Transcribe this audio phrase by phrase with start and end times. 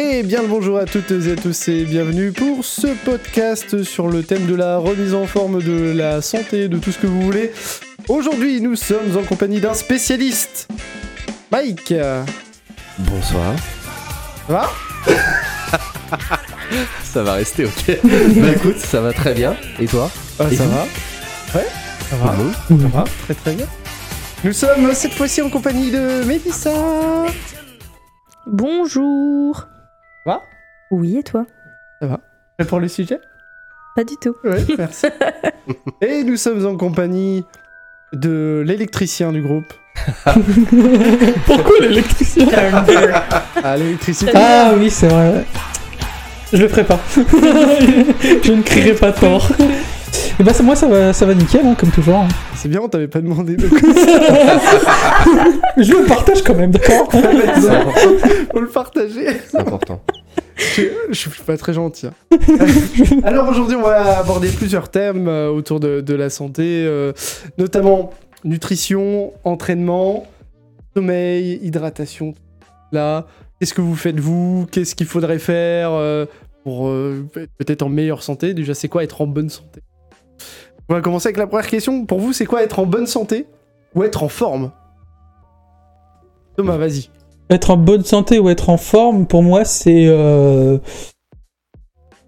[0.00, 4.06] Et bien le bonjour à toutes et à tous et bienvenue pour ce podcast sur
[4.06, 7.20] le thème de la remise en forme de la santé, de tout ce que vous
[7.20, 7.50] voulez.
[8.06, 10.68] Aujourd'hui, nous sommes en compagnie d'un spécialiste.
[11.50, 11.92] Mike,
[12.98, 13.56] Bonsoir.
[14.46, 14.70] ça va?
[17.02, 17.98] Ça va rester ok.
[18.04, 19.56] bah écoute, ça va très bien.
[19.80, 20.08] Et toi?
[20.38, 20.86] Ah, Et Ça va
[21.56, 21.66] Ouais,
[22.08, 22.36] ça va.
[22.68, 23.66] Ça va, très très bien.
[24.44, 26.70] Nous sommes cette fois-ci en compagnie de Mélissa.
[28.46, 29.66] Bonjour.
[30.90, 31.44] Ça va Oui, et toi?
[32.00, 33.20] Prêt pour le sujet
[33.96, 34.34] Pas du tout.
[34.44, 35.06] Ouais, merci.
[36.00, 37.44] et nous sommes en compagnie
[38.12, 39.72] de l'électricien du groupe.
[41.46, 42.46] Pourquoi l'électricien?
[43.62, 44.32] Ah, l'électricité.
[44.34, 45.44] Ah oui, c'est vrai.
[46.52, 46.98] Je le ferai pas.
[47.16, 49.48] je ne crierai pas fort.
[50.40, 52.16] Et bah ça- moi ça va, ça va nickel, hein, comme toujours.
[52.20, 52.28] hein.
[52.54, 53.68] C'est bien, on t'avait pas demandé de
[55.76, 57.10] Je le partage quand même, d'accord?
[57.12, 59.26] Faut le partager.
[59.50, 60.00] C'est important.
[60.58, 62.06] Je, suis pas très gentil.
[62.08, 62.12] hein.
[63.24, 67.12] Alors aujourd'hui, on va aborder plusieurs thèmes euh, autour de, de la santé, euh,
[67.58, 68.10] notamment
[68.44, 70.26] nutrition, entraînement,
[70.96, 72.34] sommeil, hydratation.
[72.92, 73.26] Là,
[73.58, 74.66] qu'est-ce que vous faites vous?
[74.70, 76.26] Qu'est-ce qu'il faudrait faire euh,
[76.64, 78.54] pour euh, être peut-être en meilleure santé?
[78.54, 79.80] Déjà, c'est quoi être en bonne santé?
[80.88, 82.06] On va commencer avec la première question.
[82.06, 83.46] Pour vous, c'est quoi être en bonne santé
[83.94, 84.72] ou être en forme?
[86.56, 87.10] Thomas, vas-y.
[87.50, 90.78] Être en bonne santé ou être en forme, pour moi, c'est euh,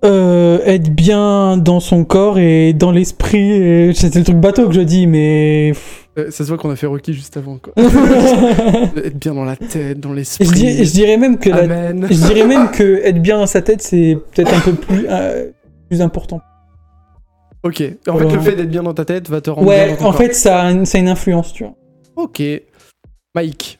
[0.04, 3.50] euh, être bien dans son corps et dans l'esprit.
[3.50, 5.72] et- C'est le truc bateau que je dis, mais.
[6.18, 7.58] Euh, ça se voit qu'on a fait Rocky juste avant.
[7.58, 7.72] Quoi.
[9.04, 10.46] être bien dans la tête, dans l'esprit.
[10.46, 14.16] je dirais même que la- je dirais même que être bien dans sa tête, c'est
[14.32, 15.06] peut-être un peu plus,
[15.88, 16.40] plus important.
[17.62, 17.82] Ok.
[18.08, 19.96] En fait, le fait d'être bien dans ta tête va te rendre bien Ouais, dans
[19.96, 20.16] ton en corps.
[20.16, 21.74] fait, ça a, une, ça a une influence, tu vois.
[22.16, 22.42] Ok.
[23.34, 23.79] Mike.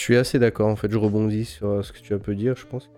[0.00, 2.34] Je suis assez d'accord en fait, je rebondis sur euh, ce que tu as pu
[2.34, 2.88] dire, je pense.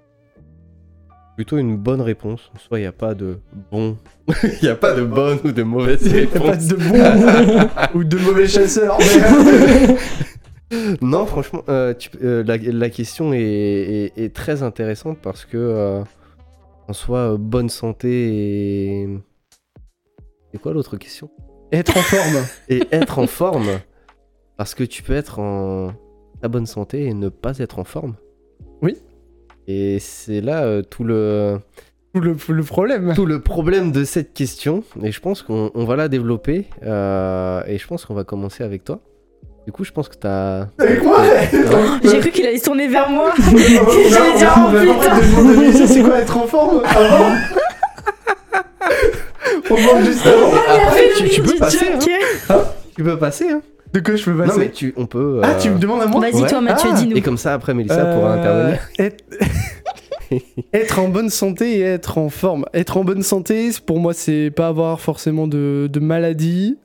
[1.35, 2.53] Plutôt une bonne réponse.
[2.57, 3.41] Soit il n'y a pas de
[3.73, 3.97] bon.
[4.45, 6.69] Il n'y a pas de bonne ou de mauvaise T'as pas réponse.
[6.69, 8.99] de bons ou de mauvais chasseurs.
[9.01, 9.97] mais-
[11.03, 15.57] Non, franchement, euh, tu- euh, la, la question est, est- est très intéressante parce que,
[15.57, 16.05] euh,
[16.87, 18.29] en soi, bonne santé
[19.03, 19.09] et.
[20.53, 21.31] C'est quoi l'autre question?
[21.73, 22.45] Être en forme.
[22.69, 23.81] Et être en forme.
[24.57, 25.95] Parce que tu peux être en
[26.43, 28.15] ta bonne santé et ne pas être en forme.
[28.83, 28.97] Oui.
[29.69, 31.59] Et c'est là euh, tout le
[32.13, 33.13] Tout le, le problème.
[33.15, 34.83] tout le problème de cette question.
[35.03, 36.67] Et je pense qu'on on va la développer.
[36.83, 39.01] euh, et je pense qu'on va commencer avec toi.
[39.65, 40.67] Du coup, je pense que t'as.
[40.79, 41.23] Avec moi
[42.03, 43.33] J'ai cru qu'il allait se tourner vers moi.
[43.39, 45.87] J'allais dire, oh, putain.
[45.87, 47.37] C'est quoi être en forme avant
[49.71, 50.51] On demande juste avant.
[50.87, 51.87] Après, tu, tu peux passer.
[51.87, 52.01] hein.
[52.01, 52.65] joker.
[52.97, 53.51] Tu peux passer.
[53.51, 53.63] Hein.
[53.93, 55.41] De quoi je peux Non, passer mais tu, on peut.
[55.43, 56.49] Ah, euh, tu me demandes à moi Vas-y, Ouais.
[56.49, 56.97] toi, Mathieu, Ah.
[56.99, 57.17] dis-nous.
[57.17, 58.81] Et comme ça, après, Mélissa pourra Euh, intervenir.
[58.99, 59.25] Être...
[60.73, 62.65] être en bonne santé et être en forme.
[62.73, 66.79] Être en bonne santé, pour moi, c'est pas avoir forcément de, de maladie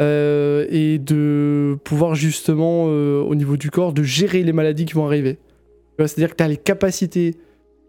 [0.00, 4.94] euh, et de pouvoir justement, euh, au niveau du corps, de gérer les maladies qui
[4.94, 5.38] vont arriver.
[5.98, 7.34] C'est-à-dire que tu as les capacités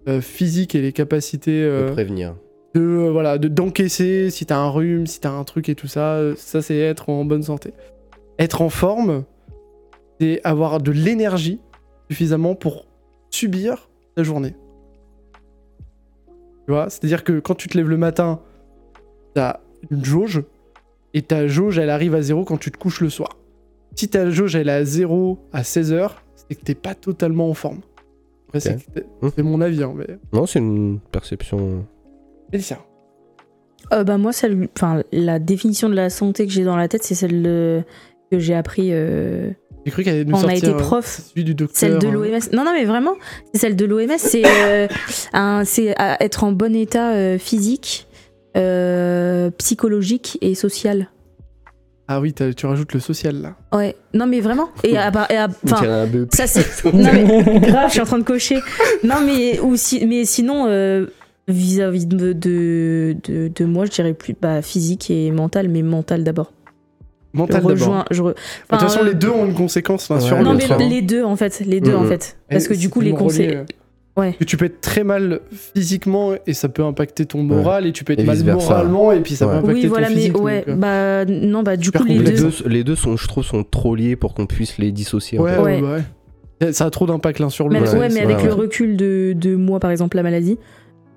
[0.10, 2.36] euh, physiques et les capacités De prévenir.
[2.76, 5.88] de euh, voilà de d'encaisser si t'as un rhume, si t'as un truc et tout
[5.88, 6.20] ça.
[6.36, 7.72] Ça, c'est être en bonne santé.
[8.42, 9.24] Être en forme,
[10.20, 11.60] c'est avoir de l'énergie
[12.10, 12.88] suffisamment pour
[13.30, 14.56] subir ta journée.
[16.66, 18.40] Tu vois, c'est-à-dire que quand tu te lèves le matin,
[19.36, 19.60] t'as
[19.92, 20.44] une jauge
[21.14, 23.38] et ta jauge elle arrive à zéro quand tu te couches le soir.
[23.96, 27.54] Si ta jauge elle est à zéro à 16h, c'est que t'es pas totalement en
[27.54, 27.82] forme.
[28.48, 30.18] Après, c'est mon avis, hein, mais.
[30.34, 31.86] Non, c'est une perception.
[32.50, 32.80] Félicia.
[33.94, 34.68] Euh, bah, moi, celle...
[34.76, 37.84] enfin, la définition de la santé que j'ai dans la tête, c'est celle de-
[38.32, 38.90] que j'ai appris.
[38.92, 39.50] euh,
[39.86, 41.22] J'ai cru qu'elle allait nous On a été euh, prof.
[41.30, 41.78] celui du docteur.
[41.78, 42.40] Celle de euh, l'OMS.
[42.54, 43.14] Non, non, mais vraiment,
[43.54, 44.18] c'est celle de l'OMS.
[44.18, 44.88] C'est euh,
[45.34, 48.08] un- c'est à être en bon état euh, physique,
[48.58, 51.10] euh, psychologique et social.
[52.08, 53.56] Ah oui, tu rajoutes le social là.
[53.72, 54.70] Ouais, non, mais vraiment.
[54.84, 56.94] Et à, et à- On enfin, ça c'est.
[56.94, 58.60] Non, mais grave, je suis en train de cocher.
[59.04, 61.06] Non, mais, ou si, mais sinon, euh,
[61.48, 66.26] vis-à-vis de, de, de, de moi, je dirais plus bah, physique et mental, mais mental
[66.26, 66.52] d'abord.
[67.34, 68.06] Mental rejoins.
[68.12, 68.34] je re- De
[68.70, 71.02] toute façon, enfin, les euh, deux ont une conséquence l'un Ouais, sur Non, mais les
[71.02, 72.08] deux en fait, les deux en Mhm.
[72.10, 72.38] fait.
[72.50, 73.56] Parce que Et du coup, les conseils.
[73.56, 73.64] euh,
[74.18, 74.34] Ouais.
[74.38, 75.40] que tu peux être très mal
[75.74, 79.22] physiquement et ça peut impacter ton moral et tu peux être Et mal moralement et
[79.22, 79.58] puis ça peut Ouais.
[79.60, 80.42] impacter Oui, ton voilà, mais physique.
[80.42, 82.32] ouais, donc, euh, bah non, bah du coup, les deux.
[82.34, 85.40] deux, les deux sont, je trouve, sont trop liés pour qu'on puisse les dissocier.
[85.40, 85.62] en ouais, fait.
[85.62, 86.02] ouais, Ouais.
[86.62, 86.74] ouais.
[86.74, 87.98] Ça a trop d'impact l'un sur Mais, l'autre.
[87.98, 90.60] ouais, mais avec le recul de, de moi, par exemple, la maladie,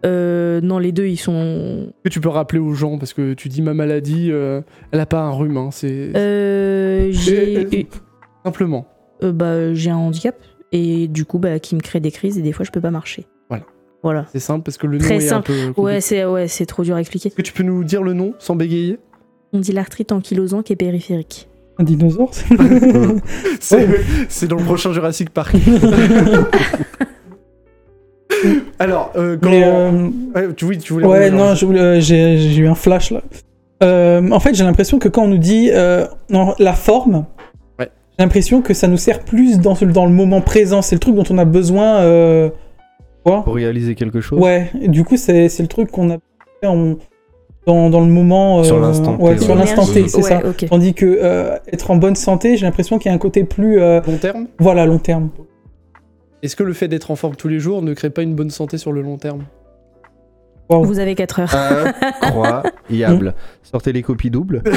[0.04, 1.92] euh, non, les deux, ils sont.
[2.04, 4.60] que tu peux rappeler aux gens parce que tu dis ma maladie, euh,
[4.92, 7.88] elle a pas un rhume, hein, c'est Euh, j'ai
[8.44, 8.86] simplement.
[9.22, 10.36] euh, bah, j'ai un handicap
[10.72, 12.90] et du coup, bah, qui me crée des crises et des fois, je peux pas
[12.90, 13.26] marcher.
[13.48, 13.64] Voilà.
[14.02, 14.26] Voilà.
[14.32, 15.50] C'est simple parce que le nom Très est simple.
[15.52, 15.66] un peu.
[15.68, 15.80] compliqué.
[15.80, 17.28] Ouais, c'est ouais, c'est trop dur à expliquer.
[17.28, 18.98] Est-ce que tu peux nous dire le nom sans bégayer?
[19.52, 21.48] On dit l'arthrite ankylosant qui est périphérique.
[21.78, 22.30] Un dinosaure
[23.60, 23.88] C'est
[24.28, 25.56] c'est dans le prochain Jurassic Park.
[28.78, 29.50] Alors, euh, quand...
[29.50, 29.90] Mais, euh,
[30.34, 31.06] Ouais, tu, oui, tu voulais.
[31.06, 33.20] Ouais, non, euh, j'ai eu un flash là.
[33.82, 37.26] Euh, en fait, j'ai l'impression que quand on nous dit euh, non, la forme,
[37.78, 37.90] Ouais.
[38.18, 40.80] j'ai l'impression que ça nous sert plus dans, dans le moment présent.
[40.82, 41.96] C'est le truc dont on a besoin.
[41.96, 42.50] Euh...
[43.24, 44.38] quoi Pour réaliser quelque chose.
[44.38, 46.16] Ouais, et du coup, c'est c'est le truc qu'on a
[46.60, 46.96] fait en-
[47.66, 48.62] dans, dans le moment.
[48.62, 49.38] Sur l'instant T, Ouais, ouais.
[49.38, 50.42] sur l'instant T, c'est Ouais, ça.
[50.46, 50.66] ok.
[50.68, 53.80] Tandis que euh, être en bonne santé, j'ai l'impression qu'il y a un côté plus.
[53.80, 54.46] euh, Long terme?
[54.58, 55.30] voilà, long terme.
[56.44, 58.50] Est-ce que le fait d'être en forme tous les jours ne crée pas une bonne
[58.50, 59.44] santé sur le long terme.
[60.68, 61.54] Vous avez 4 heures.
[62.22, 63.34] Incroyable.
[63.62, 64.62] Sortez les copies doubles.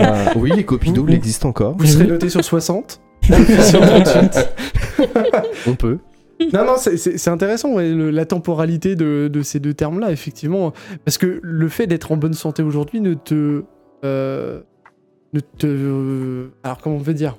[0.00, 1.76] Euh, oui, les copies doubles existent encore.
[1.78, 4.48] Vous serez noté sur 60 Sur 38.
[5.66, 5.98] On peut.
[6.52, 10.72] Non, non, c'est- intéressant, ouais, le- la temporalité de, de ces deux termes-là, effectivement.
[11.04, 13.64] Parce que le fait d'être en bonne santé aujourd'hui ne te.
[14.04, 14.60] euh,
[15.34, 15.66] ne te.
[15.66, 17.36] euh, alors, comment on peut dire?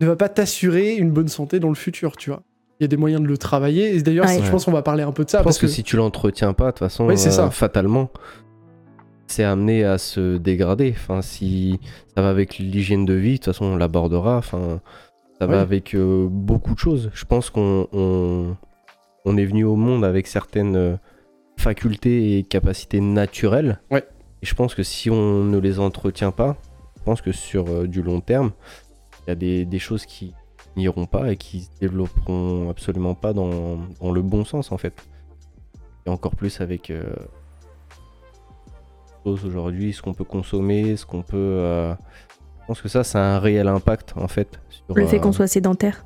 [0.00, 2.42] Ne va pas t'assurer une bonne santé dans le futur, tu vois.
[2.78, 3.94] Il y a des moyens de le travailler.
[3.96, 4.40] Et d'ailleurs, Ouais.
[4.42, 5.38] je pense qu'on va parler un peu de ça.
[5.38, 7.50] Je pense parce que, si tu l'entretiens pas, de toute façon, Oui, euh, ça.
[7.50, 8.10] fatalement,
[9.26, 10.92] c'est amené à se dégrader.
[10.94, 11.80] Enfin, si
[12.14, 14.36] ça va avec l'hygiène de vie, de toute façon, on l'abordera.
[14.36, 14.80] Enfin,
[15.40, 15.60] ça va Oui.
[15.62, 17.10] avec euh, beaucoup de choses.
[17.14, 18.56] Je pense qu'on on,
[19.24, 20.96] on est venu au monde avec certaines euh,
[21.56, 23.80] facultés et capacités naturelles.
[23.90, 24.04] Ouais.
[24.42, 26.56] Et je pense que si on ne les entretient pas,
[26.98, 28.50] je pense que sur euh, du long terme,
[29.26, 30.34] il y a des, des choses qui
[30.76, 34.94] n'iront pas et qui se développeront absolument pas dans, dans le bon sens en fait.
[36.06, 37.02] Et encore plus avec euh,
[39.24, 41.36] choses aujourd'hui, ce qu'on peut consommer, ce qu'on peut.
[41.36, 41.94] euh,
[42.60, 44.60] Je pense que ça, ça a un réel impact en fait.
[44.68, 46.04] Sur, Le fait euh, qu'on soit sédentaire.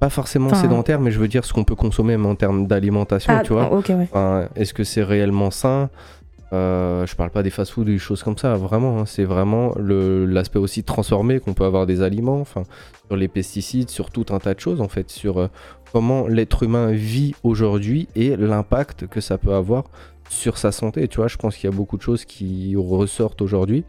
[0.00, 2.66] Pas forcément Enfin- sédentaire, mais je veux dire ce qu'on peut consommer même en termes
[2.66, 3.72] d'alimentation, Ah, tu vois.
[3.72, 4.08] ok, ouais.
[4.10, 5.88] Enfin, Est-ce que c'est réellement sain?
[6.54, 9.00] Euh, Je parle pas des fast-food des choses comme ça, vraiment.
[9.00, 9.06] hein.
[9.06, 14.26] c'est vraiment l'aspect aussi transformé qu'on peut avoir des aliments, sur les pesticides, sur tout
[14.30, 15.48] un tas de choses en fait, sur euh,
[15.92, 19.84] comment l'être humain vit aujourd'hui et l'impact que ça peut avoir
[20.30, 21.06] sur sa santé.
[21.08, 23.84] Tu vois, je pense qu'il y a beaucoup de choses qui ressortent aujourd'hui.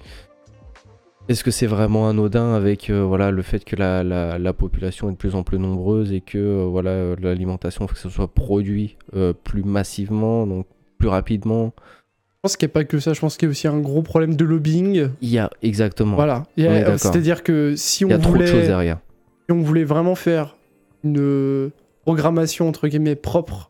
[1.27, 5.09] Est-ce que c'est vraiment anodin avec euh, voilà le fait que la, la- la population
[5.09, 8.09] est de plus en plus nombreuse et que euh, voilà euh, l'alimentation faut que ce
[8.09, 8.97] soit produit
[9.43, 10.67] plus massivement donc
[10.99, 11.73] plus rapidement
[12.45, 13.13] pense qu'il n'y a pas que ça.
[13.13, 15.09] Je pense qu'il y a aussi un gros problème de lobbying.
[15.21, 16.15] Il y a exactement.
[16.15, 16.43] Voilà.
[16.57, 18.47] C'est-à-dire que si on Il y a trop de voulait.
[18.47, 18.97] choses derrière.
[19.47, 20.55] si on voulait vraiment faire
[21.03, 21.69] une euh,
[22.03, 23.69] programmation entre guillemets propre,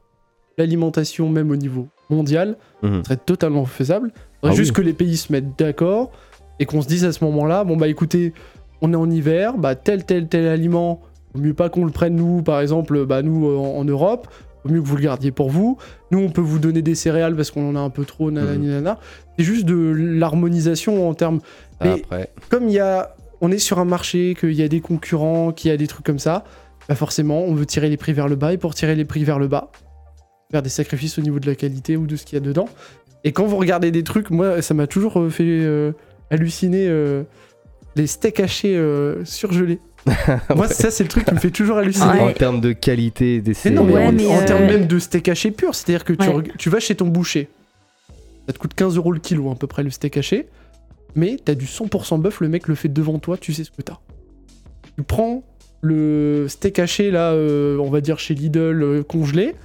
[0.57, 2.99] l'alimentation même au niveau mondial, Mhm.
[2.99, 4.11] ce serait totalement faisable.
[4.13, 4.75] Il faudrait Ah juste oui.
[4.75, 6.11] que les pays se mettent d'accord
[6.59, 8.33] et qu'on se dise à ce moment-là, bon bah écoutez,
[8.81, 11.01] on est en hiver, bah tel tel tel aliment,
[11.33, 14.27] mieux pas qu'on le prenne nous, par exemple, bah nous euh, en, en Europe,
[14.65, 15.77] vaut mieux que vous le gardiez pour vous.
[16.11, 18.65] Nous on peut vous donner des céréales parce qu'on en a un peu trop, nanani
[18.65, 18.71] Mhm.
[18.71, 18.99] nanana.
[19.37, 21.39] C'est juste de l'harmonisation en termes
[21.81, 24.79] Mais- Après, comme il y a, on est sur un marché, qu'il y a des
[24.81, 26.43] concurrents, qu'il y a des trucs comme ça,
[26.87, 29.23] bah forcément, on veut tirer les prix vers le bas, et pour tirer les prix
[29.23, 29.71] vers le bas,
[30.51, 32.67] faire des sacrifices au niveau de la qualité ou de ce qu'il y a dedans.
[33.23, 35.91] Et quand vous regardez des trucs, moi, ça m'a toujours euh, fait euh,
[36.31, 37.23] halluciner euh,
[37.95, 39.79] les steaks hachés euh, surgelés.
[40.55, 42.05] Moi, ça, c'est le truc qui me fait toujours halluciner.
[42.13, 42.19] Ouais.
[42.21, 44.85] en termes de qualité des Mais non, mais Ouais, en, mais, en euh, termes même
[44.87, 46.35] de steak haché pur, c'est-à-dire que tu, Ouais.
[46.35, 47.49] reg- tu vas chez ton boucher,
[48.47, 50.47] ça te coûte 15 euros le kilo à peu près le steak haché,
[51.15, 53.81] mais t'as du 100% bœuf, le mec le fait devant toi, tu sais ce que
[53.81, 53.97] t'as.
[54.97, 55.43] Tu prends
[55.81, 59.55] le steak haché là, euh, on va dire chez Lidl euh, congelé,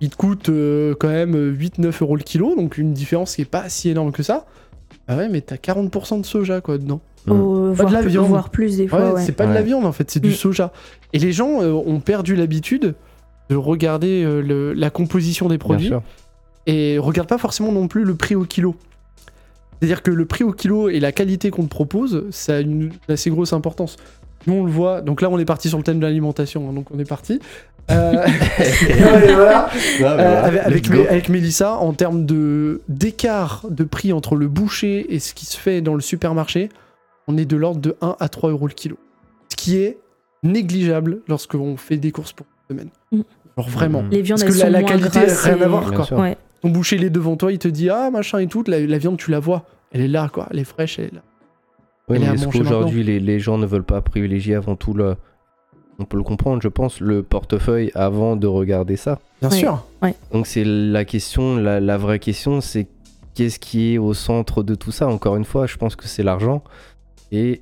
[0.00, 3.44] il te coûte euh, quand même 8-9 euros le kilo, donc une différence qui est
[3.44, 4.46] pas si énorme que ça.
[5.08, 7.00] Ah ouais, mais t'as 40% de soja quoi dedans.
[7.26, 7.30] Mm.
[7.32, 9.22] Au- Pas voire, de voire plus des fois, ouais.
[9.24, 10.34] c'est pas de la viande en fait, c'est du Mm.
[10.34, 10.72] soja.
[11.12, 12.94] Et les gens euh, ont perdu l'habitude
[13.50, 15.92] de regarder euh, le- la composition des produits
[16.66, 18.74] et regardent pas forcément non plus le prix au kilo.
[19.80, 22.90] C'est-à-dire que le prix au kilo et la qualité qu'on te propose, ça a une
[23.08, 23.96] assez grosse importance.
[24.46, 26.72] Nous on le voit, donc là on est parti sur le thème de l'alimentation, hein,
[26.72, 27.40] donc on est parti.
[27.90, 28.12] Euh,
[29.34, 29.68] voilà.
[30.00, 31.02] Euh, avec, avec, Let's go.
[31.02, 35.46] Mé- avec Mélissa, en termes de d'écart de prix entre le boucher et ce qui
[35.46, 36.68] se fait dans le supermarché,
[37.28, 38.96] on est de l'ordre de 1 à 3 euros le kilo.
[39.50, 39.98] Ce qui est
[40.42, 42.90] négligeable lorsqu'on fait des courses pour une semaine.
[43.12, 43.20] Mm.
[43.58, 44.02] Genre vraiment.
[44.02, 44.10] Mhm.
[44.10, 46.20] Les viandes, Parce que elles la, sont la moins qualité, grasses rien à voir quoi.
[46.20, 46.36] Ouais.
[46.62, 48.98] Ton boucher, il est devant toi, il te dit ah machin et tout, la, la
[48.98, 51.22] viande tu la vois, elle est là quoi, elle est fraîche, elle est là.
[52.08, 55.16] Oui, mais est-ce qu'aujourd'hui les, les gens ne veulent pas privilégier avant tout le.
[55.98, 59.20] On peut le comprendre, je pense, le portefeuille avant de regarder ça.
[59.40, 59.56] Bien Ouais.
[59.58, 59.84] sûr.
[60.32, 62.88] Donc c'est la question, la, la vraie question, c'est
[63.34, 65.06] qu'est-ce qui est au centre de tout ça?
[65.06, 66.64] Encore une fois, je pense que c'est l'argent.
[67.32, 67.60] Et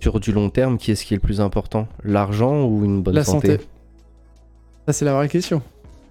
[0.00, 1.86] sur du long terme, qu'est-ce qui est le plus important?
[2.04, 3.64] L'argent ou une bonne la santé, santé.
[4.86, 5.62] Ça c'est la vraie question.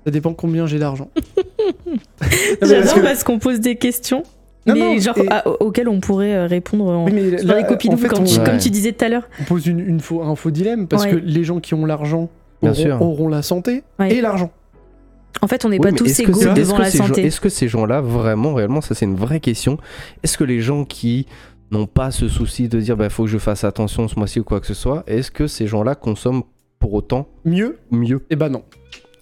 [0.06, 1.10] Ça dépend combien j'ai d'argent.
[2.20, 4.24] Parce J'adore parce qu'on pose des questions,
[4.66, 7.48] Non, mais non, genre et- ah, auxquelles on pourrait euh, répondre en, Oui, mais sur
[7.48, 8.46] là, les copies en de fait, quand on- tu- Ouais.
[8.46, 9.28] comme tu disais tout à l'heure.
[9.40, 11.12] on pose une, une faux- un faux dilemme parce Ouais.
[11.12, 12.30] que les gens qui ont l'argent
[12.62, 13.02] Bien auront, sûr.
[13.02, 14.14] auront la santé Ouais.
[14.14, 14.52] et l'argent.
[15.42, 17.26] En fait, on n'est Oui, pas tous est-ce égaux est-ce devant la santé.
[17.26, 19.78] Est-ce que ces gens-là, vraiment, réellement, ça c'est une vraie question.
[20.24, 21.28] Est-ce que les gens qui
[21.72, 24.44] n'ont pas ce souci de dire bah faut que je fasse attention ce mois-ci ou
[24.44, 26.44] quoi que ce soit, est-ce que ces gens-là consomment
[26.80, 28.22] pour autant Mieux mieux?
[28.30, 28.64] Eh ben non.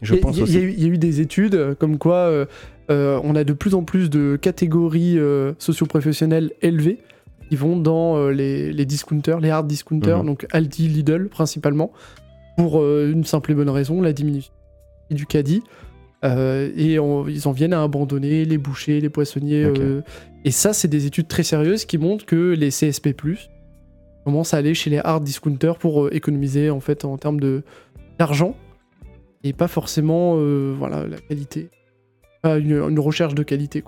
[0.02, 1.22] Je Il y a- pense il y, a- y eu- il y a eu des
[1.22, 2.46] études euh, comme quoi euh,
[2.92, 7.00] euh, on a de plus en plus de catégories euh, socio-professionnelles élevées
[7.50, 10.26] qui vont dans les, les discounters, les hard discounters, Mhm.
[10.26, 11.92] donc Aldi, Lidl principalement,
[12.58, 14.52] pour une simple et bonne raison, la diminution
[15.12, 15.64] du caddie.
[16.26, 19.64] Euh, et on- ils en viennent à abandonner les bouchers, les poissonniers.
[19.66, 20.02] Euh,
[20.46, 23.14] et ça, c'est des études très sérieuses qui montrent que les CSP+,
[24.26, 27.64] commencent à aller chez les hard discounters pour euh, économiser en fait en termes de
[28.20, 28.56] d'argent
[29.44, 30.36] et pas forcément
[30.76, 31.70] voilà la qualité
[32.42, 33.84] pas une, une recherche de qualité.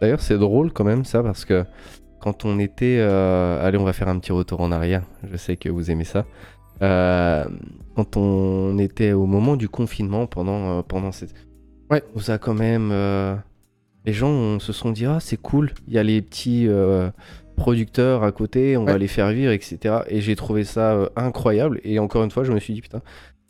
[0.00, 1.64] D'ailleurs, c'est drôle quand même ça parce que
[2.20, 5.04] quand on était, allez, on va faire un petit retour en arrière.
[5.30, 6.26] Je sais que vous aimez ça.
[6.80, 11.34] Quand on était au moment du confinement pendant pendant cette,
[11.90, 12.02] Ouais.
[12.14, 13.34] où ça quand même, euh,
[14.04, 17.10] les gens on se sont dit ah c'est cool, il y a les petits euh,
[17.56, 20.00] producteurs à côté, on va les faire vivre, etc.
[20.08, 21.80] Et j'ai trouvé ça euh, incroyable.
[21.84, 23.02] Et encore une fois, je me suis dit putain,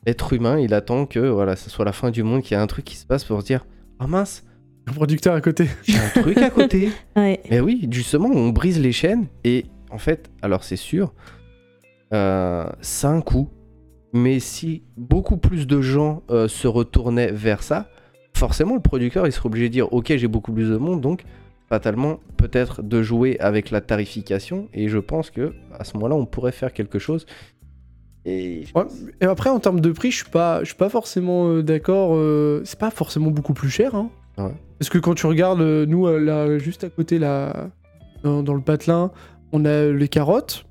[0.06, 2.62] être humain, il attend que voilà, ce soit la fin du monde, qu'il y ait
[2.62, 3.66] un truc qui se passe pour se dire
[3.98, 4.44] ah mince,
[4.86, 6.90] le producteur à côté j'ai un truc à côté.
[7.16, 7.40] Ouais.
[7.50, 11.12] Mais oui, justement, on brise les chaînes et en fait, alors c'est sûr,
[12.14, 13.48] euh, ça a un coût.
[14.14, 17.88] Mais si beaucoup plus de gens euh, se retournaient vers ça,
[18.38, 21.24] forcément le producteur il serait obligé de dire ok j'ai beaucoup plus de monde donc
[21.68, 26.24] fatalement peut-être de jouer avec la tarification et je pense que à ce moment-là on
[26.24, 27.26] pourrait faire quelque chose.
[28.24, 28.84] Et Ouais,
[29.20, 32.10] et après en termes de prix je suis pas je suis pas forcément euh, d'accord
[32.14, 34.10] euh, c'est pas forcément beaucoup plus cher hein.
[34.38, 34.52] Ouais.
[34.78, 37.70] parce que quand tu regardes euh, nous là juste à côté là
[38.22, 39.10] dans, dans le patelin
[39.52, 40.64] on a les carottes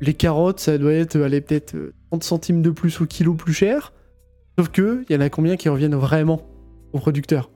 [0.00, 3.54] les carottes ça doit être allez peut-être euh, 30 centimes de plus au kilo plus
[3.54, 3.92] cher
[4.58, 6.42] sauf que il y en a combien qui reviennent vraiment?
[6.92, 7.50] Au producteur.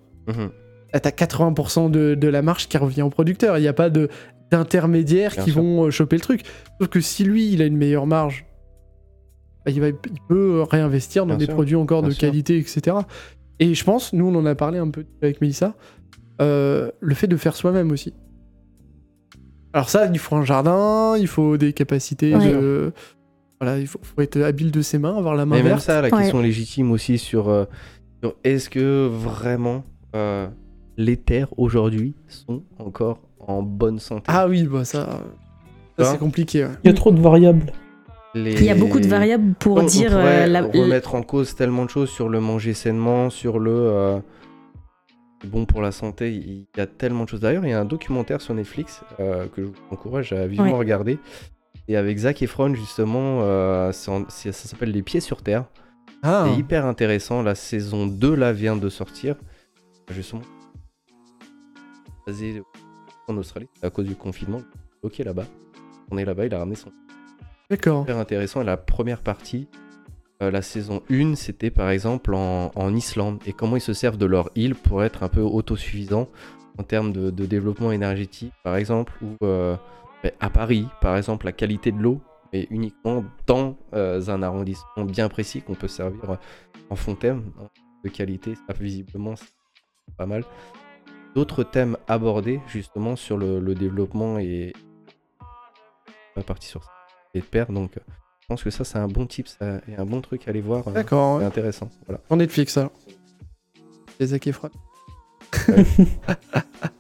[0.93, 3.59] Là, t'as 80% de, de la marge qui revient au producteur.
[3.59, 4.09] Il n'y a pas de
[4.51, 5.61] d'intermédiaires qui sûr.
[5.61, 6.43] vont euh, choper le truc.
[6.81, 8.47] Sauf que si lui, il a une meilleure marge,
[9.65, 9.97] bah, il, va, il
[10.29, 12.21] peut réinvestir dans Bien des sûr, produits encore bien de sûr.
[12.21, 12.97] qualité, etc.
[13.59, 15.75] Et je pense, nous, on en a parlé un peu avec Mélissa,
[16.41, 18.15] euh, le fait de faire soi-même aussi.
[19.73, 22.53] Alors ça, il faut un jardin, il faut des capacités Ouais.
[22.53, 22.93] de...
[23.61, 25.83] Voilà, il faut, faut être habile de ses mains, avoir la main Mais même verte.
[25.83, 26.19] ça, la Ouais.
[26.21, 27.65] question légitime aussi sur, euh,
[28.45, 30.49] est-ce que vraiment euh,
[30.97, 34.25] les terres aujourd'hui sont encore en bonne santé?
[34.29, 35.21] Ah oui, bah ça, ça
[35.99, 36.05] Hein?
[36.13, 36.65] c'est compliqué.
[36.65, 36.71] ouais.
[36.85, 37.73] Il y a trop de variables.
[38.35, 41.15] Les- Il y a beaucoup de variables pour on, on dire pourrait euh, la, remettre
[41.15, 44.19] en cause tellement de choses sur le manger sainement, sur le euh,
[45.47, 46.33] bon pour la santé.
[46.35, 47.41] Il y a tellement de choses.
[47.41, 50.67] D'ailleurs, il y a un documentaire sur Netflix euh, que je vous encourage à vivement
[50.73, 50.79] Ouais.
[50.79, 51.19] regarder.
[51.89, 55.65] Et avec Zac Efron, justement, euh, en- ça s'appelle Les Pieds sur Terre.
[56.23, 57.43] Ah, C'est hyper intéressant.
[57.43, 59.37] La saison 2 là vient de sortir.
[60.11, 60.43] Justement.
[62.27, 62.63] Basé
[63.29, 64.63] en Australie à cause du confinement.
[65.03, 65.47] Ok là-bas.
[66.11, 66.93] On est là-bas, il a ramené son
[67.71, 68.01] d'accord.
[68.03, 68.63] super intéressant.
[68.63, 69.69] Et la première partie,
[70.43, 74.19] euh, la saison 1, c'était par exemple en, en Islande et comment ils se servent
[74.19, 76.29] de leur île pour être un peu autosuffisants
[76.79, 79.77] en termes de, de développement énergétique, par exemple, ou euh,
[80.41, 82.21] à Paris, par exemple, la qualité de l'eau,
[82.57, 86.37] mais uniquement dans euh, un arrondissement bien précis qu'on peut servir euh,
[86.91, 87.69] en fontaine hein,
[88.05, 88.55] de qualité.
[88.55, 89.47] Ça, visiblement, c'est
[90.17, 90.45] pas mal.
[91.35, 94.73] D'autres thèmes abordés justement sur le, le développement et
[96.35, 96.91] pas parti sur ça
[97.35, 97.71] et de.
[97.71, 98.01] Donc, euh,
[98.41, 100.63] je pense que ça, c'est un bon tip ça, et un bon truc à aller
[100.63, 100.85] voir.
[100.91, 101.37] D'accord.
[101.37, 101.47] c'est ouais.
[101.47, 101.91] intéressant.
[102.07, 102.21] Voilà.
[102.31, 102.93] En Netflix, alors.
[104.19, 104.71] Les Zac Efron.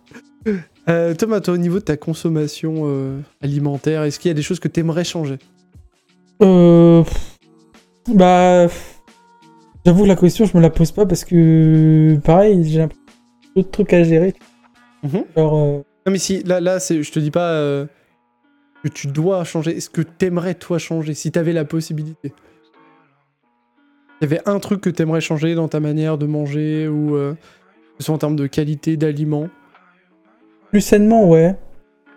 [0.88, 4.42] Euh, Thomas, toi, au niveau de ta consommation euh, alimentaire, est-ce qu'il y a des
[4.42, 5.38] choses que tu aimerais changer?
[6.42, 7.02] Euh,
[8.08, 8.68] bah,
[9.84, 12.96] j'avoue que la question je me la pose pas parce que pareil j'ai un peu
[13.56, 14.34] d'autres trucs à gérer.
[15.02, 17.86] Genre, euh, Non, mais si, là, là je te dis pas
[18.84, 19.76] que tu dois changer.
[19.76, 22.32] Est-ce que t'aimerais, toi, changer si t'avais la possibilité?
[24.20, 27.34] Il y avait un truc que t'aimerais changer dans ta manière de manger ou que
[27.98, 29.48] ce soit en termes de qualité d'aliments
[30.70, 31.54] plus sainement, ouais.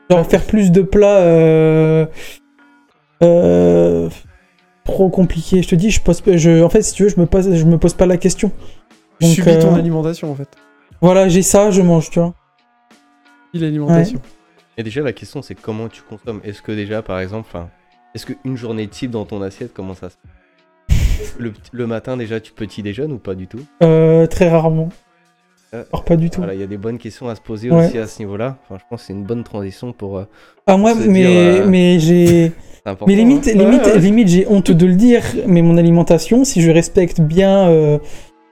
[0.10, 1.18] Genre faire plus de plats.
[1.20, 2.06] Euh,
[3.24, 4.10] euh,
[4.86, 5.62] trop compliqué.
[5.62, 7.66] Je te dis, je pose, je, en fait, si tu veux, je me pose, je
[7.66, 8.52] me pose pas la question.
[9.22, 10.50] Donc, Subis ton euh, alimentation, en fait.
[11.02, 12.34] Voilà, j'ai ça, je mange, tu vois.
[13.54, 14.20] Subis l'alimentation.
[14.78, 16.40] Et déjà, la question, c'est comment tu consommes.
[16.44, 17.50] Est-ce que déjà, par exemple,
[18.16, 20.16] est-ce qu'une journée type dans ton assiette, comment ça se
[21.38, 23.60] Le, petit- le matin, déjà, tu petit déjeunes ou pas du tout?
[23.84, 24.90] Euh, très rarement.
[25.74, 26.40] Euh, Alors pas du tout.
[26.40, 27.86] Voilà, il y a des bonnes questions à se poser Ouais.
[27.88, 28.58] aussi à ce niveau-là.
[28.64, 30.18] Enfin, je pense que c'est une bonne transition pour.
[30.18, 30.24] euh,
[30.68, 32.52] Ah moi, se mais, dire, euh, mais j'ai...
[32.84, 33.58] c'est important, Mais limite, hein.
[33.58, 34.00] limite, Ouais, ouais.
[34.00, 38.00] limite, j'ai honte de le dire, mais mon alimentation, si je respecte bien euh,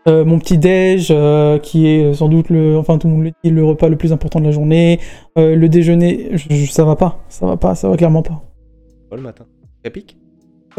[0.08, 3.32] euh, mon petit déj, euh, qui est sans doute le, enfin tout le monde le
[3.44, 5.00] dit, le repas le plus important de la journée,
[5.40, 8.44] euh, le déjeuner, je- je- ça va pas, ça va pas, ça va clairement pas.
[9.10, 9.46] Pas le matin.
[9.84, 10.18] Capique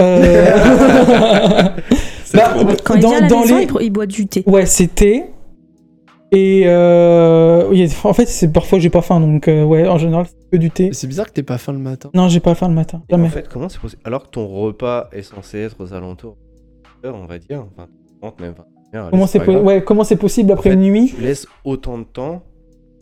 [0.00, 0.44] Euh...
[2.34, 2.54] Bah,
[2.84, 4.44] Quand il dans- vient à la dans maison, les- il, boit du thé.
[4.46, 5.24] Ouais, c'était.
[6.30, 7.66] Et euh...
[7.70, 10.56] oui, en fait, c'est parfois j'ai pas faim, donc euh, ouais, en général, c'est que
[10.58, 10.90] du thé.
[10.92, 12.10] C'est bizarre que t'aies pas faim le matin.
[12.14, 13.28] Non, j'ai pas faim le matin, En jamais.
[13.30, 14.02] fait, comment c'est possible?
[14.04, 16.36] Alors que ton repas est censé être aux alentours
[17.02, 17.88] de 20 heures, on va dire, enfin
[18.20, 18.54] 30 même
[18.92, 21.12] 20 heures, Comment c'est pas po- ouais, comment c'est possible après En fait, une nuit?
[21.16, 22.42] Tu laisses autant de temps.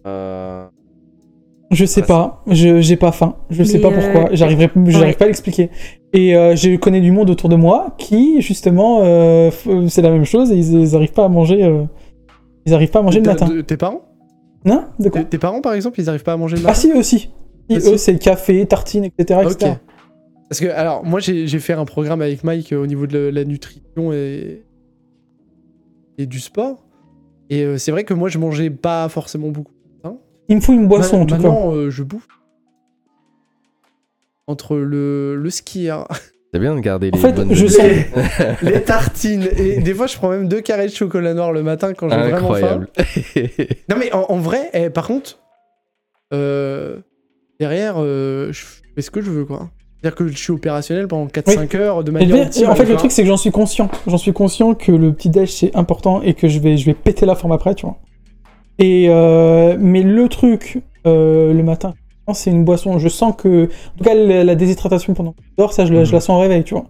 [0.06, 0.66] euh,
[1.72, 5.06] Je sais pas, je j'ai pas faim, je sais Mais, pas pourquoi, euh, j'arriverai j'arrive
[5.08, 5.14] ouais.
[5.14, 5.70] pas à l'expliquer.
[6.12, 9.50] Et euh, je connais du monde autour de moi qui justement euh,
[9.88, 11.82] c'est la même chose et ils, ils arrivent pas à manger euh,
[12.66, 13.48] ils arrivent pas à manger le matin.
[13.48, 14.02] de- Tes parents?
[14.64, 15.22] Non De quoi?
[15.22, 16.80] Tes, tes parents, par exemple, ils arrivent pas à manger le Ah matin?
[16.80, 17.18] si eux aussi.
[17.18, 17.30] Si,
[17.76, 17.88] Ah, si.
[17.92, 19.40] eux c'est café, tartine, etc.
[19.44, 19.52] Ok.
[19.52, 19.74] etc.
[20.48, 23.44] Parce que, alors, moi, j'ai fait un programme avec Mike euh, au niveau de la,
[23.44, 24.64] nutrition et,
[26.18, 26.84] et du sport.
[27.50, 29.72] Et euh, c'est vrai que moi, je mangeais pas forcément beaucoup.
[30.48, 31.42] Il me faut une boisson en tout cas.
[31.42, 32.28] Maintenant, euh, je bouffe.
[34.46, 35.96] Entre le, le skier,
[36.56, 40.48] C'est bien de garder En les fait, je tartines, et des fois, je prends même
[40.48, 42.86] deux carrés de chocolat noir le matin quand j'ai vraiment faim.
[42.86, 42.88] Incroyable.
[43.90, 45.38] Non, mais en, en vrai, eh, par contre,
[46.32, 46.96] euh,
[47.60, 49.68] derrière, euh, je fais ce que je veux, quoi.
[50.00, 52.96] C'est-à-dire que je suis opérationnel pendant 4-5 heures de Et manière optimale, en fait, le
[52.96, 53.90] truc, c'est que j'en suis conscient.
[54.06, 56.94] J'en suis conscient que le petit déj c'est important et que je vais, je vais
[56.94, 57.98] péter la forme après, tu vois.
[58.78, 61.92] Et euh, mais le truc euh, le matin,
[62.34, 62.98] c'est une boisson.
[62.98, 65.92] Je sens que, en tout cas, la, la déshydratation pendant que je dors, ça, je,
[65.92, 66.86] la- je la sens au réveil, tu vois.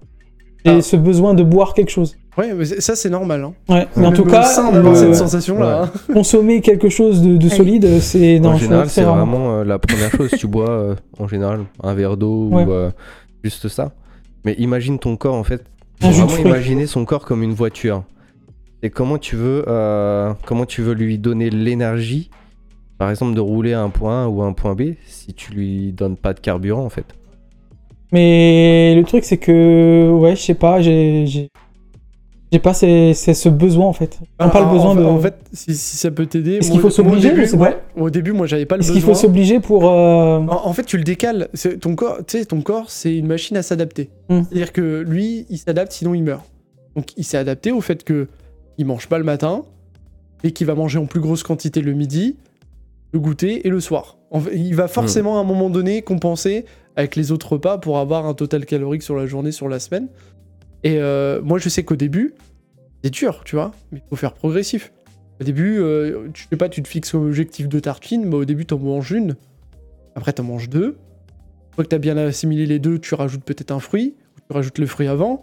[0.65, 0.83] J'ai Ah.
[0.83, 2.17] ce besoin de boire quelque chose.
[2.37, 3.45] Ouais, mais ça, c'est normal.
[3.45, 3.55] Hein.
[3.69, 3.87] Ouais.
[3.97, 5.83] Mais en tout cas, d'avoir le- cette sensation-là.
[5.83, 5.89] Ouais.
[5.89, 5.91] hein.
[6.13, 10.11] consommer quelque chose de, solide, c'est non, en c'est général, c'est vraiment euh, la première
[10.11, 10.31] chose.
[10.39, 12.65] Tu bois euh, en général un verre d'eau Ouais.
[12.65, 12.91] ou euh,
[13.45, 13.93] juste ça.
[14.45, 15.65] Mais imagine ton corps en fait.
[16.01, 16.45] Vraiment fruits.
[16.45, 18.03] imaginer son corps comme une voiture.
[18.83, 22.29] Et comment tu veux, euh, comment tu veux lui donner l'énergie,
[22.99, 25.53] par exemple, de rouler à un point A ou à un point B, si tu
[25.53, 27.07] lui donnes pas de carburant en fait.
[28.13, 31.51] Mais le truc, c'est que, ouais, je sais pas, j'ai, j'ai,
[32.61, 34.19] pas ces- ces- ce besoin en fait.
[34.41, 35.03] J'ai pas le besoin en, de.
[35.05, 36.55] En fait, si, si ça peut t'aider.
[36.57, 39.01] Est-ce qu'il faut s'obliger ouais, Au début, moi, j'avais pas le Est-ce besoin.
[39.03, 39.91] qu'il faut s'obliger pour.
[39.91, 41.49] euh, En, en fait, tu le décales.
[41.53, 44.09] C'est- Ton corps, tu sais, ton corps, c'est une machine à s'adapter.
[44.31, 44.43] Hmm.
[44.49, 46.45] C'est-à-dire que lui, il s'adapte, sinon il meurt.
[46.95, 48.29] Donc, il s'est adapté au fait que
[48.79, 49.65] il mange pas le matin
[50.45, 52.37] et qu'il va manger en plus grosse quantité le midi,
[53.17, 54.19] le goûter et le soir.
[54.31, 57.99] En fait, il va forcément à un moment donné compenser avec les autres repas pour
[57.99, 60.09] avoir un total calorique sur la journée, sur la semaine.
[60.85, 62.35] Et euh, moi, je sais qu'au début,
[63.03, 64.93] c'est dur, tu vois, mais il faut faire progressif.
[65.41, 68.45] Au début, euh, tu sais pas, tu te fixes comme objectif deux tartines, mais au
[68.45, 69.37] début, t'en manges une.
[70.15, 70.87] Après, t'en manges deux.
[70.87, 74.55] Une fois que t'as bien assimilé les deux, tu rajoutes peut-être un fruit, ou tu
[74.55, 75.43] rajoutes le fruit avant.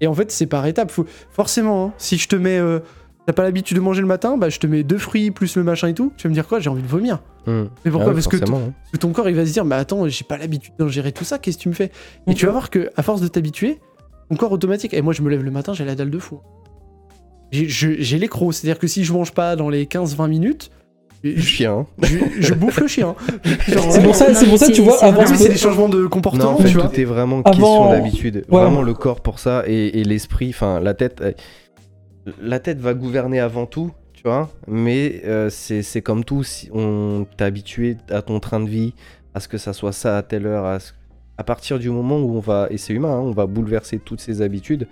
[0.00, 0.90] Et en fait, c'est par étapes.
[0.90, 1.06] Faut...
[1.30, 2.58] Forcément, hein, si je te mets.
[2.58, 2.80] euh,
[3.26, 5.62] T'as pas l'habitude de manger le matin, bah je te mets deux fruits plus le
[5.62, 6.12] machin et tout.
[6.16, 7.20] Tu vas me dire quoi J'ai envie de vomir.
[7.46, 7.64] Hmm.
[7.84, 8.40] Mais pourquoi Ah Parce que hein.
[8.40, 11.24] parce que ton corps il va se dire mais attends j'ai pas l'habitude d'ingérer tout
[11.24, 11.90] ça qu'est-ce que tu me fais
[12.26, 13.78] et tu vas voir que à force de t'habituer
[14.28, 16.40] ton corps automatique et moi je me lève le matin j'ai la dalle de fou
[17.50, 20.70] j'ai les crocs c'est à dire que si je mange pas dans les 15-20 minutes
[21.36, 21.86] Chien.
[22.02, 23.14] je- je bouffe le chien
[23.66, 25.26] C'est pour ça, c'est pour ça, tu vois, c'est avant.
[25.26, 27.90] c'est des changements de comportement Non, en fait, tu vois tout est vraiment Avant- question
[27.90, 28.36] d'habitude.
[28.48, 28.60] Ouais.
[28.62, 31.32] Vraiment le corps pour ça et, et l'esprit, enfin la tête, euh,
[32.40, 34.50] la tête va gouverner avant tout, tu vois.
[34.66, 38.94] Mais euh, c'est comme tout, si on t'est habitué à ton train de vie,
[39.34, 40.78] à ce que ça soit ça à telle heure,
[41.36, 44.20] à, partir du moment où on va, et c'est humain, hein, on va bouleverser toutes
[44.20, 44.86] ces habitudes,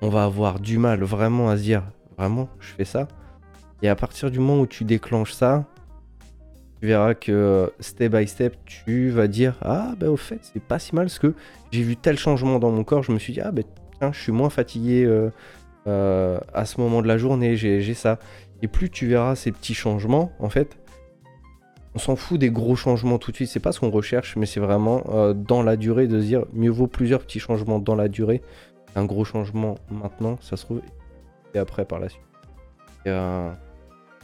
[0.00, 1.82] on va avoir du mal vraiment à se dire,
[2.16, 3.08] vraiment, je fais ça.
[3.82, 5.66] Et à partir du moment où tu déclenches ça,
[6.80, 10.78] tu verras que step by step, tu vas dire Ah, bah au fait, c'est pas
[10.78, 11.34] si mal parce que
[11.70, 13.02] j'ai vu tel changement dans mon corps.
[13.02, 13.62] Je me suis dit Ah, bah
[13.98, 15.30] tiens, je suis moins fatigué euh,
[15.86, 18.18] euh, à ce moment de la journée, j'ai ça.
[18.62, 20.76] Et plus tu verras ces petits changements, en fait,
[21.94, 23.48] on s'en fout des gros changements tout de suite.
[23.50, 26.44] C'est pas ce qu'on recherche, mais c'est vraiment euh, dans la durée de se dire
[26.52, 28.42] mieux vaut plusieurs petits changements dans la durée
[28.94, 30.80] qu'un gros changement maintenant, ça se trouve,
[31.54, 32.22] et après par la suite.
[33.06, 33.50] Et, euh,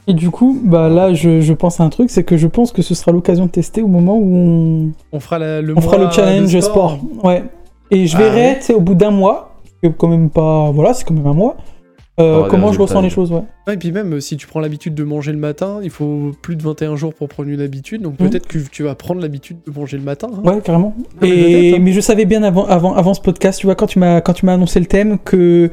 [0.07, 2.71] Et du coup, bah là, je, je pense à un truc, c'est que je pense
[2.71, 5.81] que ce sera l'occasion de tester au moment où on, on fera la- le on
[5.81, 6.97] fera mois le challenge de sport.
[7.23, 7.43] Ouais.
[7.91, 9.50] Et je Ah verrai, ouais sais, au bout d'un mois,
[9.89, 11.57] quand même pas, voilà, c'est quand même un mois,
[12.19, 13.41] euh, comment je ressens les choses, ouais.
[13.67, 16.55] Ouais, et puis même, si tu prends l'habitude de manger le matin, il faut plus
[16.55, 18.01] de 21 jours pour prendre une habitude.
[18.03, 18.29] Donc Mhm.
[18.29, 20.27] peut-être que tu vas prendre l'habitude de manger le matin.
[20.31, 20.41] hein.
[20.47, 20.93] Ouais, carrément.
[21.23, 21.77] Et hein.
[21.81, 24.33] mais je savais bien avant, avant, avant ce podcast, tu vois, quand tu m'as quand
[24.33, 25.71] tu m'as annoncé le thème, que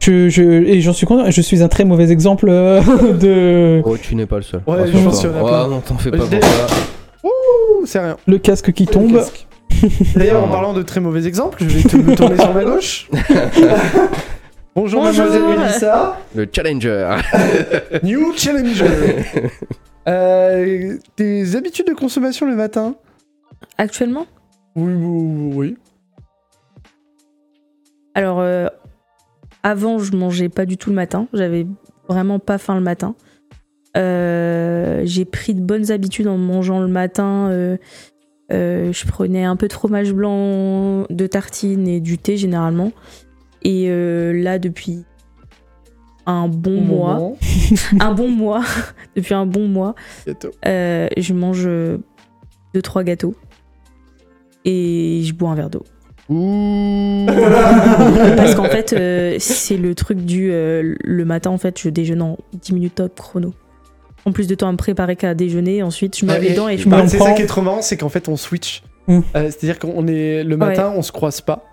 [0.00, 2.80] Je, je, et j'en suis content, je suis un très mauvais exemple euh,
[3.20, 4.60] de Oh, tu n'es pas le seul.
[4.66, 6.66] Ouais, je pense qu'il y en a Oh, non, t'en fais pas Je pour ça.
[7.24, 8.16] Ouh, c'est rien.
[8.26, 9.14] le casque qui Le tombe.
[9.14, 9.46] casque.
[10.16, 13.08] D'ailleurs, en parlant de très mauvais exemples, je vais te me tourner sur ma gauche.
[14.76, 15.24] Bonjour, Bonjour.
[15.24, 16.18] mademoiselle Mélissa.
[16.34, 17.16] Le challenger.
[18.02, 18.86] New Challenger.
[20.08, 22.96] Euh, tes habitudes de consommation le matin?
[23.78, 24.26] Actuellement?
[24.74, 25.76] Oui, oui, oui.
[28.14, 28.66] Alors, euh,
[29.62, 31.28] avant, je mangeais pas du tout le matin.
[31.32, 31.66] J'avais
[32.08, 33.14] vraiment pas faim le matin.
[33.96, 37.76] Euh, j'ai pris de bonnes habitudes en mangeant le matin.
[38.52, 42.92] Euh, je prenais un peu de fromage blanc, de tartines et du thé généralement.
[43.62, 45.04] Et euh, là, depuis
[46.26, 47.32] un bon mois,
[48.00, 48.62] un bon mois,
[49.16, 49.94] depuis un bon mois,
[50.66, 51.98] euh, je mange euh,
[52.74, 53.34] deux trois gâteaux
[54.64, 55.84] et je bois un verre d'eau.
[58.36, 58.94] Parce qu'en fait,
[59.38, 60.48] c'est le truc du.
[60.48, 63.52] le matin, en fait, je déjeune en 10 minutes top chrono.
[64.26, 66.52] En plus de temps à me préparer qu'à déjeuner, ensuite je me lave Ah, les
[66.52, 68.28] et- dents et je bah, on c'est ça qui est trop marrant, c'est qu'en fait
[68.28, 68.82] on switch.
[69.06, 69.18] Mm.
[69.18, 71.64] Euh, C'est-à-dire qu'on est le matin, on se croise pas.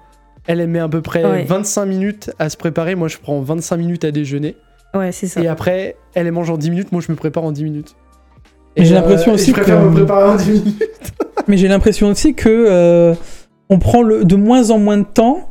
[0.47, 1.43] Elle, elle met à peu près Ouais.
[1.45, 2.95] 25 minutes à se préparer.
[2.95, 4.57] Moi, je prends 25 minutes à déjeuner.
[4.95, 5.39] Ouais, c'est ça.
[5.39, 6.91] Et après, elle elle mange en 10 minutes.
[6.91, 7.95] Moi, je me prépare en 10 minutes.
[8.75, 10.83] Mais j'ai euh, l'impression et aussi je préfère que- me préparer en 10 minutes.
[11.47, 13.13] Mais j'ai l'impression aussi que euh,
[13.69, 15.50] on prend le, de moins en moins de temps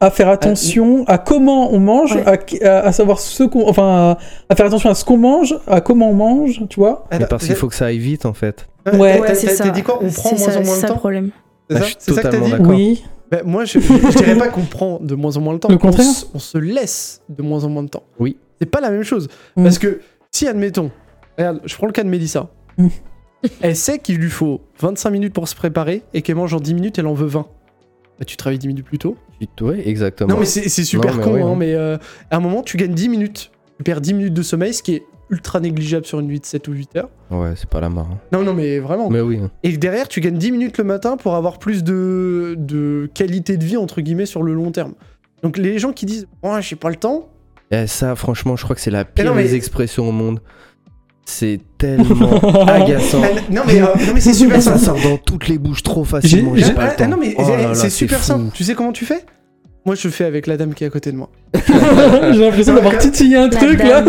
[0.00, 2.64] à faire attention à comment on mange, Ouais.
[2.66, 4.18] à, savoir ce qu'on, enfin, à,
[4.50, 7.06] à faire attention à ce qu'on mange, à comment on mange, tu vois.
[7.10, 8.66] Mais parce qu'il faut que ça aille vite en fait.
[8.86, 9.14] Ouais, Ouais.
[9.14, 9.70] t'as- Ouais, t'as- c'est T'as ça.
[9.70, 9.98] dit quoi?
[10.02, 11.30] On prend C'est moins ça, en moins c'est de ça le temps problème.
[11.70, 12.50] C'est Bah, ça je suis C'est ça que t'as dit?
[12.50, 12.66] d'accord.
[12.68, 13.04] Oui.
[13.30, 15.68] Bah, Moi, je, je dirais pas qu'on prend de moins en moins de temps.
[15.68, 16.06] Le on contraire.
[16.06, 18.04] s- On, se laisse de moins en moins de temps.
[18.20, 18.36] Oui.
[18.60, 19.28] C'est pas la même chose.
[19.56, 19.64] Mm.
[19.64, 20.90] Parce que si, admettons,
[21.36, 22.48] regarde, je prends le cas de Mélissa.
[22.78, 22.86] Mm.
[23.62, 26.74] Elle sait qu'il lui faut 25 minutes pour se préparer et qu'elle mange en 10
[26.74, 27.46] minutes, elle en veut 20.
[28.18, 29.16] Bah, tu travailles 10 minutes plus tôt.
[29.60, 30.32] Ouais, exactement.
[30.34, 31.56] Non, mais c'est super Non, mais con, hein, hein.
[31.58, 31.96] mais euh,
[32.30, 33.50] à un moment, tu gagnes 10 minutes.
[33.78, 36.46] Tu perds 10 minutes de sommeil, ce qui est ultra négligeable sur une nuit de
[36.46, 37.08] 7 ou 8 heures.
[37.30, 38.08] Ouais, c'est pas la marre.
[38.12, 38.18] hein.
[38.32, 39.10] Non, non, mais vraiment.
[39.10, 39.38] Mais oui.
[39.42, 39.50] hein.
[39.64, 43.64] Et derrière, tu gagnes 10 minutes le matin pour avoir plus de, de qualité de
[43.64, 44.94] vie, entre guillemets, sur le long terme.
[45.42, 47.28] Donc les gens qui disent «Ouais, j'ai pas le temps
[47.70, 50.40] Eh, ça, franchement, je crois que c'est la pire non, mais- des expressions au monde.
[51.28, 53.20] C'est tellement agaçant.
[53.22, 55.00] Ah, Non, mais, euh, non, mais c'est super Ça simple.
[55.00, 56.52] sort dans toutes les bouches trop facilement.
[56.54, 57.08] J'ai- j'ai Ah, pas le temps.
[57.08, 58.24] non, mais Oh là là, c'est super fou.
[58.26, 58.44] simple.
[58.54, 59.24] Tu sais comment tu fais?
[59.84, 61.28] Moi, je le fais avec la dame qui est à côté de moi.
[61.54, 64.02] j'ai l'impression d'avoir titillé un La truc là.
[64.04, 64.08] Ah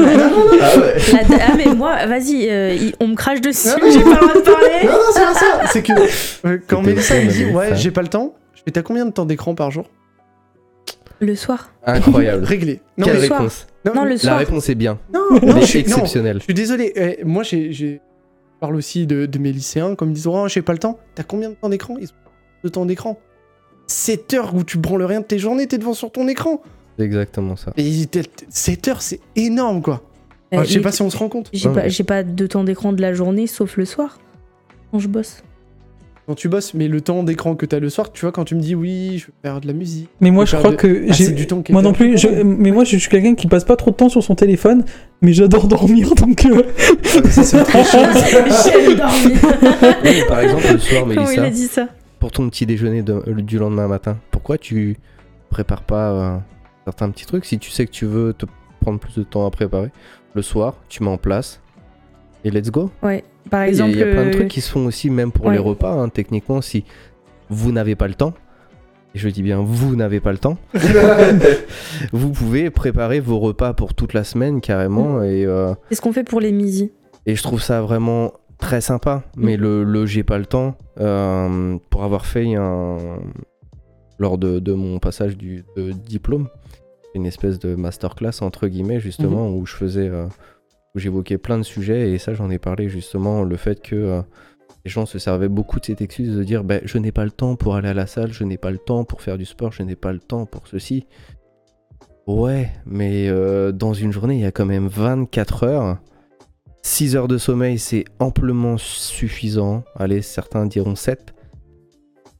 [0.80, 0.96] ouais.
[1.14, 4.00] La da- ah, mais moi, vas-y, euh, il- on me crache dessus, Non, non, j'ai
[4.04, 4.86] pas le droit de parler.
[4.86, 5.62] Non, non, c'est pas ça.
[5.72, 5.94] C'est que
[6.48, 9.12] euh, quand Mélissa temps dit Ouais, j'ai pas le temps, je fais T'as combien de
[9.12, 9.86] temps d'écran par jour?
[11.20, 11.72] Le soir.
[11.86, 12.44] Incroyable.
[12.46, 12.82] Réglé.
[12.98, 13.40] Non, Quelle soir.
[13.40, 14.38] réponse Non, le La soir.
[14.40, 15.00] réponse est bien.
[15.14, 16.38] non, non, je suis, non, exceptionnelle.
[16.40, 16.92] je suis désolé.
[16.96, 18.02] Eh, moi, j'ai, j'ai-
[18.56, 21.00] je parle aussi de, de mes lycéens, comme ils disent Oh, j'ai pas le temps.
[21.16, 21.96] T'as combien de temps d'écran?
[22.00, 22.12] Ils ont
[22.64, 23.20] de temps d'écran
[23.88, 26.62] 7 heures où tu branles rien de tes journées, t'es devant sur ton écran.
[26.98, 27.72] C'est exactement ça.
[27.78, 30.02] Et t'es- 7 heures, c'est énorme, quoi.
[30.54, 31.50] Euh, Enfin, je sais pas si on se rend compte.
[31.54, 34.18] J'ai Non, pas, mais- j'ai pas de temps d'écran de la journée, sauf le soir,
[34.92, 35.44] quand je bosse.
[36.28, 38.54] Quand tu bosses, mais le temps d'écran que t'as le soir, tu vois, quand tu
[38.56, 40.10] me dis oui, je veux faire de la musique.
[40.20, 41.24] Mais moi, je crois de- que Ah, j'ai.
[41.26, 43.48] c'est du temps qui est Moi non plus, je- mais moi je suis quelqu'un qui
[43.48, 44.84] passe pas trop de temps sur son téléphone,
[45.22, 46.46] mais j'adore dormir donc.
[46.46, 46.64] euh,
[47.30, 48.66] Ça, c'est autre chose.
[48.66, 49.38] J'aime dormir.
[50.04, 51.88] Oui, par exemple, le soir, Comment il Mélissa, a dit ça
[52.20, 54.98] pour ton petit déjeuner de- euh, du lendemain matin, pourquoi tu
[55.50, 56.38] prépares pas euh,
[56.84, 57.46] certains petits trucs?
[57.46, 58.46] Si tu sais que tu veux te
[58.82, 59.92] prendre plus de temps à préparer
[60.34, 61.62] Le soir, tu mets en place
[62.44, 62.92] et let's go.
[63.02, 63.92] Ouais, par Il y, a- exemple.
[63.92, 65.92] il y a plein de euh, trucs qui se font aussi, même pour les repas,
[65.94, 66.84] hein, techniquement, si
[67.50, 68.34] vous n'avez pas le temps.
[69.16, 70.58] Et je dis bien, vous n'avez pas le temps.
[72.12, 75.24] vous pouvez préparer vos repas pour toute la semaine carrément.
[75.24, 76.92] Et, euh, C'est ce qu'on fait pour les midis.
[77.26, 79.24] et je trouve ça vraiment très sympa.
[79.36, 82.98] Mais le, le j'ai pas le temps, euh, pour avoir fait un.
[84.20, 86.48] lors de, de mon passage du de diplôme,
[87.16, 90.10] une espèce de masterclass entre guillemets, justement, où je faisais.
[90.10, 90.26] euh,
[90.98, 92.12] où j'évoquais plein de sujets.
[92.12, 93.96] Et ça, j'en ai parlé justement, le fait que.
[93.96, 94.22] euh,
[94.88, 97.32] les gens se servaient beaucoup de cette excuse de dire ben, je n'ai pas le
[97.32, 99.74] temps pour aller à la salle, je n'ai pas le temps pour faire du sport,
[99.74, 101.06] je n'ai pas le temps pour ceci.
[102.26, 105.98] Ouais, mais euh, dans une journée, il y a quand même 24 heures.
[106.84, 109.84] 6 heures de sommeil, c'est amplement suffisant.
[109.98, 111.34] Allez, certains diront 7.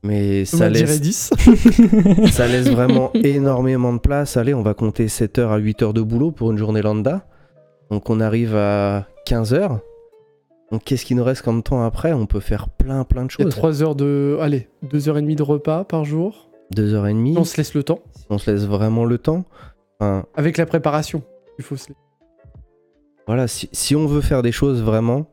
[0.04, 1.32] Mais ça laisse, 10.
[2.32, 4.38] ça laisse vraiment énormément de place.
[4.38, 7.28] Allez, on va compter 7 heures à 8 heures de boulot pour une journée lambda.
[7.92, 9.80] Donc on arrive à 15 heures.
[10.72, 12.14] Donc qu'est-ce qui nous reste comme temps après?
[12.14, 13.56] On peut faire plein plein de Il y a choses.
[13.56, 14.38] 3 heures de.
[14.42, 16.50] Allez, 2h30 de repas par jour.
[16.76, 18.00] 2h30, On se laisse le temps.
[18.30, 19.46] on se laisse vraiment le temps.
[20.00, 21.24] Enfin, Avec la préparation.
[21.58, 21.88] Il faut se
[23.26, 25.26] Voilà, si, si on veut faire des choses vraiment,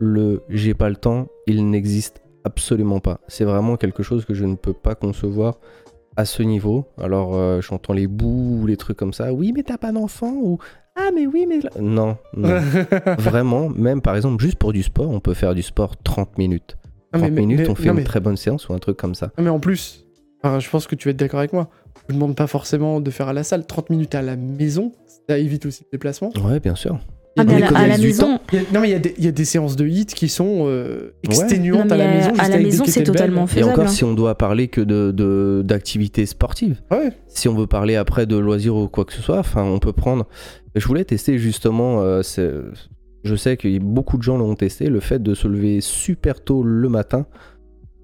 [0.00, 3.20] le j'ai pas le temps, il n'existe absolument pas.
[3.28, 5.58] C'est vraiment quelque chose que je ne peux pas concevoir
[6.16, 6.86] à ce niveau.
[6.96, 9.32] Alors, euh, j'entends les bouts, les trucs comme ça.
[9.34, 10.58] Oui, mais t'as pas d'enfant ou
[10.98, 12.60] ah mais oui, mais non, non.
[13.18, 13.68] vraiment.
[13.70, 16.76] Même par exemple, juste pour du sport, on peut faire du sport 30 minutes.
[17.12, 18.96] 30 Ah, mais- minutes, mais- on fait non, une très bonne séance ou un truc
[18.96, 19.30] comme ça.
[19.36, 20.04] Ah, mais en plus,
[20.44, 21.68] je pense que tu vas être d'accord avec moi.
[22.08, 24.92] Je ne demande pas forcément de faire à la salle 30 minutes à la maison.
[25.28, 26.30] Ça évite aussi le déplacement.
[26.44, 26.98] Ouais, bien sûr.
[27.38, 29.28] Ah, mais à la, à maison, a- non, mais il y, a des- il y
[29.28, 32.30] a des séances de hit qui sont euh, exténuantes Non, à la mais maison.
[32.38, 33.70] à la avec maison, c'est totalement Et faisable.
[33.72, 33.88] encore, hein.
[33.88, 36.80] si on doit parler que de- de d'activités sportives.
[36.90, 37.10] Ouais.
[37.28, 39.92] Si on veut parler après de loisirs ou quoi que ce soit, enfin, on peut
[39.92, 40.26] prendre.
[40.74, 42.02] Je voulais tester justement.
[42.02, 42.22] euh,
[43.24, 46.62] je sais que beaucoup de gens l'ont testé, le fait de se lever super tôt
[46.62, 47.26] le matin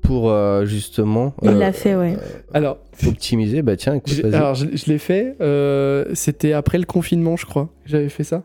[0.03, 2.17] pour euh, justement Il euh, l'a fait, ouais.
[2.53, 3.63] Alors, optimiser.
[3.63, 5.35] Bah tiens, écoute, alors je, je l'ai fait.
[5.41, 7.67] euh, C'était après le confinement, je crois.
[7.85, 8.43] que J'avais fait ça.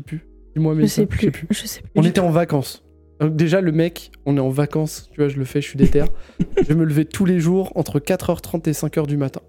[0.00, 0.26] Je sais plus.
[0.56, 1.46] Je mais sais plus.
[1.50, 1.90] Je sais plus.
[1.94, 2.84] On était en vacances.
[3.20, 5.08] Donc déjà, le mec, on est en vacances.
[5.12, 6.04] Tu vois, je le fais, je suis déter.
[6.68, 9.42] je me levais tous les jours entre 4h30 et 5h du matin.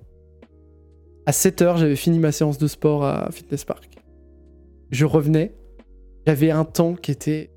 [1.25, 3.89] À 7h, j'avais fini ma séance de sport à Fitness Park.
[4.89, 5.53] Je revenais.
[6.27, 7.51] J'avais un temps qui était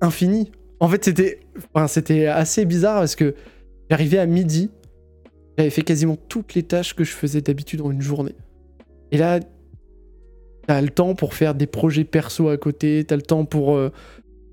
[0.00, 0.52] infini.
[0.80, 1.40] En fait, c'était
[1.74, 3.34] enfin, c'était assez bizarre parce que
[3.90, 4.70] j'arrivais à midi.
[5.58, 8.34] J'avais fait quasiment toutes les tâches que je faisais d'habitude en une journée.
[9.10, 9.40] Et là,
[10.66, 13.90] T'as le temps pour faire des projets perso à côté, t'as le temps pour euh,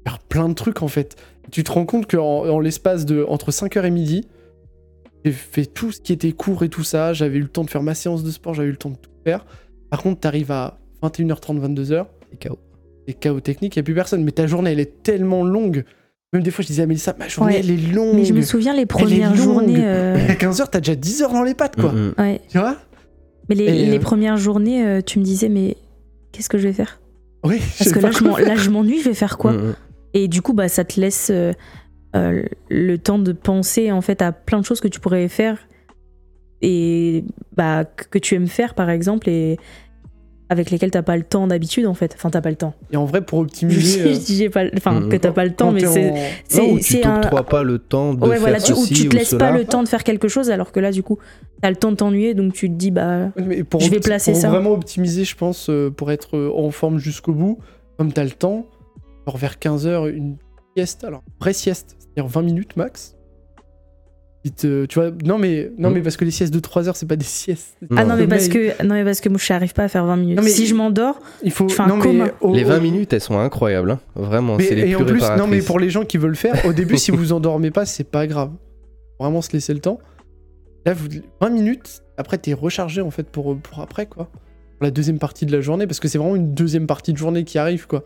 [0.06, 1.16] faire plein de trucs en fait.
[1.52, 4.26] Tu te rends compte qu'en en, l'espace de entre 5h et midi,
[5.26, 7.70] j'ai fait tout ce qui était court et tout ça, j'avais eu le temps de
[7.70, 9.46] faire ma séance de sport, j'avais eu le temps de tout faire.
[9.90, 12.58] Par contre, t'arrives à 21h30, 22h, C'est KO.
[13.08, 14.24] c'est chaos technique, il a plus personne.
[14.24, 15.84] Mais ta journée, elle est tellement longue.
[16.34, 17.60] Même des fois, je disais à Mélissa, ma journée, Ouais.
[17.60, 18.16] elle est longue.
[18.16, 19.84] Mais je me souviens les premières journées.
[19.84, 21.92] euh, À 15h, t'as déjà 10 heures dans les pattes, quoi.
[21.92, 22.14] Mm.
[22.20, 22.42] Ouais.
[22.50, 22.78] Tu vois?
[23.50, 25.76] Mais les, Et, les euh, premières journées, tu me disais, mais
[26.32, 27.00] qu'est-ce que je vais faire?
[27.44, 29.54] Oui, Parce que là, je m'en- là, je m'ennuie, je vais faire quoi?
[29.54, 29.76] Mm.
[30.14, 31.54] Et du coup, bah, ça te laisse euh,
[32.16, 35.58] euh, le temps de penser en fait à plein de choses que tu pourrais faire
[36.62, 37.24] et
[37.56, 39.58] bah, que que tu aimes faire par exemple et
[40.50, 42.14] avec lesquelles t'as pas le temps d'habitude en fait.
[42.16, 42.74] Enfin, t'as pas le temps.
[42.92, 43.80] Et en vrai, pour Je optimiser.
[43.82, 45.10] dis, euh, je dis j'ai pas, enfin Mhm.
[45.10, 46.12] que t'as pas le temps, quand mais c'est
[46.62, 49.08] en- tu c'est un t'octroies pas le temps de ouais faire voilà, tu, ou tu
[49.10, 51.18] te laisses pas le temps de faire quelque chose alors que là du coup
[51.62, 54.32] t'as le temps de t'ennuyer donc tu te dis bah Mais pour Je vais placer
[54.32, 54.50] pour ça.
[54.50, 57.60] vraiment optimiser, je pense, euh, pour être euh, en forme jusqu'au bout,
[57.98, 58.66] comme t'as le temps,
[59.28, 60.38] genre vers 15h, une
[60.76, 63.16] sieste, alors vraie sieste, c'est-à-dire 20 minutes max.
[64.46, 66.96] Qui te- tu vois, non mais, non mais parce que les siestes de 3 heures,
[66.96, 67.76] c'est pas des siestes.
[67.98, 70.06] ah non mais parce que non mais parce que moi je n'arrive pas à faire
[70.06, 70.38] 20 minutes.
[70.38, 71.68] Non, mais- si je m'endors, Il faut.
[71.68, 72.14] je fais un non, mais
[72.54, 73.92] Les au- 20 minutes, elles sont incroyables.
[73.92, 74.00] hein.
[74.16, 76.30] Vraiment, mais- c'est les et plus en plus, non mais pour les gens qui veulent
[76.30, 78.52] le faire, au début, si vous endormez pas, c'est pas grave.
[79.18, 80.00] Faut Vraiment se laisser le temps.
[80.86, 81.08] Là, vous,
[81.42, 84.26] 20 minutes, après, t'es rechargé en fait pour, pour après, quoi.
[84.78, 87.18] Pour la deuxième partie de la journée, parce que c'est vraiment une deuxième partie de
[87.18, 88.06] journée qui arrive, quoi.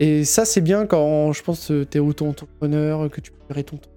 [0.00, 3.76] Et ça, c'est bien quand, je pense, euh, t'es auto-entrepreneur, que tu peux gérer ton
[3.76, 3.90] temps.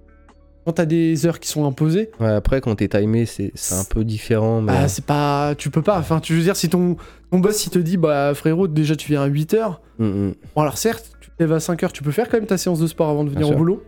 [0.68, 4.04] Quand t'as des heures qui sont imposées, Ouais, après, quand t'es timé, c'est un peu
[4.04, 4.60] différent.
[4.60, 4.74] Mais...
[4.74, 5.56] bah, c'est pas.
[5.58, 5.98] Tu peux pas.
[5.98, 6.98] Enfin, tu veux dire, si ton,
[7.32, 9.78] ton boss, il te dit, bah, frérot, déjà, tu viens à 8h.
[10.00, 10.34] Mm, mm.
[10.54, 12.80] Bon, alors certes, tu te lèves à 5h, tu peux faire quand même ta séance
[12.80, 13.58] de sport avant de venir Bien au sûr.
[13.58, 13.84] boulot.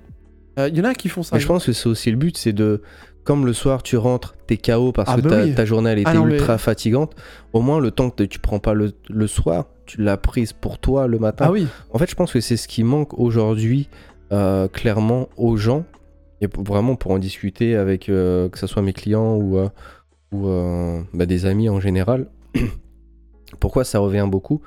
[0.57, 1.35] Il y en a qui font ça.
[1.35, 2.81] Mais je pense que c'est aussi le but, c'est de.
[3.25, 5.53] Comme le soir, tu rentres, t'es KO parce Ah que bah ta, oui.
[5.53, 7.13] ta journée elle était Ah non, mais- ultra fatigante.
[7.51, 10.79] Au moins, le temps que tu prends pas le, le soir, tu l'as prise pour
[10.79, 11.45] toi le matin.
[11.49, 11.67] Ah oui.
[11.91, 13.89] En fait, je pense que c'est ce qui manque aujourd'hui,
[14.31, 15.83] euh, clairement, aux gens.
[16.41, 19.69] Et vraiment pour en discuter avec, euh, que ce soit mes clients ou, euh,
[20.31, 22.27] ou euh, bah, des amis en général.
[23.59, 24.61] pourquoi ça revient beaucoup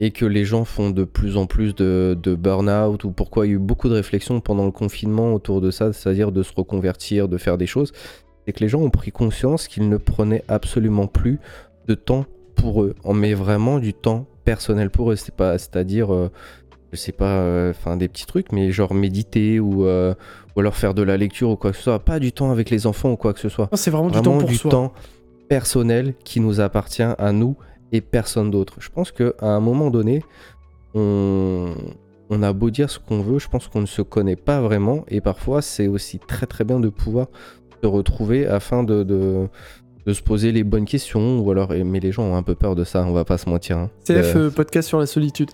[0.00, 3.52] et que les gens font de plus en plus de, burn-out ou pourquoi il y
[3.52, 7.28] a eu beaucoup de réflexions pendant le confinement autour de ça, c'est-à-dire de se reconvertir,
[7.28, 7.92] de faire des choses,
[8.44, 11.38] c'est que les gens ont pris conscience qu'ils ne prenaient absolument plus
[11.86, 12.94] de temps pour eux.
[13.04, 16.30] On met vraiment du temps personnel pour eux, c'est pas, c'est-à-dire, euh,
[16.92, 19.86] je sais pas, enfin des petits trucs, mais genre méditer ou,
[20.56, 22.70] ou alors faire de la lecture ou quoi que ce soit, pas du temps avec
[22.70, 24.70] les enfants ou quoi que ce soit C'est vraiment, du temps pour du soi.
[24.70, 24.92] temps
[25.48, 27.56] personnel qui nous appartient à nous
[27.92, 28.74] et personne d'autre.
[28.80, 30.22] Je pense qu'à un moment donné,
[30.94, 31.74] on,
[32.30, 35.04] on a beau dire ce qu'on veut, je pense qu'on ne se connaît pas vraiment
[35.08, 37.26] et parfois c'est aussi très très bien de pouvoir
[37.82, 39.48] se retrouver afin de, de,
[40.06, 42.74] de se poser les bonnes questions ou alors, mais les gens ont un peu peur
[42.74, 43.76] de ça, on va pas se mentir.
[43.78, 43.90] hein.
[44.04, 45.50] CF, Euh, euh, podcast sur la solitude.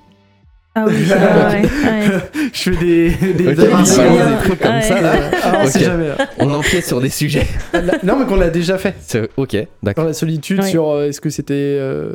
[0.74, 2.20] Ah oui, ah ouais, ouais.
[2.52, 4.30] Je fais des, des Ok, des- il c'est balance bien.
[4.30, 4.82] des trucs comme Ouais.
[4.82, 5.12] ça là.
[5.42, 5.84] Ah, on sait Ok.
[5.84, 6.08] jamais.
[6.08, 6.16] là.
[6.38, 7.46] On empiète sur des sujets.
[8.02, 8.94] Non, mais qu'on l'a déjà fait.
[9.00, 10.02] C'est- Ok, d'accord.
[10.04, 10.68] Sur la solitude, Ouais.
[10.68, 12.14] sur euh, est-ce que c'était euh,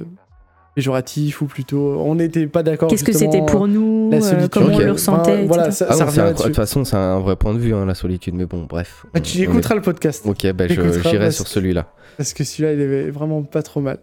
[0.76, 2.02] péjoratif ou plutôt.
[2.06, 2.90] On n'était pas d'accord.
[2.90, 4.50] Qu'est-ce que c'était pour nous la euh, solitude.
[4.50, 4.74] Comment Ok.
[4.76, 5.78] on le Enfin, ressentait voilà, etc.
[5.78, 7.60] ça, Ah ça non, revient c'est un- de toute façon, c'est un vrai point de
[7.60, 9.06] vue, hein, la solitude, mais bon, bref.
[9.14, 10.24] Bah, tu est- écouteras le podcast.
[10.26, 11.88] Ok, bah, j'irai sur celui-là.
[12.18, 13.98] Parce que celui-là, il est vraiment pas trop mal.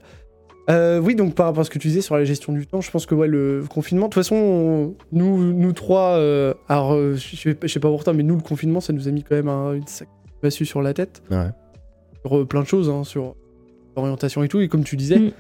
[0.71, 2.81] Euh, oui, donc par rapport à ce que tu disais sur la gestion du temps,
[2.81, 6.93] je pense que ouais, le confinement, de toute façon, on- nous, nous trois, euh, alors
[6.95, 9.09] euh, je sais pas- je sais pas pour toi, mais nous, le confinement, ça nous
[9.09, 11.49] a mis quand même un- une sacrée massue sur la tête, Ouais.
[12.25, 13.35] sur euh, plein de choses, hein, sur
[13.97, 14.61] l'orientation et tout.
[14.61, 15.31] Et comme tu disais, Mm.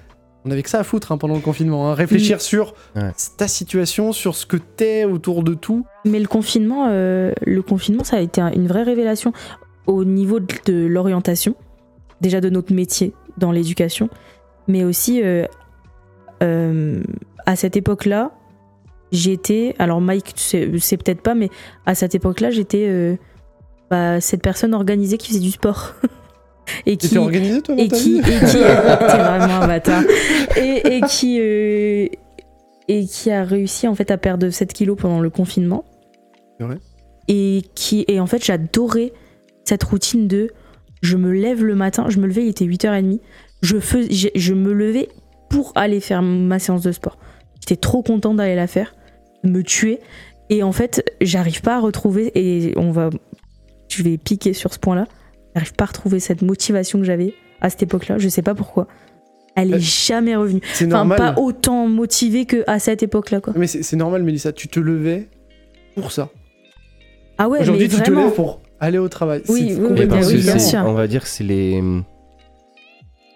[0.45, 1.89] on avait que ça à foutre hein, pendant le confinement.
[1.89, 1.95] hein.
[1.95, 3.13] Réfléchir sur Ouais.
[3.39, 5.87] ta situation, sur ce que t'es autour de tout.
[6.05, 9.33] Mais le confinement, euh, le confinement, ça a été un- une vraie révélation
[9.87, 11.55] au niveau de, de l'orientation,
[12.21, 14.09] déjà de notre métier dans l'éducation,
[14.69, 15.45] mais aussi euh,
[16.43, 17.03] euh,
[17.47, 18.33] à cette époque-là,
[19.11, 20.43] j'étais, alors Mike, tu
[20.79, 21.51] sais- peut-être pas, mais
[21.87, 23.17] à cette époque-là, j'étais euh,
[23.91, 25.95] bah, cette personne organisée qui faisait du sport.
[26.87, 30.03] et qui, organisé toi dans et ta qui, vie et qui t'es vraiment un bâtard.
[30.57, 32.07] Et, et qui euh,
[32.89, 35.85] et qui a réussi en fait à perdre 7 kilos pendant le confinement.
[36.61, 36.79] Vrai.
[37.29, 39.13] Et qui et en fait j'adorais
[39.65, 40.51] cette routine de
[41.03, 43.21] je me lève le matin je me levais il était 8h30
[43.63, 45.09] je fais je, je me levais
[45.49, 47.19] pour aller faire ma séance de sport
[47.61, 48.95] j'étais trop contente d'aller la faire
[49.45, 50.01] de me tuer
[50.51, 53.11] et en fait j'arrive pas à retrouver et on va
[53.89, 55.07] je vais piquer sur ce point là
[55.55, 58.55] j'arrive pas à retrouver cette motivation que j'avais à cette époque là je sais pas
[58.55, 58.87] pourquoi
[59.55, 61.19] elle est Euh, jamais revenue C'est enfin normal.
[61.19, 64.51] pas autant motivée que à cette époque là quoi Mais c'est c'est normal, Mélissa.
[64.51, 65.29] Tu te levais
[65.95, 66.31] pour ça.
[67.37, 69.43] ah ouais mais Aujourd'hui, tu te lèves pour aller au travail.
[69.51, 70.83] Oui, C'est oui, Mais oui, bien sûr.
[70.87, 71.83] on va dire que c'est les.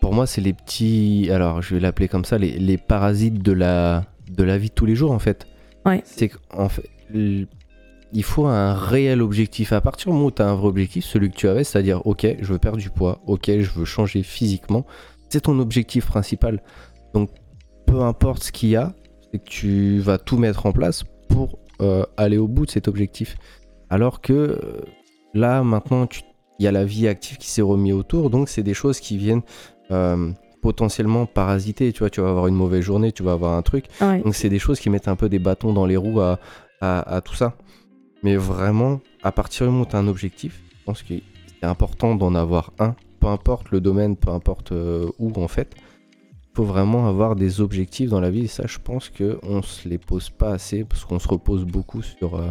[0.07, 1.29] Pour moi, c'est les petits.
[1.33, 4.73] Alors, je vais l'appeler comme ça, les, les parasites de la, de la vie de
[4.73, 5.49] tous les jours, en fait.
[5.85, 6.01] Ouais.
[6.05, 9.73] C'est qu'en fait, il faut un réel objectif.
[9.73, 12.07] À partir du moment où tu as un vrai objectif, celui que tu avais, c'est-à-dire,
[12.07, 14.87] ok, je veux perdre du poids, ok, je veux changer physiquement,
[15.29, 16.63] c'est ton objectif principal.
[17.13, 17.31] Donc,
[17.85, 18.95] peu importe ce qu'il y a,
[19.33, 22.87] c'est que tu vas tout mettre en place pour euh, aller au bout de cet
[22.87, 23.37] objectif.
[23.91, 24.59] Alors que euh,
[25.35, 26.07] là, maintenant,
[26.61, 29.19] il y a la vie active qui s'est remis autour, donc c'est des choses qui
[29.19, 29.43] viennent
[29.91, 30.31] euh,
[30.63, 31.93] potentiellement parasiter.
[31.93, 33.87] Tu vois, tu vas avoir une mauvaise journée, tu vas avoir un truc.
[34.01, 34.21] Ouais.
[34.23, 36.39] Donc c'est des choses qui mettent un peu des bâtons dans les roues à,
[36.81, 37.57] à- à tout ça.
[38.23, 41.15] Mais vraiment, à partir du moment où tu as un objectif, je pense que
[41.61, 45.75] c'est important d'en avoir un, peu importe le domaine, peu importe euh, où en fait.
[46.53, 49.87] Il faut vraiment avoir des objectifs dans la vie et ça, je pense qu'on se
[49.87, 52.35] les pose pas assez parce qu'on se repose beaucoup sur.
[52.37, 52.49] euh,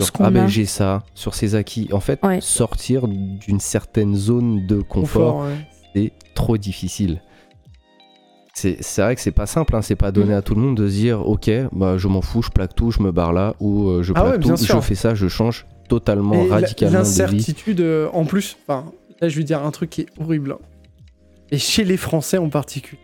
[0.00, 1.88] sur ah ben j'ai ça, sur ses acquis.
[1.92, 2.40] En fait, Ouais.
[2.40, 5.46] sortir d'une certaine zone de confort, confort.
[5.48, 5.56] ouais.
[5.96, 7.20] C'est trop difficile.
[8.54, 10.38] C'est vrai que c'est pas simple, hein, c'est pas donné Mm.
[10.38, 12.90] à tout le monde de se dire ok, bah, je m'en fous, je plaque tout,
[12.90, 14.82] je me barre là, ou euh, je Ah plaque ouais, tout, bien je sûr.
[14.84, 16.98] fais ça, je change totalement, Et radicalement.
[16.98, 18.86] L'incertitude, euh, en plus, enfin,
[19.20, 20.52] là je vais dire un truc qui est horrible.
[20.52, 20.58] hein.
[21.50, 23.00] Et chez les Français en particulier.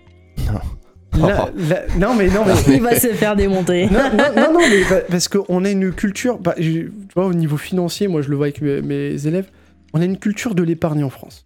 [1.18, 2.54] Là- là- non mais non mais.
[2.74, 3.86] Il va se faire démonter.
[3.90, 7.26] non, non, non, non, mais pa- parce qu'on a une culture, bah, je- tu vois,
[7.26, 9.50] au niveau financier, moi je le vois avec mes, mes élèves,
[9.92, 11.44] on a une culture de l'épargne en France.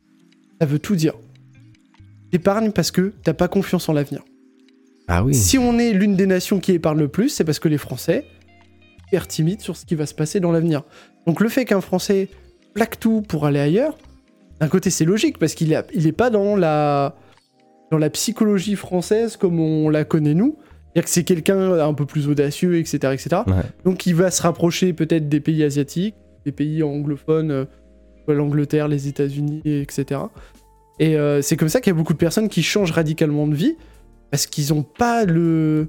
[0.60, 1.14] Ça veut tout dire.
[2.36, 4.22] T'épargnes parce que t'as pas confiance en l'avenir.
[5.08, 7.68] Ah oui, Si on est l'une des nations qui épargne le plus, c'est parce que
[7.68, 10.82] les Français sont hyper timides sur ce qui va se passer dans l'avenir.
[11.26, 12.28] Donc le fait qu'un Français
[12.74, 13.96] plaque tout pour aller ailleurs,
[14.60, 17.16] d'un côté c'est logique parce qu'il est, il est pas dans la,
[17.90, 20.58] dans la psychologie française comme on la connaît nous.
[20.92, 23.14] C'est-à-dire que c'est quelqu'un un peu plus audacieux, etc.
[23.14, 23.28] etc.
[23.46, 23.54] Ouais.
[23.86, 27.64] Donc il va se rapprocher peut-être des pays asiatiques, des pays anglophones, euh,
[28.28, 30.20] l'Angleterre, les États-Unis, etc.
[30.98, 33.54] Et euh, c'est comme ça qu'il y a beaucoup de personnes qui changent radicalement de
[33.54, 33.76] vie
[34.30, 35.88] parce qu'ils n'ont pas le,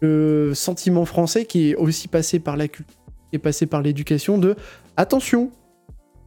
[0.00, 2.94] le sentiment français qui est aussi passé par la culture,
[3.30, 4.54] qui est passé par l'éducation de
[4.96, 5.50] attention,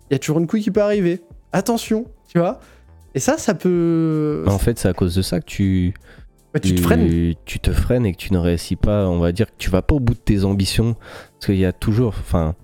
[0.09, 1.21] il y a toujours une couille qui peut arriver,
[1.53, 2.59] attention, tu vois.
[3.15, 4.43] Et ça, ça peut.
[4.47, 5.93] en fait c'est à cause de ça que tu,
[6.53, 7.33] Bah, tu te freines.
[7.45, 9.81] tu te freines et que tu ne réussis pas, on va dire que tu vas
[9.81, 10.95] pas au bout de tes ambitions,
[11.33, 12.55] parce qu'il y a toujours, enfin,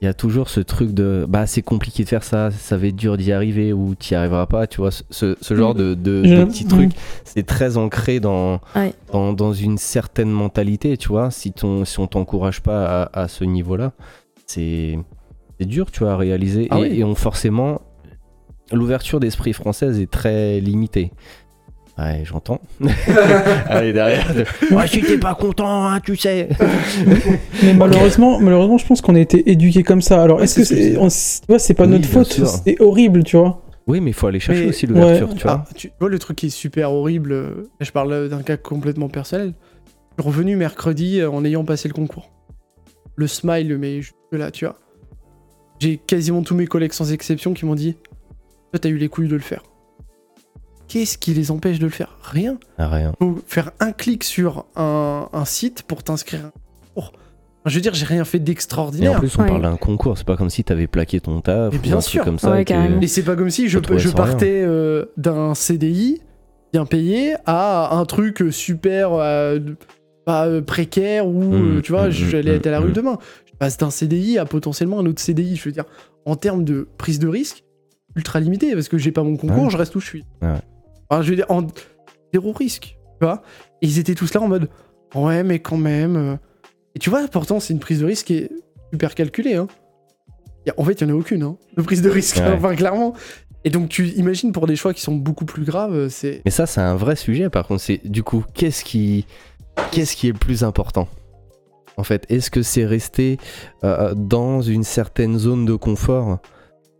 [0.00, 2.86] il y a toujours ce truc de, bah c'est compliqué de faire ça, ça va
[2.86, 5.02] être dur d'y arriver ou t'y arriveras pas, tu vois, ce,
[5.40, 6.92] ce- genre de, de, Je- de petits trucs,
[7.24, 8.94] c'est très ancré dans, Ouais.
[9.12, 13.28] dans, dans une certaine mentalité, tu vois, si, ton, si on t'encourage pas à, à
[13.28, 13.92] ce niveau-là,
[14.46, 14.98] c'est
[15.58, 16.98] c'est dur, tu vois, à réaliser, Ah et, oui.
[17.00, 17.80] et on forcément,
[18.72, 21.10] l'ouverture d'esprit française est très limitée.
[21.98, 22.60] Ouais, j'entends.
[23.66, 24.32] Allez, derrière.
[24.70, 26.48] Ouais, si t'es pas content, hein, tu sais.
[27.64, 30.22] Mais malheureusement, malheureusement, je pense qu'on a été éduqués comme ça.
[30.22, 31.90] Alors, Ouais, est-ce que c'est ce que c'est, je on- tu vois, c'est pas Oui,
[31.90, 33.62] notre faute, c'est horrible, tu vois.
[33.88, 35.34] Oui, mais il faut aller chercher Mais- aussi l'ouverture, Ouais.
[35.34, 35.64] tu vois.
[35.68, 38.56] Ah, tu vois le truc qui est super horrible, euh, là, je parle d'un cas
[38.56, 39.54] complètement personnel.
[40.18, 42.30] Je suis revenu mercredi euh, en ayant passé le concours.
[43.16, 44.76] Le smile, mais jusque là, tu vois.
[45.80, 47.94] J'ai quasiment tous mes collègues sans exception qui m'ont dit
[48.72, 49.62] Toi, t'as eu les couilles de le faire.
[50.88, 52.16] Qu'est-ce qui les empêche de le faire?
[52.22, 52.58] Rien.
[52.78, 53.12] Ah, rien.
[53.20, 56.50] Faut faire un clic sur un, un site pour t'inscrire à un
[56.94, 57.12] concours.
[57.12, 59.18] Enfin, je veux dire, j'ai rien fait Et en d'extraordinaire.
[59.18, 59.48] plus, on Ouais.
[59.48, 62.24] parle d'un concours, c'est pas comme si t'avais plaqué ton taf Mais ou bien sûr.
[62.24, 62.50] comme ça.
[62.52, 62.64] Ouais,
[63.02, 63.78] et c'est pas comme si je,
[64.10, 66.22] partais euh, d'un CDI
[66.72, 69.12] bien payé à un truc super.
[69.12, 69.58] euh,
[70.24, 72.80] pas euh, précaire ou Mmh, tu vois, mmh, je vais aller mmh, être à la
[72.80, 72.92] rue mmh.
[72.92, 73.18] demain.
[73.46, 75.56] Je passe d'un CDI à potentiellement un autre CDI.
[75.56, 75.84] Je veux dire,
[76.26, 77.64] en termes de prise de risque,
[78.14, 79.70] ultra limité parce que j'ai pas mon concours, Ouais.
[79.70, 80.24] je reste où je suis.
[80.42, 80.54] Ouais.
[81.10, 81.66] Enfin, je veux dire, en
[82.32, 83.42] zéro risque, tu vois.
[83.82, 84.68] Et ils étaient tous là en mode,
[85.14, 86.16] ouais, mais quand même.
[86.16, 86.36] euh.
[86.94, 88.50] Et tu vois, pourtant, c'est une prise de risque qui est
[88.92, 89.54] super calculée.
[89.54, 89.68] Hein.
[90.76, 92.52] En fait, il y en a aucune, hein, de prise de risque, Ouais.
[92.56, 93.14] enfin, clairement.
[93.64, 96.42] Et donc, tu imagines pour des choix qui sont beaucoup plus graves, euh, c'est.
[96.44, 97.48] Mais ça, c'est un vrai sujet.
[97.48, 99.26] Par contre, c'est du coup, qu'est-ce qui,
[99.90, 101.08] qu'est-ce qui est le plus important?
[101.96, 103.38] En fait, est-ce que c'est rester
[103.82, 106.38] euh, dans une certaine zone de confort?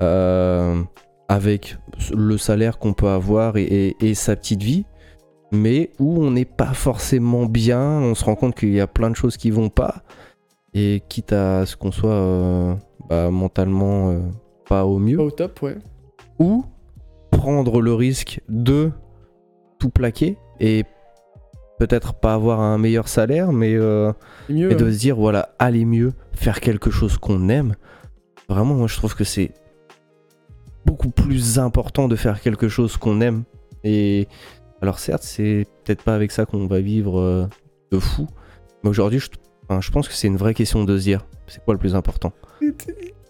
[0.03, 0.83] Euh,
[1.29, 1.77] avec
[2.15, 4.85] le salaire qu'on peut avoir et, et- et sa petite vie,
[5.53, 9.11] mais où on n'est pas forcément bien, on se rend compte qu'il y a plein
[9.11, 10.03] de choses qui vont pas,
[10.75, 12.75] et quitte à ce qu'on soit euh,
[13.09, 14.21] bah, mentalement euh,
[14.69, 15.77] pas au mieux Pas au top, ouais.
[16.39, 16.65] ou
[17.31, 18.91] prendre le risque de
[19.79, 20.85] tout plaquer et
[21.79, 24.13] peut-être pas avoir un meilleur salaire, mais, euh,
[24.49, 24.75] mieux.
[24.75, 27.75] de euh, se dire voilà, aller mieux, faire quelque chose qu'on aime.
[28.49, 29.53] Vraiment, moi je trouve que c'est
[30.87, 33.45] beaucoup plus important de faire quelque chose qu'on aime.
[33.85, 34.27] Et
[34.83, 37.47] alors certes, c'est peut-être pas avec ça qu'on va vivre euh,
[37.93, 38.27] de fou,
[38.83, 39.29] mais aujourd'hui, je,
[39.69, 41.95] enfin, je pense que c'est une vraie question de se dire c'est quoi le plus
[41.95, 42.33] important?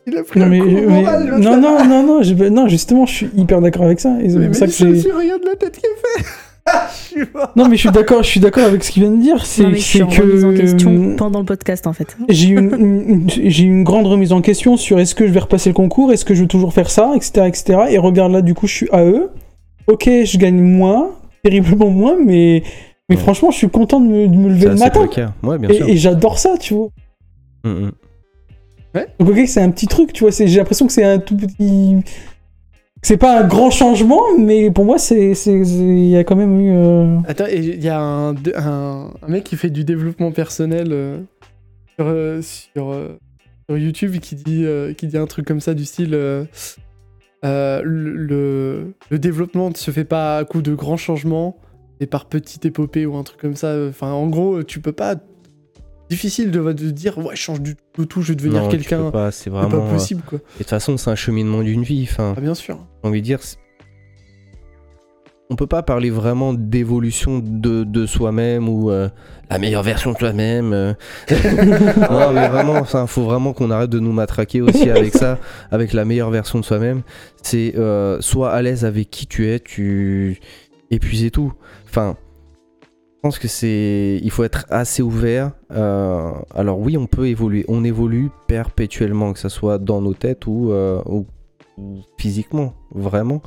[0.07, 2.67] Il a pris Non, mais, coup mais- moral, l'autre, non, non, non, non, je- non,
[2.69, 4.17] justement, je suis hyper d'accord avec ça.
[4.23, 5.13] Et c'est Mais, pour ça mais que ça, j'ai.
[5.13, 6.25] rien de la tête qui est fait.
[7.57, 9.45] Non, mais je suis d'accord, je suis d'accord avec ce qu'il vient de dire.
[9.45, 12.17] C'est c'est en remise en que question pendant le podcast en fait.
[12.29, 12.75] j'ai eu une,
[13.09, 15.75] une- j'ai eu une grande remise en question sur est-ce que je vais repasser le
[15.75, 17.79] concours, est-ce que je veux toujours faire ça, etc., etc.
[17.91, 19.29] Et regarde là, du coup, je suis AE.
[19.89, 21.11] Ok, je gagne moins,
[21.43, 22.63] terriblement moins, mais
[23.09, 23.23] mais Ouais.
[23.23, 25.01] franchement, je suis content de me, de me lever C'est le matin.
[25.01, 25.33] précaire.
[25.43, 25.89] Ouais, bien sûr.
[25.89, 26.89] Et, et j'adore ça, tu vois.
[27.65, 27.91] Mm, mm.
[29.21, 30.31] Donc ok, c'est un petit truc, tu vois.
[30.31, 31.97] J'ai l'impression que c'est un tout petit.
[33.03, 36.73] C'est pas un grand changement, mais pour moi, c'est il y a quand même eu.
[36.73, 38.35] euh, Attends, il y a un,
[39.29, 43.19] mec qui fait du développement personnel euh, sur, euh,
[43.69, 46.47] sur, YouTube qui dit, qui dit un truc comme ça du style le,
[47.83, 51.57] le, développement ne se fait pas à coup de grands changements,
[52.01, 53.77] mais par petites épopées ou un truc comme ça.
[53.89, 55.17] Enfin, en gros, tu peux pas.
[56.11, 59.11] Difficile de, de dire, ouais, je change du tout, tout, je vais devenir quelqu'un.
[59.31, 59.69] c'est vraiment.
[59.69, 60.39] pas euh, possible, quoi.
[60.39, 62.07] Et de toute façon, c'est un cheminement d'une vie.
[62.11, 62.79] Enfin, Ah, bien sûr.
[63.03, 63.41] j'ai envie de dire,
[65.51, 69.09] on peut pas parler vraiment d'évolution de, de soi-même ou euh,
[69.51, 70.73] la meilleure version de soi-même.
[70.75, 70.93] euh.
[71.31, 75.39] non, mais vraiment, enfin, faut vraiment qu'on arrête de nous matraquer aussi avec ça,
[75.71, 77.03] avec la meilleure version de soi-même.
[77.43, 80.39] C'est euh, soit à l'aise avec qui tu es, tu
[80.91, 81.53] c'est tout.
[81.89, 82.17] Enfin.
[83.19, 85.51] Je pense que c'est, il faut être assez ouvert.
[85.73, 90.47] Euh, alors oui, on peut évoluer, on évolue perpétuellement, que ce soit dans nos têtes
[90.47, 91.27] ou, euh, ou-
[92.17, 93.43] physiquement, vraiment.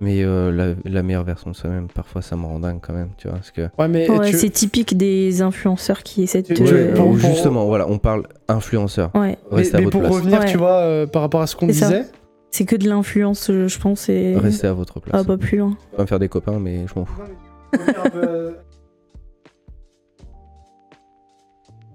[0.00, 3.08] Mais euh, la, la meilleure version de soi-même, parfois ça me rend dingue quand même,
[3.16, 6.54] tu vois, parce que Ouais, mais Ouais, tu- c'est typique des influenceurs qui essaient de
[6.54, 6.62] te.
[6.62, 9.10] Ouais, justement, voilà, on parle influenceur.
[9.14, 10.14] Ouais, mais, Restez à mais votre pour place.
[10.14, 10.46] revenir, Ouais.
[10.46, 12.04] tu vois, euh, par rapport à ce qu'on disait,
[12.50, 14.36] c'est que de l'influence, je pense, et.
[14.36, 15.18] Restez à votre place.
[15.18, 15.76] Ah, pas plus loin.
[15.94, 17.22] On va me faire des copains, mais je m'en fous.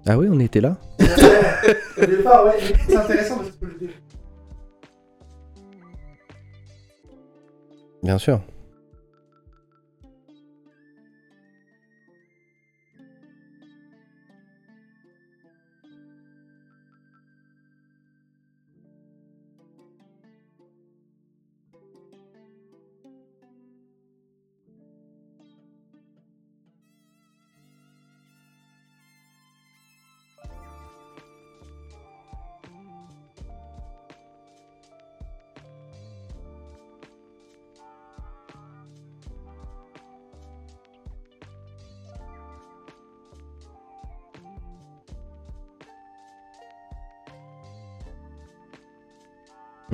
[0.06, 2.52] Ah oui, on était là Au départ, ouais,
[2.86, 3.86] c'est intéressant parce que
[8.02, 8.40] Bien sûr.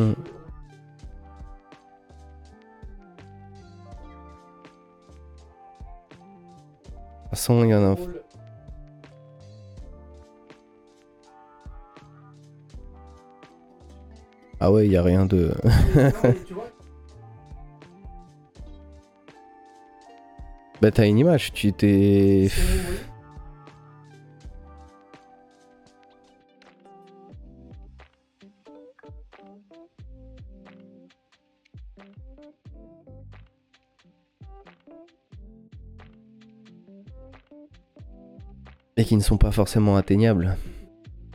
[0.01, 0.03] Mm.
[0.03, 0.15] De
[7.25, 7.97] toute façon, il y en a.
[14.59, 15.55] Ah ouais, il y a rien de.
[20.81, 22.49] Bah t'as une image, tu t'es.
[39.01, 40.57] Et qui ne sont pas forcément atteignables.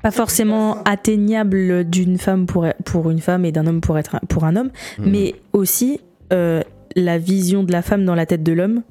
[0.03, 4.19] Pas forcément atteignable d'une femme pour, pour une femme et d'un homme pour, être un-
[4.29, 5.09] pour un homme, Mm.
[5.09, 5.99] mais aussi
[6.31, 6.61] euh,
[6.95, 8.83] la vision de la femme dans la tête de l'homme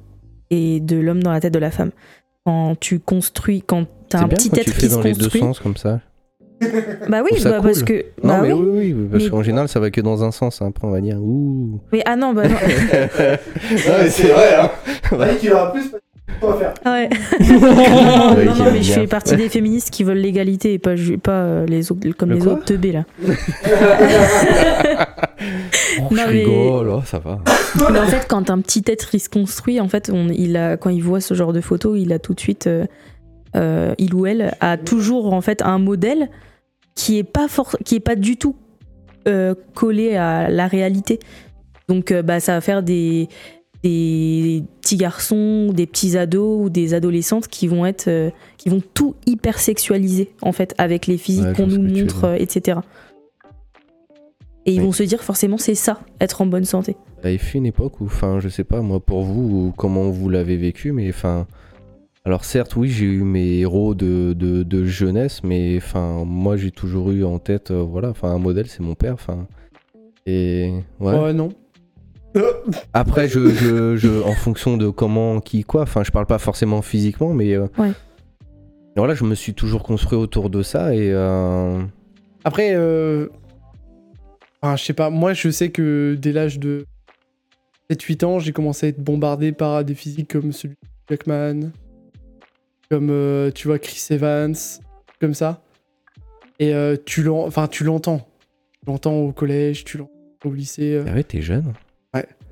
[0.49, 1.91] et de l'homme dans la tête de la femme.
[2.45, 5.01] quand tu construis, quand t'as un bien petit quand tu être fais qui se dans
[5.01, 5.99] les deux sens comme ça.
[7.09, 7.85] Bah oui, bah, parce cool.
[7.87, 8.05] que.
[8.23, 8.67] Non, bah mais oui.
[8.69, 10.61] oui, oui, parce Mais- qu'en général, ça va que dans un sens.
[10.61, 10.67] hein.
[10.67, 11.79] Après, on va dire ouh.
[11.91, 12.55] Mais ah non, bah non.
[13.71, 14.69] ouais, c'est vrai, hein.
[15.17, 15.73] Ouais, qu'il y aura
[16.39, 16.73] faire.
[16.83, 17.09] Ah ouais.
[17.39, 21.65] Non, non, mais je fais partie des féministes qui veulent l'égalité et pas, pas euh,
[21.65, 23.03] les autres, comme Le les autres teubés là.
[25.99, 27.39] Oh, Non, je mais- rigole, oh, ça va.
[27.91, 30.75] Mais en fait, quand un petit être il se construit, en fait, on, il a,
[30.77, 32.85] quand il voit ce genre de photos, il a tout de suite, euh,
[33.55, 36.29] euh, il ou elle a toujours en fait un modèle
[36.95, 38.55] qui est pas for- qui est pas du tout
[39.27, 41.19] euh, collé à la réalité.
[41.87, 43.29] Donc, euh, bah, ça va faire des
[43.89, 48.81] des petits garçons, des petits ados ou des adolescentes qui vont être, euh, qui vont
[48.93, 52.79] tout hyper sexualiser en fait avec les physiques Ouais, qu'on nous montre, euh, etc.
[54.65, 54.85] Et ils Oui.
[54.85, 56.95] vont se dire forcément c'est ça, être en bonne santé.
[57.23, 59.73] Il y a eu une époque où, enfin, je sais pas moi pour vous ou
[59.77, 61.45] comment vous l'avez vécu, mais enfin,
[62.23, 66.71] alors certes, oui, j'ai eu mes héros de, de, de jeunesse, mais enfin, moi j'ai
[66.71, 69.45] toujours eu en tête, euh, voilà, enfin, un modèle, c'est mon père, enfin,
[70.25, 71.19] et ouais.
[71.19, 71.49] Ouais, non.
[72.93, 76.81] Après, je, je, je, en fonction de comment, qui, quoi, enfin, je parle pas forcément
[76.81, 77.91] physiquement, mais euh, Ouais.
[78.95, 81.81] voilà, je me suis toujours construit autour de ça et euh,
[82.43, 83.27] Après, euh...
[84.61, 86.85] enfin, je sais pas, moi je sais que dès l'âge de
[87.91, 91.71] 7-8 ans, j'ai commencé à être bombardé par des physiques comme celui de Jackman,
[92.89, 94.55] comme euh, tu vois Chris Evans,
[95.21, 95.61] comme ça.
[96.59, 98.27] Et euh, tu l'en- enfin, tu l'entends.
[98.81, 100.11] Tu l'entends au collège, tu l'entends
[100.45, 100.93] au lycée.
[100.95, 101.05] euh.
[101.07, 101.73] ah ouais, t'es jeune.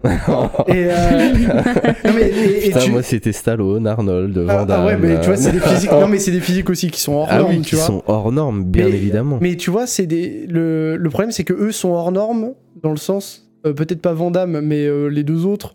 [0.03, 1.33] Et, euh,
[2.05, 4.85] non, mais, et- et Putain, tu- moi c'était Stallone, Arnold, Van Ah, ah Damme.
[4.85, 5.91] ouais, mais tu vois, c'est des physiques.
[5.93, 7.85] Non, mais c'est des physiques aussi qui sont hors Ah normes, oui, tu qui vois.
[7.85, 9.37] sont hors normes, bien Mais- évidemment.
[9.41, 10.45] Mais tu vois, c'est des.
[10.47, 14.13] Le, le problème, c'est que eux sont hors normes dans le sens, euh, peut-être pas
[14.13, 15.73] Vandame, mais euh, les deux autres.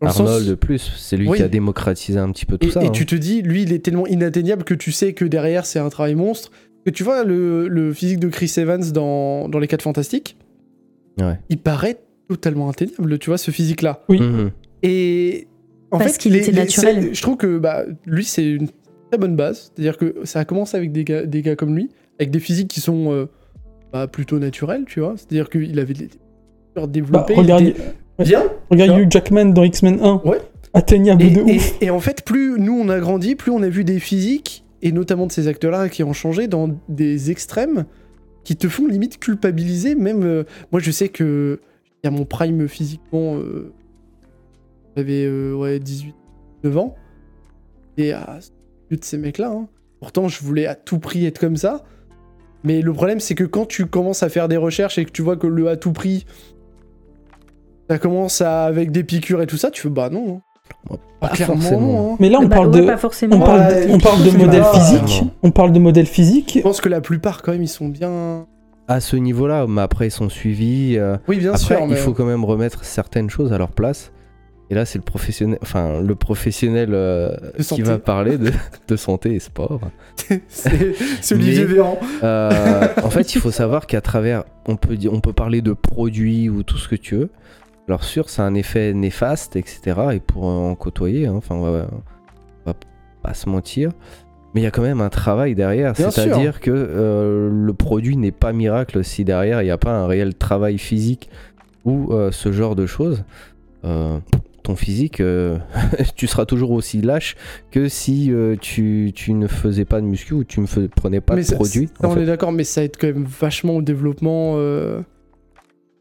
[0.00, 1.36] Dans le sens- Arnold, plus, c'est lui Oui.
[1.38, 2.82] qui a démocratisé un petit peu tout et, ça.
[2.82, 2.90] et hein.
[2.90, 5.88] tu te dis, lui, il est tellement inatteignable que tu sais que derrière, c'est un
[5.88, 6.50] travail monstre.
[6.84, 10.36] Que tu vois le, le physique de Chris Evans dans, dans Les 4 Fantastiques,
[11.20, 11.38] Ouais.
[11.48, 11.98] il paraît
[12.28, 14.02] totalement atteignable, tu vois, ce physique-là.
[14.08, 14.20] Oui.
[14.20, 14.50] Mhm.
[14.82, 15.48] Et
[15.90, 17.10] en Parce fait, qu'il était naturel.
[17.14, 18.68] Je trouve que bah, lui, c'est une
[19.10, 19.72] très bonne base.
[19.74, 22.68] C'est-à-dire que ça a commencé avec des gars, des gars comme lui, avec des physiques
[22.68, 23.26] qui sont euh,
[23.92, 25.14] bah, plutôt naturels, tu vois.
[25.16, 26.08] C'est-à-dire qu'il avait des
[26.76, 27.34] Bah, développé.
[27.34, 27.82] regarde, il était
[28.24, 28.42] bien.
[28.70, 30.20] regarde Hugh Jackman dans X-Men 1.
[30.24, 30.38] Ouais.
[30.74, 31.74] Atteignable Et, de et- ouf.
[31.80, 34.92] et en fait, plus nous on a grandi, plus on a vu des physiques, et
[34.92, 37.86] notamment de ces acteurs-là qui ont changé dans des extrêmes
[38.44, 39.94] qui te font limite culpabiliser.
[39.94, 41.60] Même euh, moi, je sais que
[42.08, 43.72] a mon prime physiquement, euh,
[44.96, 46.14] j'avais euh, ouais, 18,
[46.64, 46.94] 9 ans,
[47.96, 48.50] et à ce
[48.94, 49.50] de ces mecs-là.
[49.50, 49.68] hein.
[50.00, 51.82] Pourtant, je voulais à tout prix être comme ça.
[52.64, 55.22] Mais le problème, c'est que quand tu commences à faire des recherches et que tu
[55.22, 56.24] vois que le à tout prix,
[57.90, 60.36] ça commence à, avec des piqûres et tout ça, tu fais bah non.
[60.36, 60.40] hein.
[60.90, 61.80] Bah, Pas pas clairement, forcément.
[61.80, 62.16] non, hein.
[62.20, 62.86] Mais là, on Bah parle ouais, de.
[62.86, 63.36] pas forcément.
[63.36, 65.22] On parle, Ouais, on parle de pas- physiques.
[65.24, 65.30] Non.
[65.42, 66.52] On parle de modèles physiques.
[66.56, 68.46] Je pense que la plupart, quand même, ils sont bien.
[68.88, 70.96] À ce niveau-là, mais après ils sont suivis.
[70.98, 71.78] euh, Oui, bien après, sûr.
[71.82, 74.12] il mais- faut quand même remettre certaines choses à leur place.
[74.70, 77.82] Et là, c'est le professionnel, enfin le professionnel euh, qui santé.
[77.84, 78.52] va parler de,
[78.88, 79.80] de santé et sport.
[80.48, 81.98] c'est Olivier Véran.
[82.22, 85.72] Euh, en fait, il faut savoir qu'à travers, on peut, dire, on peut parler de
[85.72, 87.30] produits ou tout ce que tu veux.
[87.88, 89.80] Alors sûr, ça a un effet néfaste, etc.
[90.12, 91.86] Et pour en côtoyer, hein, enfin, on va,
[92.66, 92.74] on va
[93.22, 93.90] pas se mentir.
[94.54, 95.94] Mais il y a quand même un travail derrière.
[95.96, 100.06] C'est-à-dire que euh, le produit n'est pas miracle si derrière il n'y a pas un
[100.06, 101.28] réel travail physique
[101.84, 103.24] ou euh, ce genre de choses.
[103.84, 104.18] Euh,
[104.62, 105.22] ton physique,
[106.16, 107.36] tu seras toujours aussi lâche
[107.70, 111.34] que si tu, tu ne faisais pas de muscu ou tu ne fais- prenais pas
[111.34, 111.88] mais de ça- produit.
[112.02, 112.22] on fait.
[112.22, 114.56] est d'accord, mais ça aide quand même vachement au développement.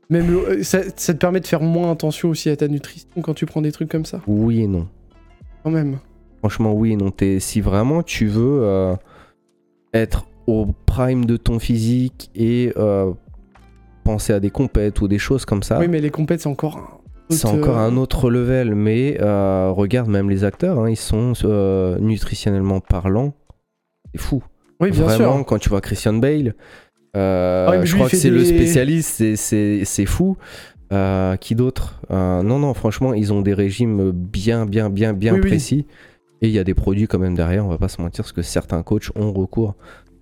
[0.10, 3.34] Même le- ça, ça te permet de faire moins attention aussi à ta nutrition quand
[3.34, 4.22] tu prends des trucs comme ça.
[4.26, 4.88] Oui et non.
[5.64, 6.00] Quand même.
[6.40, 7.12] Franchement, oui et non.
[7.12, 8.96] T'es- si vraiment tu veux euh,
[9.94, 13.12] être au prime de ton physique et euh,
[14.04, 16.78] penser à des compètes ou des choses comme ça, Oui, mais les compètes, c'est encore
[16.78, 16.88] un.
[17.30, 18.76] c'est autre, encore euh, un autre level.
[18.76, 23.34] Mais euh, regarde, même les acteurs, hein, ils sont euh, nutritionnellement parlant.
[24.14, 24.44] C'est fou.
[24.80, 25.46] Oui, bien Vraiment, sûr.
[25.46, 26.54] quand tu vois Christian Bale,
[27.16, 30.38] euh, Ah oui, je crois que c'est le spécialiste, c'est- fou.
[30.94, 32.00] Euh, qui d'autre?
[32.12, 35.86] Euh, Non, non, franchement, ils ont des régimes bien, bien, bien, bien Oui, oui.
[36.42, 38.32] Et il y a des produits quand même derrière, on va pas se mentir, parce
[38.32, 39.76] que certains coachs ont recours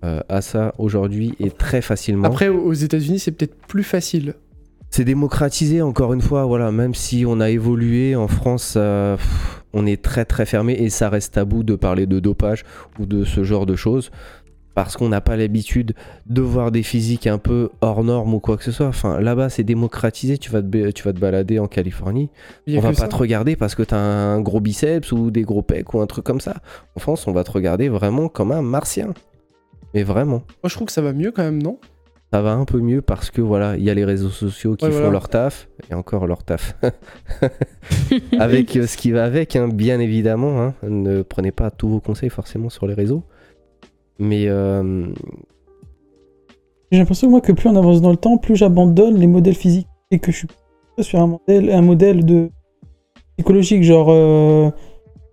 [0.04, 2.26] euh, à ça aujourd'hui et très facilement.
[2.26, 4.34] Après, aux aux États-Unis, c'est peut-être plus facile.
[4.90, 9.64] C'est démocratisé encore une fois, voilà, même si on a évolué en France, euh, pff,
[9.72, 12.64] on est très très fermé et ça reste tabou de parler de dopage
[12.98, 14.10] ou de ce genre de choses.
[14.76, 15.94] Parce qu'on n'a pas l'habitude
[16.26, 18.86] de voir des physiques un peu hors normes ou quoi que ce soit.
[18.86, 20.36] Enfin, là-bas, c'est démocratisé.
[20.36, 22.28] Tu vas, te, tu vas te balader en Californie.
[22.68, 23.08] On va pas ça.
[23.08, 26.24] te regarder parce que t'as un gros biceps ou des gros pecs ou un truc
[26.24, 26.56] comme ça.
[26.94, 29.14] En France, on va te regarder vraiment comme un martien.
[29.94, 30.42] Mais vraiment.
[30.62, 31.78] Moi, je trouve que ça va mieux quand même, non?
[32.30, 34.84] Ça va un peu mieux parce que voilà, il y a les réseaux sociaux qui
[34.84, 35.12] Ouais, font voilà.
[35.12, 35.68] leur taf.
[35.90, 36.76] Et encore leur taf.
[38.38, 40.60] avec euh, ce qui va avec, hein, bien évidemment.
[40.60, 40.74] hein.
[40.82, 43.24] Ne prenez pas tous vos conseils forcément sur les réseaux.
[44.18, 45.06] Mais euh,
[46.90, 49.88] J'ai l'impression moi que plus on avance dans le temps, plus j'abandonne les modèles physiques
[50.10, 50.48] et que je suis
[50.94, 52.50] plus sur un modèle, un modèle de
[53.36, 54.70] psychologique, genre euh,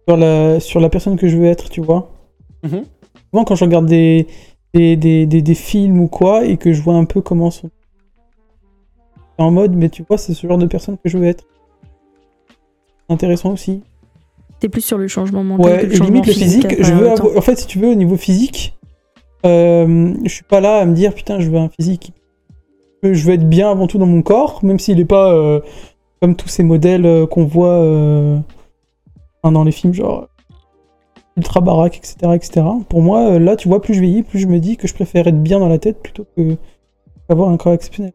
[0.08, 2.12] sur la sur la personne que je veux être, tu vois.
[2.64, 2.84] Mhm.
[3.32, 4.28] Souvent quand je regarde des
[4.74, 7.70] des, des, des, des films ou quoi et que je vois un peu comment sont
[9.38, 11.46] en mode, mais tu vois, c'est ce genre de personne que je veux être.
[13.10, 13.82] Intéressant aussi.
[14.64, 17.10] T'es plus sur le changement mental Ouais, que le et limite le physique, je veux
[17.12, 18.80] avoir- en fait si tu veux au niveau physique,
[19.46, 22.14] euh, je suis pas là à me dire putain je veux un physique.
[23.04, 25.60] Je veux être bien avant tout dans mon corps, même s'il est pas euh,
[26.22, 28.38] comme tous ces modèles euh, qu'on voit euh,
[29.44, 30.30] dans les films genre
[31.36, 32.66] ultra baraque, etc., etc.
[32.88, 35.28] Pour moi, là tu vois, plus je vieillis, plus je me dis que je préfère
[35.28, 36.56] être bien dans la tête plutôt que
[37.28, 38.14] avoir un corps exceptionnel.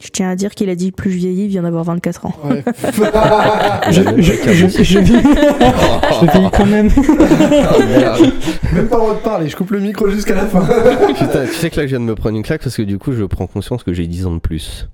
[0.00, 2.34] Je tiens à dire qu'il a dit plus vieilli, il vient d'avoir 24 ans.
[2.44, 2.64] Ouais.
[3.90, 6.88] Je, je, je, je je vieillis quand même.
[8.72, 10.60] Même pas le droit de parler, je coupe le micro jusqu'à la fin.
[11.08, 12.98] Putain, tu sais que là, je viens de me prendre une claque parce que du
[12.98, 14.88] coup, je prends conscience que j'ai 10 ans de plus.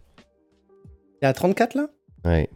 [1.22, 1.86] Il y a 34 là?
[2.24, 2.48] Ouais.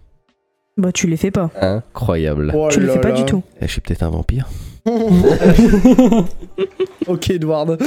[0.76, 1.50] Bah tu les fais pas.
[1.60, 2.52] Incroyable.
[2.54, 3.42] Oh tu les fais pas du tout.
[3.60, 4.48] Eh, je suis peut-être un vampire.
[7.06, 7.78] ok, Edward.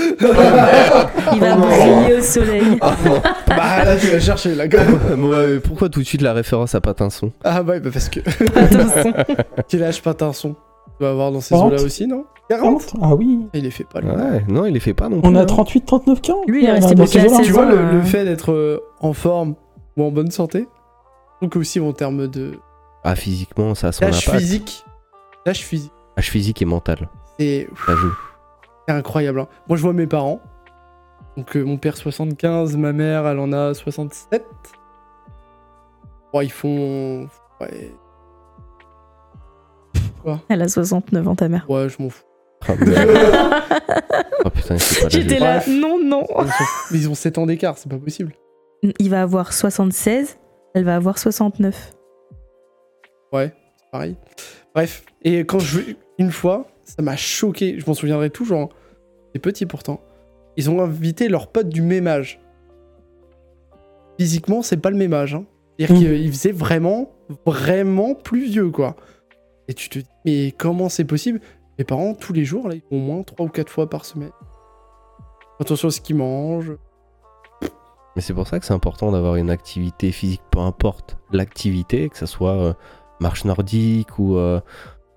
[1.33, 2.77] Il va briller au soleil.
[3.47, 4.69] bah là, tu vas chercher même.
[5.25, 7.31] Ouais, pourquoi tout de suite la référence à Patinson?
[7.43, 8.19] Ah, ouais, bah parce que.
[8.57, 9.13] Attention.
[9.67, 10.55] Quel âge Patinson?
[10.97, 11.73] Tu vas avoir dans ces 40.
[11.73, 12.25] eaux-là aussi, non?
[12.49, 13.39] 40 Ah oui.
[13.53, 14.09] Il est fait pas, lui.
[14.09, 15.29] Ouais, non, il les fait pas non plus.
[15.29, 15.45] On a hein.
[15.45, 16.41] 38, 39 ans.
[16.47, 17.27] Lui, il est dans- resté bloqué à.
[17.29, 19.55] 16 Tu vois, le, le fait d'être euh, en forme
[19.97, 22.51] ou en bonne santé, je trouve que aussi en termes de
[23.03, 24.41] Ah, physiquement, ça a son l'âge impact.
[24.43, 24.85] physique,
[25.45, 27.09] l'âge physique, Âge physique et mental.
[27.39, 28.13] c'est Ça joue.
[28.87, 29.39] c'est incroyable.
[29.41, 29.47] hein.
[29.67, 30.39] Moi, je vois mes parents.
[31.37, 34.43] Donc, euh, mon père 75, ma mère, elle en a 67.
[36.31, 37.27] Bon, ils font.
[37.59, 37.91] Ouais,
[40.49, 41.65] Elle a 69 ans, ta mère.
[41.69, 42.23] ouais je m'en fous.
[42.67, 42.73] Ah,
[44.45, 45.67] oh putain, c'est pas J'étais là, Bref.
[45.67, 46.25] non, non.
[46.41, 48.33] Ils sont- Mais ils ont 7 ans d'écart, c'est pas possible.
[48.99, 50.37] Il va avoir 76,
[50.73, 51.93] elle va avoir 69.
[53.33, 54.17] Ouais, c'est pareil.
[54.73, 55.81] Bref, et quand je
[56.17, 58.59] une fois, ça m'a choqué, je m'en souviendrai toujours.
[58.61, 58.69] hein.
[59.33, 59.99] C'est petit pourtant.
[60.57, 62.39] Ils ont invité leurs potes du même âge.
[64.19, 65.35] Physiquement, c'est pas le même âge.
[65.35, 65.45] Hein.
[65.77, 65.99] C'est-à-dire Mm.
[66.21, 67.11] qu'ils faisaient vraiment,
[67.45, 68.95] vraiment plus vieux, quoi.
[69.67, 71.41] Et tu te dis, mais comment c'est possible?
[71.77, 74.05] Mes parents, tous les jours, là, ils font au moins 3 ou 4 fois par
[74.05, 74.31] semaine.
[75.59, 76.75] Attention à ce qu'ils mangent.
[78.15, 82.17] Mais c'est pour ça que c'est important d'avoir une activité physique, peu importe l'activité, que
[82.17, 82.73] ce soit euh,
[83.19, 84.37] marche nordique ou.
[84.37, 84.61] euh,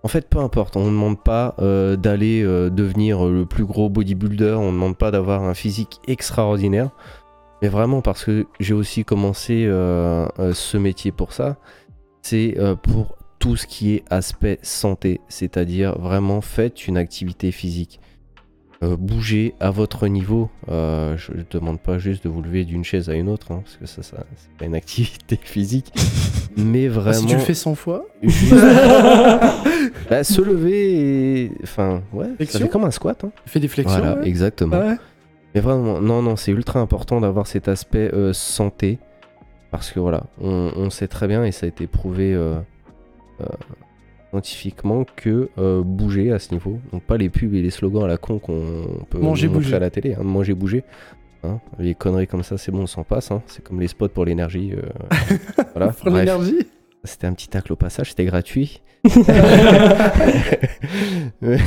[0.05, 3.64] En fait, peu importe, on ne demande pas euh, d'aller euh, devenir euh, le plus
[3.64, 6.90] gros bodybuilder, on ne demande pas d'avoir un physique extraordinaire,
[7.62, 11.57] mais vraiment parce que j'ai aussi commencé euh, ce métier pour ça,
[12.22, 18.01] c'est pour tout ce qui est aspect santé, c'est-à-dire vraiment faites une activité physique.
[18.80, 20.51] Bougez à votre niveau.
[20.68, 23.76] Je ne demande pas juste de vous lever d'une chaise à une autre, hein, parce
[23.76, 25.92] que ça, ça c'est pas une activité physique.
[26.57, 27.18] Mais Ah, vraiment.
[27.20, 28.05] si tu le fais 100 fois,
[30.11, 31.53] Bah, se lever et.
[31.62, 33.24] Enfin, ouais, ça fait comme un squat.
[33.24, 33.30] hein.
[33.44, 33.99] tu fais des flexions.
[33.99, 34.28] Voilà, ouais.
[34.28, 34.78] exactement.
[34.78, 34.96] Ouais.
[35.55, 38.99] Mais vraiment, non, non, c'est ultra important d'avoir cet aspect euh, santé.
[39.70, 42.57] Parce que voilà, on, on sait très bien, et ça a été prouvé euh,
[43.42, 43.44] euh,
[44.30, 45.49] scientifiquement, que
[45.82, 49.05] bouger à ce niveau, donc pas les pubs et les slogans à la con qu'on
[49.11, 49.76] peut Manger, nous montrer bouger.
[49.76, 50.84] à la télé, hein, manger, bouger.
[51.44, 51.61] hein.
[51.78, 53.30] les conneries comme ça, c'est bon, on s'en passe.
[53.30, 53.42] hein.
[53.46, 54.72] C'est comme les spots pour l'énergie.
[55.74, 56.66] voilà, Pour l'énergie.
[57.05, 58.82] C'était un petit tacle au passage, c'était gratuit.
[61.40, 61.59] Mais,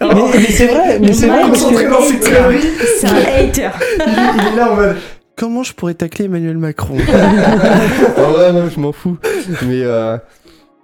[0.00, 2.18] mais c'est vrai, mais c'est vrai parce concentré que dans ses.
[3.00, 3.70] C'est un hater.
[3.98, 4.96] Il est là en mode.
[5.36, 6.96] Comment je pourrais tacler Emmanuel Macron
[8.18, 9.18] En vrai, non, je m'en fous.
[9.66, 10.16] Mais euh,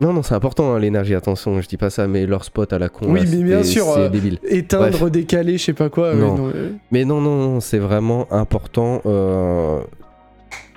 [0.01, 1.15] non, non, c'est important hein, l'énergie.
[1.15, 3.62] Attention, je dis pas ça, mais leur spot à la con, Oui, là, mais bien
[3.65, 4.39] sûr, c'est euh, débile.
[4.47, 5.11] Éteindre, Bref.
[5.11, 6.15] décaler, je sais pas quoi.
[6.15, 6.51] Non.
[6.55, 9.81] euh, Mais non, non, non, c'est vraiment important euh,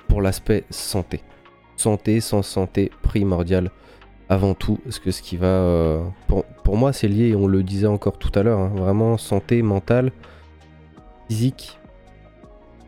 [0.08, 1.20] pour l'aspect santé.
[1.78, 3.70] Santé, sans santé, primordial
[4.28, 4.78] avant tout.
[4.84, 5.46] Parce que ce qui va.
[5.46, 9.16] euh, pour, pour moi, c'est lié, on le disait encore tout à l'heure, hein, vraiment
[9.16, 10.12] santé mentale,
[11.28, 11.78] physique.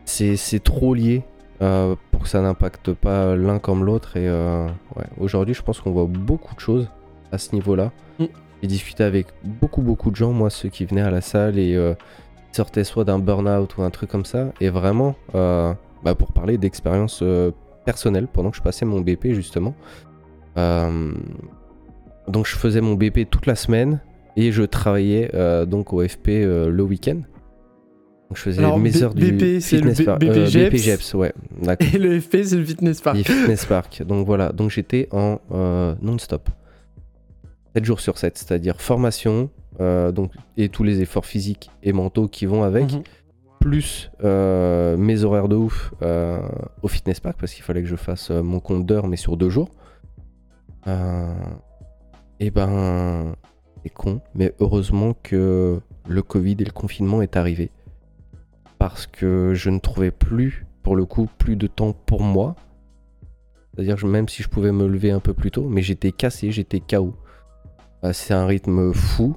[0.05, 1.23] C'est trop lié
[1.61, 4.17] euh, pour que ça n'impacte pas l'un comme l'autre.
[4.17, 4.67] Et euh,
[4.97, 6.89] ouais, aujourd'hui, je pense qu'on voit beaucoup de choses
[7.31, 7.91] à ce niveau-là.
[8.19, 8.25] Mm.
[8.61, 11.95] J'ai discuté avec beaucoup, beaucoup de gens, moi, ceux qui venaient à la salle et.
[12.51, 14.51] sortait soit d'un burn-out ou un truc comme ça.
[14.59, 17.23] Et vraiment, bah, pour parler d'expérience
[17.85, 19.73] personnelle, pendant que je passais mon BP justement.
[20.57, 21.11] euh,
[22.27, 23.99] donc je faisais mon BP toute la semaine
[24.37, 27.15] et je travaillais euh, donc au FP euh, le week-end.
[27.15, 30.17] Donc je faisais Alors, mes B- heures du BP, c'est le B-.
[30.19, 30.71] BP Jeps.
[30.71, 31.33] BP Jeps, ouais.
[31.93, 33.17] Et le FP, c'est le fitness park.
[33.17, 34.03] Et fitness park.
[34.07, 35.39] Donc voilà, donc j'étais en
[36.01, 36.49] non-stop.
[37.75, 42.45] 7 jours sur 7, c'est-à-dire formation donc, et tous les efforts physiques et mentaux qui
[42.45, 43.01] vont avec, Mhm.
[43.61, 46.41] Plus euh, mes horaires de ouf euh,
[46.81, 49.37] au fitness park parce qu'il fallait que je fasse euh, mon compte d'heures mais sur
[49.37, 49.69] deux jours.
[52.39, 53.35] Et ben,
[53.83, 57.69] c'est con, mais heureusement que le Covid et le confinement est arrivé
[58.79, 62.55] parce que je ne trouvais plus, pour le coup, plus de temps pour moi.
[63.73, 66.51] C'est-à-dire que même si je pouvais me lever un peu plus tôt, mais j'étais cassé,
[66.51, 67.15] j'étais KO.
[68.11, 69.35] C'est un rythme fou.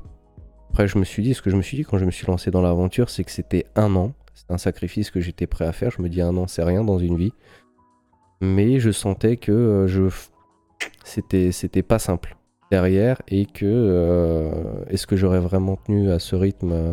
[0.74, 2.26] Après, je me suis dit, ce que je me suis dit quand je me suis
[2.26, 4.12] lancé dans l'aventure, c'est que c'était un an.
[4.34, 5.92] C'est un sacrifice que j'étais prêt à faire.
[5.92, 7.32] Je me dis, un an, c'est rien dans une vie.
[8.40, 10.02] Mais je sentais que euh, je...
[11.04, 12.36] c'était, c'était pas simple
[12.72, 14.50] derrière et que euh,
[14.88, 16.92] est-ce que j'aurais vraiment tenu à ce rythme euh,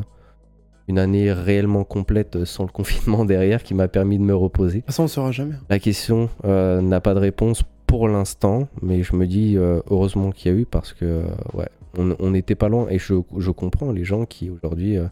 [0.87, 4.75] une année réellement complète sans le confinement derrière qui m'a permis de me reposer?
[4.75, 5.55] De toute façon, on ne saura jamais.
[5.71, 10.29] la question euh, n'a pas de réponse pour l'instant, mais je me dis euh, heureusement
[10.29, 11.23] qu'il y a eu parce que
[11.55, 11.67] ouais,
[11.97, 15.07] on n'était pas loin et je, je comprends les gens qui aujourd'hui euh,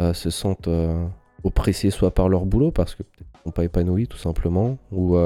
[0.00, 1.06] euh, se sentent euh,
[1.44, 3.06] oppressés soit par leur boulot parce qu'ils
[3.44, 5.16] sont pas épanouis tout simplement ou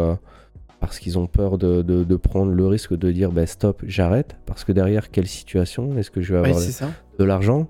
[0.81, 4.37] parce qu'ils ont peur de, de- de prendre le risque de dire bah, stop, j'arrête
[4.47, 6.91] parce que derrière quelle situation est-ce que je vais avoir ça.
[7.19, 7.67] de l'argent,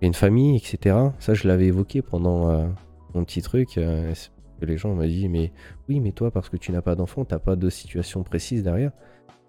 [0.00, 0.96] et une famille, etc.
[1.20, 2.66] Ça, je l'avais évoqué pendant euh,
[3.14, 3.78] mon petit truc.
[3.78, 4.12] euh,
[4.60, 5.52] que les gens m'ont dit, mais
[5.88, 8.92] oui, mais toi, parce que tu n'as pas d'enfant, t'as pas de situation précise derrière.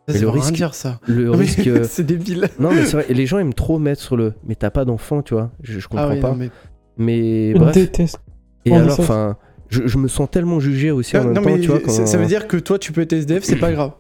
[0.08, 1.00] Ça, Mais ça le risque- dire ça.
[1.08, 1.66] Le Non, mais risque.
[1.68, 2.50] euh, c'est débile.
[2.60, 5.22] non, mais c'est vrai, les gens aiment trop mettre sur le, mais t'as pas d'enfant,
[5.22, 5.52] tu vois?
[5.62, 6.30] Je, je comprends Ah oui, pas.
[6.32, 6.50] non, mais...
[6.98, 7.74] Mais Je bref.
[7.74, 8.20] déteste.
[8.66, 9.02] Et alors, ça.
[9.04, 9.38] enfin,
[9.70, 11.80] je, je me sens tellement jugé aussi en Non, même non, temps, mais tu vois.
[11.80, 13.92] ça, quand- ça veut dire que toi, tu peux être SDF, c'est pas grave.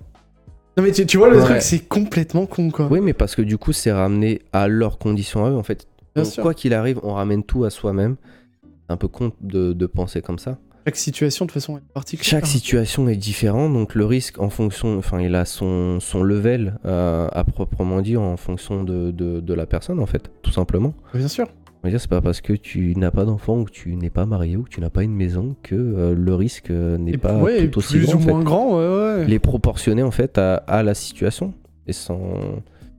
[0.77, 1.43] Non, mais tu, tu vois, le Ouais.
[1.45, 2.87] truc, c'est complètement con, quoi.
[2.91, 5.87] Oui, mais parce que du coup, c'est ramené à leurs conditions à eux, en fait.
[6.15, 6.43] Bien Donc, sûr.
[6.43, 8.17] quoi qu'il arrive, on ramène tout à soi-même.
[8.61, 10.57] C'est un peu con de, de penser comme ça.
[10.85, 12.29] Chaque situation, de toute façon, est particulière.
[12.29, 16.77] Chaque situation est différente, donc le risque en fonction, enfin il a son, son level
[16.85, 20.93] euh, à proprement dire en fonction de, de, de la personne en fait, tout simplement.
[21.13, 21.47] Bien sûr.
[21.83, 24.09] On va dire c'est pas parce que tu n'as pas d'enfant ou que tu n'es
[24.09, 27.17] pas marié ou que tu n'as pas une maison que euh, le risque euh, n'est
[27.17, 28.13] pas ouais, tout aussi plus grand.
[28.13, 28.31] ou en fait.
[28.31, 29.25] moins grand, ouais, ouais.
[29.27, 31.53] Il est proportionné en fait à, à la situation
[31.87, 32.19] et sans.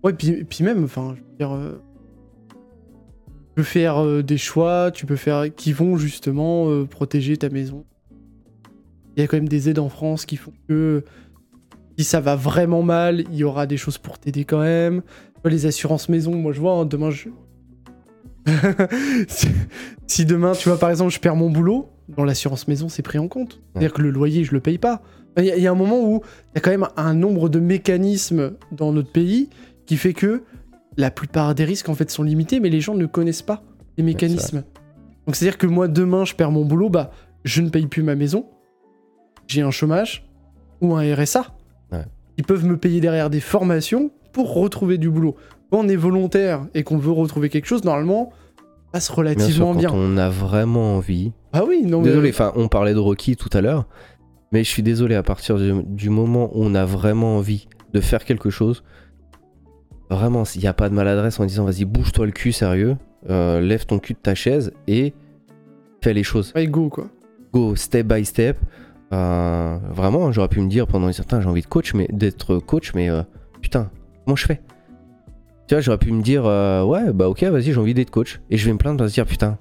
[0.03, 1.80] Ouais, puis, puis même, enfin, je veux dire, euh,
[3.55, 7.85] peux faire euh, des choix, tu peux faire qui vont justement euh, protéger ta maison.
[9.17, 11.05] Il y a quand même des aides en France qui font que
[11.97, 15.03] si ça va vraiment mal, il y aura des choses pour t'aider quand même.
[15.45, 17.29] Les assurances maison, moi je vois, hein, demain je.
[19.29, 19.49] si,
[20.07, 23.19] si demain, tu vois, par exemple, je perds mon boulot, dans l'assurance maison, c'est pris
[23.19, 23.61] en compte.
[23.73, 25.03] C'est-à-dire que le loyer, je le paye pas.
[25.37, 27.61] Il y, y a un moment où il y a quand même un nombre de
[27.61, 29.51] mécanismes dans notre pays
[29.87, 30.43] qui fait que
[30.97, 33.63] la plupart des risques en fait sont limités, mais les gens ne connaissent pas
[33.97, 34.65] les mécanismes.
[35.27, 37.11] Donc c'est-à-dire que moi demain je perds mon boulot, bah
[37.45, 38.47] je ne paye plus ma maison,
[39.47, 40.27] j'ai un chômage
[40.81, 41.47] ou un RSA.
[41.93, 42.05] Ouais.
[42.39, 45.37] Ils peuvent me payer derrière des formations pour retrouver du boulot.
[45.71, 49.17] Quand on est volontaire et qu'on veut retrouver quelque chose, normalement, ça passe Bien sûr,
[49.17, 49.91] relativement quand bien.
[49.93, 51.33] on a vraiment envie.
[51.53, 53.87] Ah oui, non mais- Désolé, enfin on parlait de Rocky tout à l'heure,
[54.53, 58.01] mais je suis désolé à partir du, du moment où on a vraiment envie de
[58.01, 58.83] faire quelque chose,
[60.15, 62.97] vraiment s'il n'y a pas de maladresse en disant vas-y bouge-toi le cul sérieux,
[63.31, 65.15] euh, lève ton cul de ta chaise et
[66.03, 66.53] fais les choses.
[66.55, 67.09] Ouais, go quoi.
[67.53, 68.59] Go step by step.
[69.12, 72.59] Euh, vraiment, j'aurais pu me dire pendant un certain j'ai envie de coach, mais d'être
[72.59, 73.23] coach, mais euh,
[73.61, 73.91] putain,
[74.25, 74.61] comment je fais?
[75.67, 78.41] Tu vois, j'aurais pu me dire ouais, bah ok, vas-y, j'ai envie d'être coach.
[78.51, 79.59] Et je vais me plaindre de se dire putain,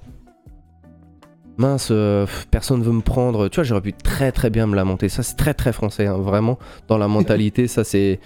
[1.58, 3.48] mince, euh, personne veut me prendre.
[3.50, 5.10] Tu vois, j'aurais pu très très bien me lamenter.
[5.10, 6.58] Ça, c'est très très français, hein, vraiment.
[6.88, 8.20] Dans la mentalité, ça c'est.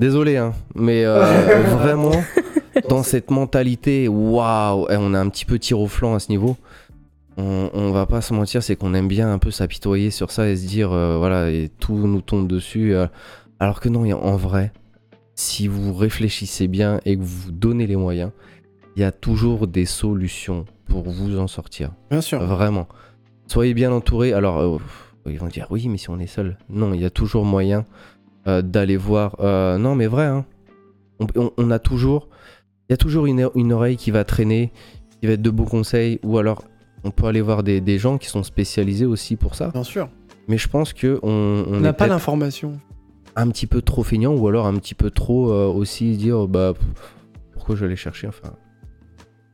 [0.00, 1.22] Désolé, hein, mais euh,
[1.78, 2.12] vraiment,
[2.88, 6.30] dans cette mentalité, waouh, eh, on a un petit peu tir au flanc à ce
[6.30, 6.56] niveau.
[7.36, 10.48] On, on va pas se mentir, c'est qu'on aime bien un peu s'apitoyer sur ça
[10.48, 12.94] et se dire, euh, voilà, et tout nous tombe dessus.
[12.94, 13.08] euh,
[13.58, 14.72] alors que non, en vrai,
[15.34, 18.30] si vous réfléchissez bien et que vous vous donnez les moyens,
[18.96, 21.90] il y a toujours des solutions pour vous en sortir.
[22.10, 22.42] Bien sûr.
[22.42, 22.88] Vraiment.
[23.48, 24.32] Soyez bien entouré.
[24.32, 24.78] Alors, euh,
[25.26, 26.56] ils vont dire oui, mais si on est seul.
[26.70, 27.84] Non, il y a toujours moyen
[28.58, 29.36] euh, d'aller voir.
[29.40, 30.44] euh, non, mais vrai, hein.
[31.20, 32.28] on, on- on a toujours.
[32.88, 34.72] Il y a toujours une, une oreille qui va traîner,
[35.20, 36.64] qui va être de beaux conseils, ou alors
[37.04, 39.68] on peut aller voir des, des gens qui sont spécialisés aussi pour ça.
[39.68, 40.08] Bien sûr.
[40.48, 42.78] Mais je pense que on, n'a pas l'information.
[43.36, 46.72] un petit peu trop feignant, ou alors un petit peu trop euh, aussi dire bah
[46.74, 47.14] pff,
[47.52, 48.26] pourquoi je vais aller chercher.
[48.26, 48.52] Enfin,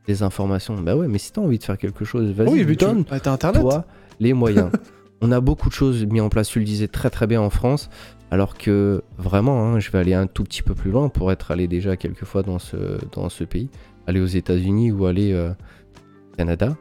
[0.07, 0.75] des informations.
[0.81, 3.03] Bah ouais, mais si t'as envie de faire quelque chose, vas-y, oui, mais tu donne
[3.09, 3.61] bah, t'as internet.
[3.61, 3.85] toi
[4.19, 4.71] les moyens.
[5.21, 7.49] On a beaucoup de choses mis en place, tu le disais très très bien en
[7.49, 7.89] France,
[8.31, 11.51] alors que vraiment, hein, je vais aller un tout petit peu plus loin pour être
[11.51, 13.69] allé déjà quelques fois dans ce, dans ce pays,
[14.05, 16.75] aller aux États-Unis ou aller euh, au Canada.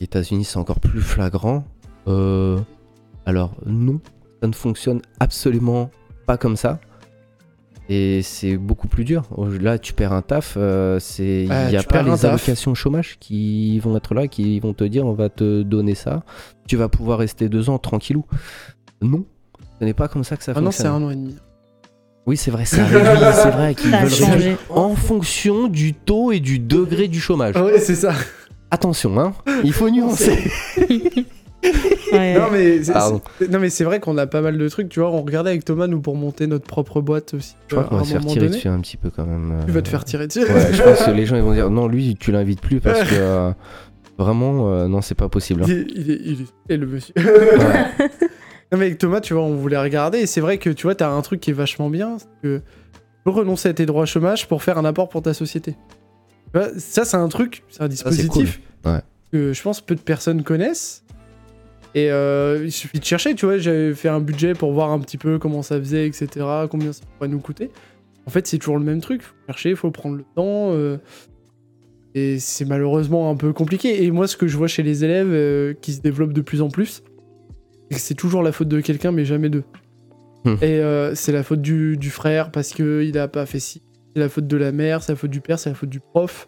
[0.00, 1.64] Les États-Unis, c'est encore plus flagrant.
[2.08, 2.58] Euh,
[3.24, 4.00] alors, non,
[4.42, 5.90] ça ne fonctionne absolument
[6.26, 6.78] pas comme ça.
[7.90, 9.24] Et c'est beaucoup plus dur.
[9.60, 13.18] Là, tu perds un taf, euh, c'est il Ah, n'y a pas les allocations chômage
[13.20, 16.22] qui vont être là, qui vont te dire on va te donner ça.
[16.66, 18.24] Tu vas pouvoir rester deux ans tranquillou.
[19.02, 19.26] Non,
[19.80, 21.02] ce n'est pas comme ça que ça Ah non, c'est fonctionne.
[21.02, 21.36] un an et demi.
[22.26, 24.56] Oui, c'est vrai, ça réduit, c'est vrai qu'ils Ça a veulent changé.
[24.70, 27.54] en fonction du taux et du degré du chômage.
[27.56, 28.14] Ah ouais, c'est ça.
[28.70, 30.38] Attention, hein, il faut nuancer.
[32.12, 33.22] Ouais, Non mais c'est, Pardon.
[33.38, 34.88] c'est- non mais c'est vrai qu'on a pas mal de trucs.
[34.90, 37.56] Tu vois, on regardait avec Thomas nous pour monter notre propre boîte aussi.
[37.68, 38.50] Je crois euh, qu'on va se faire tirer donné.
[38.56, 39.60] dessus un petit peu quand même.
[39.66, 40.40] Tu vas euh, te faire tirer dessus.
[40.40, 43.00] Ouais, je pense que les gens ils vont dire non, lui tu l'invites plus parce
[43.04, 43.50] que euh,
[44.18, 45.62] vraiment euh, non, c'est pas possible.
[45.62, 45.66] hein.
[45.68, 47.14] Il est, il est, il est- et le monsieur.
[47.16, 48.08] Ouais.
[48.72, 50.94] Non mais avec Thomas, tu vois, on voulait regarder et c'est vrai que tu vois,
[50.94, 54.06] t'as un truc qui est vachement bien, c'est que tu peux renoncer à tes droits
[54.06, 55.72] chômage pour faire un apport pour ta société.
[56.52, 58.92] Tu vois, ça c'est un truc, c'est un dispositif cool.
[58.92, 59.00] Ouais.
[59.32, 61.04] que je pense peu de personnes connaissent.
[61.94, 64.98] Et euh, il suffit de chercher, tu vois, j'avais fait un budget pour voir un
[64.98, 66.28] petit peu comment ça faisait, etc.,
[66.68, 67.70] combien ça pourrait nous coûter.
[68.26, 70.72] En fait, c'est toujours le même truc, faut chercher, faut prendre le temps.
[70.72, 70.96] euh,
[72.16, 74.04] et c'est malheureusement un peu compliqué.
[74.04, 76.62] Et moi, ce que je vois chez les élèves euh, qui se développent de plus
[76.62, 77.02] en plus,
[77.94, 79.64] c'est que c'est toujours la faute de quelqu'un, mais jamais d'eux.
[80.44, 80.56] Hmm.
[80.60, 83.82] Et euh, c'est la faute du, du frère parce qu'il a pas fait ci.
[84.14, 86.00] C'est la faute de la mère, c'est la faute du père, c'est la faute du
[86.00, 86.46] prof,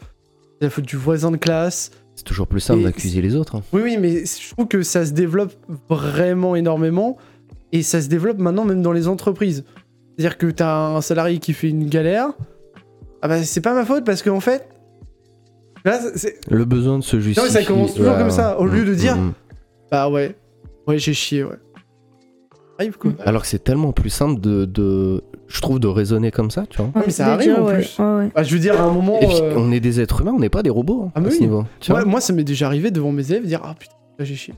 [0.61, 1.91] c'est la faute du voisin de classe.
[2.15, 3.57] C'est toujours plus simple d'accuser les autres.
[3.57, 3.63] hein.
[3.73, 5.53] Oui, oui, mais je trouve que ça se développe
[5.89, 7.17] vraiment énormément.
[7.73, 9.65] Et ça se développe maintenant même dans les entreprises.
[10.17, 12.29] C'est-à-dire que t'as un salarié qui fait une galère.
[13.23, 14.69] Ah bah c'est pas ma faute parce qu'en fait.
[15.85, 17.43] Là, c'est- Le besoin de se justifier.
[17.53, 19.33] mais ça commence toujours Ouais, comme ça, au lieu de Mm, dire- mm, mm.
[19.91, 20.37] bah ouais.
[20.87, 21.57] Ouais, j'ai chié, ouais.
[22.79, 23.13] Arrive quoi.
[23.25, 26.83] Alors que c'est tellement plus simple de, de- je trouve, de raisonner comme ça, tu
[26.83, 26.91] vois.
[27.07, 27.99] mais ça arrive, en ouais, plus.
[27.99, 28.31] ouais, ouais.
[28.35, 29.19] Bah, je veux dire, à un moment.
[29.21, 31.21] Et puis, euh, on est des êtres humains, on n'est pas des robots hein, Ah,
[31.21, 31.43] mais à ce oui.
[31.45, 31.65] niveau.
[31.81, 32.11] tu moi, vois.
[32.11, 34.53] moi, ça m'est déjà arrivé devant mes élèves de dire Ah putain, là j'ai chié.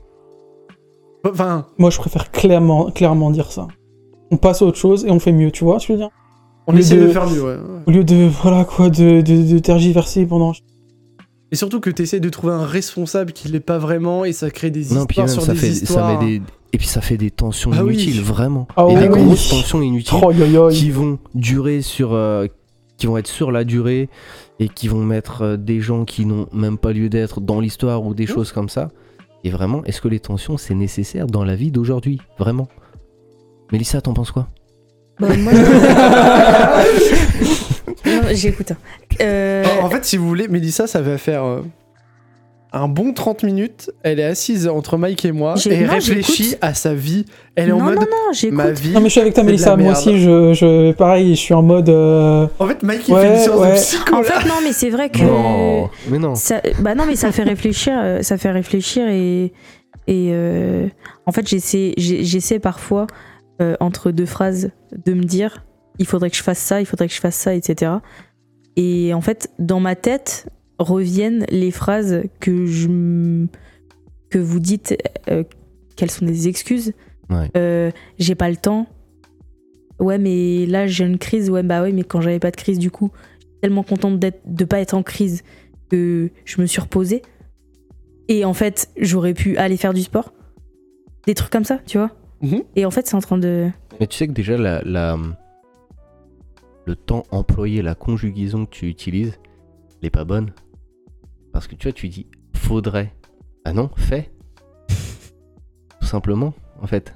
[1.25, 3.67] Enfin, Moi, je préfère clairement, clairement dire ça.
[4.31, 6.09] On passe à autre chose et on fait mieux, tu vois, ce je veux dire?
[6.67, 7.57] on essaie de faire mieux, ouais.
[7.87, 10.51] Au lieu de, voilà quoi, de, de, de tergiverser pendant.
[11.51, 14.51] Et surtout que tu essaies de trouver un responsable qui l'est pas vraiment et ça
[14.51, 16.21] crée des Non, puis histoires même, sur ça des fait, ça histoires.
[16.21, 16.41] met des,
[16.73, 17.95] et puis ça fait des tensions Ah oui.
[17.95, 18.67] inutiles, vraiment.
[18.75, 19.23] Ah et oui, des oui.
[19.23, 20.69] grosses tensions inutiles Oh, yo, yo.
[20.69, 22.45] qui vont durer sur, euh,
[22.97, 24.09] qui vont être sur la durée
[24.59, 28.05] et qui vont mettre euh, des gens qui n'ont même pas lieu d'être dans l'histoire
[28.05, 28.27] ou des Mmh.
[28.27, 28.89] choses comme ça.
[29.43, 32.67] Et vraiment, est-ce que les tensions c'est nécessaire dans la vie d'aujourd'hui, vraiment
[33.71, 34.47] Mélissa, t'en penses quoi?
[35.19, 35.53] Bah, moi,
[38.33, 38.73] J'écoute.
[39.21, 41.61] Euh, En- fait, si vous voulez, Mélissa, ça va faire euh,
[42.71, 43.91] un bon 30 minutes.
[44.03, 47.25] Elle est assise entre Mike et moi J'ai- et non, réfléchit à sa vie.
[47.55, 48.57] Elle est en mode non, non, j'écoute.
[48.57, 48.91] ma vie.
[48.91, 49.75] Non, mais je suis avec toi, Mélissa.
[49.75, 51.89] Moi aussi, je, je, pareil, je suis en mode.
[51.89, 53.71] euh, En fait, Mike, il Ouais, fait une séance ouais.
[53.71, 54.15] de psycho.
[54.15, 55.19] En fait, non, mais c'est vrai que.
[55.23, 56.35] Non, mais non.
[56.35, 59.51] Ça, bah non, mais ça fait réfléchir, ça fait réfléchir et
[60.07, 60.87] et euh,
[61.27, 63.05] en fait j'essaie parfois
[63.61, 64.71] euh, entre deux phrases
[65.05, 65.63] de me dire
[65.99, 67.91] il faudrait que je fasse ça, il faudrait que je fasse ça, etc.
[68.75, 70.47] Et en fait dans ma tête
[70.79, 73.45] reviennent les phrases que je
[74.29, 74.95] que vous dites
[75.29, 75.43] euh,
[75.95, 76.93] qu'elles sont des excuses.
[77.29, 77.49] Ouais.
[77.57, 78.87] Euh, j'ai pas le temps.
[79.99, 81.49] Ouais, mais là j'ai une crise.
[81.49, 84.41] Ouais, bah ouais, mais quand j'avais pas de crise du coup, j'étais tellement contente d'être
[84.45, 85.43] de pas être en crise
[85.89, 87.21] que je me suis reposée.
[88.29, 90.33] Et en fait, j'aurais pu aller faire du sport.
[91.25, 92.11] Des trucs comme ça, tu vois.
[92.41, 92.63] Mhm.
[92.75, 93.67] Et en fait, c'est en train de.
[93.99, 95.17] Mais tu sais que déjà, la, la-
[96.89, 99.39] le temps employé, la conjugaison que tu utilises,
[100.01, 100.51] elle est pas bonne.
[101.53, 102.25] Parce que tu vois, tu dis
[102.55, 103.13] faudrait.
[103.63, 104.31] Ah non, fait.
[106.01, 107.13] Tout simplement, en fait.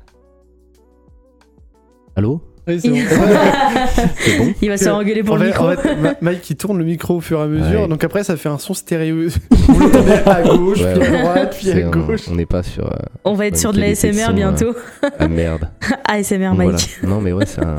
[2.16, 2.42] Allô?
[2.68, 2.96] Oui, c'est bon.
[4.20, 4.54] C'est bon?
[4.62, 5.68] Il va se faire engueuler pour en le fait, micro.
[5.70, 7.88] en fait, Ma- Mike il tourne le micro au fur et à mesure, Ouais.
[7.90, 9.28] donc après ça fait un son stéréo.
[9.68, 11.18] L'entendez à gauche, Ouais, puis ouais.
[11.18, 12.22] à droite, puis à on- gauche.
[12.30, 12.86] On n'est pas sur.
[12.86, 12.96] euh,
[13.26, 14.76] On va être sur de la qualité de SMR son, bientôt.
[15.20, 15.68] ah merde.
[16.06, 17.00] ASMR Mike.
[17.02, 17.16] voilà.
[17.16, 17.78] Non, mais ouais, c'est un-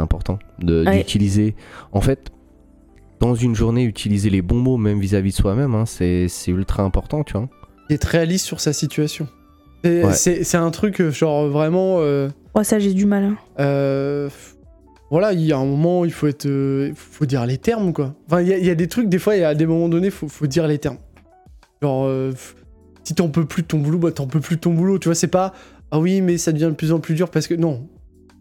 [0.00, 0.98] important Ouais.
[0.98, 1.54] d'utiliser.
[1.92, 2.30] En fait,
[3.20, 6.82] dans une journée, utiliser les bons mots, même vis-à-vis de soi-même, hein, c'est c'est ultra
[6.82, 7.48] important, tu vois.
[7.90, 9.28] Est réaliste sur sa situation.
[9.84, 10.54] C'est Ouais.
[10.56, 11.96] un truc, euh, genre vraiment.
[12.00, 13.24] euh, Oh, ça, j'ai du mal.
[13.24, 13.36] hein.
[13.60, 14.28] euh,
[15.10, 16.46] voilà, il y a un moment, il faut être.
[16.46, 18.14] euh, faut dire les termes, quoi.
[18.26, 19.66] Enfin, il y, a- il y a des trucs, des fois, il y a des
[19.66, 20.98] moments donnés, faut, faut dire les termes.
[21.80, 22.32] Genre, euh,
[23.04, 25.08] si t'en peux plus de ton boulot, bah t'en peux plus de ton boulot, tu
[25.08, 25.54] vois, c'est pas.
[25.90, 27.54] Ah oui, mais ça devient de plus en plus dur parce que.
[27.54, 27.86] Non,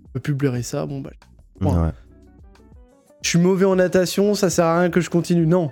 [0.05, 1.11] on peut plus blairer ça, bon bah.
[1.61, 1.71] Ouais.
[3.23, 5.45] Je suis mauvais en natation, ça sert à rien que je continue.
[5.47, 5.69] Non.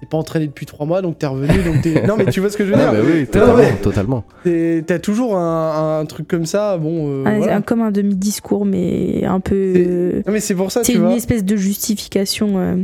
[0.00, 2.02] t'es pas entraîné depuis trois mois, donc t'es revenu, donc t'es.
[2.06, 3.76] Non, mais tu vois ce que je veux dire Ah, bah oui, totalement, ouais.
[3.82, 4.24] totalement.
[4.44, 7.08] T'es- T'as toujours un, un truc comme ça, bon.
[7.08, 7.56] euh, Un- voilà.
[7.56, 10.22] un- comme un demi-discours, mais un peu.
[10.26, 11.14] Non, mais c'est pour ça, C'est une vois.
[11.14, 12.76] espèce de justification euh,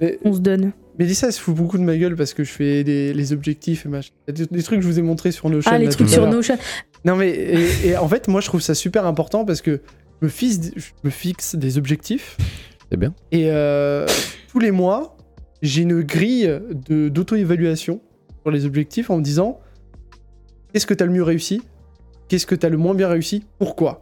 [0.00, 0.72] Mais- qu'on se donne.
[0.98, 3.84] Mélissa, elle se fout beaucoup de ma gueule parce que je fais des, les objectifs
[3.84, 4.12] et machin.
[4.28, 5.72] Des, des trucs que je vous ai montrés sur nos chaînes.
[5.74, 6.24] Ah, les trucs sur.
[6.30, 6.56] Notion.
[7.04, 9.80] Non, mais et, et en fait, moi, je trouve ça super important parce que
[10.24, 12.36] me fixe, je me fixe des objectifs
[12.90, 13.14] C'est bien.
[13.32, 14.06] et euh,
[14.50, 15.16] tous les mois,
[15.62, 16.50] j'ai une grille
[16.88, 18.00] de- d'auto-évaluation
[18.42, 19.60] sur les objectifs en me disant
[20.72, 21.62] qu'est-ce que t'as le mieux réussi?
[22.28, 23.44] Qu'est-ce que t'as le moins bien réussi?
[23.58, 23.98] Pourquoi?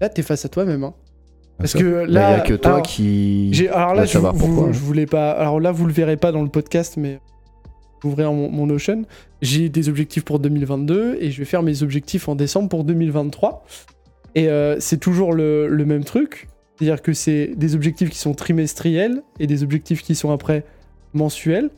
[0.00, 0.84] Là, t'es face à toi-même.
[0.84, 0.94] hein.
[1.58, 3.48] Parce que Bah, Il là, y a que toi alors, qui.
[3.54, 4.72] J'ai- alors là, je, vous- pourquoi.
[4.72, 5.30] je voulais pas.
[5.30, 7.18] Alors là, vous le verrez pas dans le podcast, mais
[8.02, 9.04] vous mon, mon Notion.
[9.40, 13.64] J'ai des objectifs pour 2022 et je vais faire mes objectifs en décembre pour 2023.
[14.36, 18.34] Et euh, c'est toujours le, le même truc, c'est-à-dire que c'est des objectifs qui sont
[18.34, 20.62] trimestriels et des objectifs qui sont après
[21.14, 21.70] mensuels.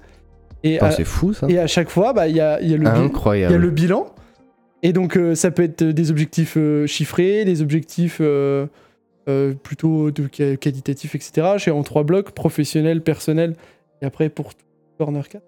[0.65, 1.47] Et, c'est fou ça.
[1.49, 3.05] et à chaque fois, bah, il y a, y a le bi- il y a
[3.05, 3.55] Incroyable.
[3.55, 4.07] le bilan.
[4.83, 8.21] Et donc, euh, ça peut être des objectifs euh, chiffrés, des objectifs
[9.63, 11.47] plutôt de qualitatifs, etc.
[11.59, 13.55] J'ai en trois blocs, professionnel, personnel,
[14.03, 14.65] et après pour tout,
[14.99, 15.43] Corner 4.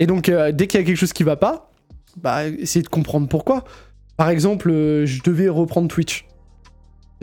[0.00, 1.70] Et donc, dès qu'il y a quelque chose qui va pas,
[2.16, 3.64] bah, essayer de comprendre pourquoi.
[4.16, 4.70] Par exemple,
[5.04, 6.26] je devais reprendre Twitch.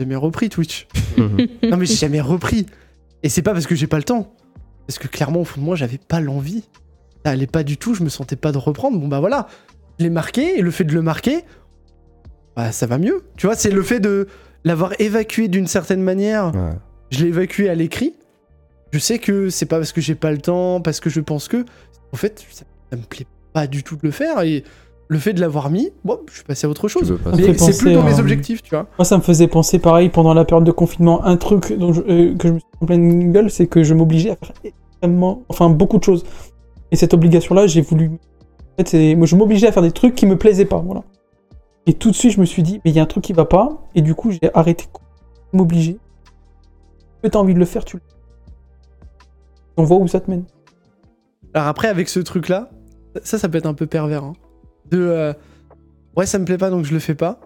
[0.00, 0.86] J'ai jamais repris Twitch.
[1.18, 1.46] Mhm.
[1.70, 2.64] Non, mais j'ai jamais repris.
[3.22, 4.34] Et c'est pas parce que j'ai pas le temps.
[4.86, 6.64] Parce que clairement, au fond de moi, j'avais pas l'envie.
[7.24, 8.98] Ça allait pas du tout, je me sentais pas de reprendre.
[8.98, 9.46] Bon, bah voilà.
[9.98, 11.44] Je l'ai marqué, et le fait de le marquer,
[12.56, 13.24] bah ça va mieux.
[13.36, 14.26] Tu vois, c'est le fait de
[14.64, 16.54] l'avoir évacué d'une certaine manière.
[16.54, 16.72] Ouais.
[17.10, 18.14] Je l'ai évacué à l'écrit.
[18.92, 21.46] Je sais que c'est pas parce que j'ai pas le temps, parce que je pense
[21.46, 21.66] que.
[22.12, 24.40] En fait, ça, ça me plaît pas du tout de le faire.
[24.40, 24.64] Et
[25.12, 27.18] le fait de l'avoir mis, bon, je suis passé à autre chose.
[27.26, 28.86] Mais fait c'est plus penser dans mes objectifs, tu vois.
[28.96, 31.24] Moi, ça me faisait penser pareil pendant la période de confinement.
[31.24, 33.92] Un truc dont je- euh, que je me suis en pleine gueule, c'est que je
[33.92, 36.22] m'obligeais à faire extrêmement, enfin beaucoup de choses.
[36.92, 38.06] Et cette obligation-là, j'ai voulu.
[38.08, 41.02] En fait, c'est- moi, je m'obligeais à faire des trucs qui me plaisaient pas, voilà.
[41.86, 43.32] Et tout de suite, je me suis dit, mais il y a un truc qui
[43.32, 43.82] va pas.
[43.96, 44.84] Et du coup, j'ai arrêté
[45.52, 45.98] de m'obliger.
[47.22, 48.02] Que t'as envie de le faire, tu le.
[49.76, 50.44] On voit où ça te mène.
[51.52, 52.70] Alors après, avec ce truc-là,
[53.24, 54.22] ça, ça peut être un peu pervers.
[54.24, 54.34] hein.
[54.90, 54.98] De.
[55.00, 55.32] euh,
[56.16, 57.40] ouais, ça me plaît pas, donc je le fais pas.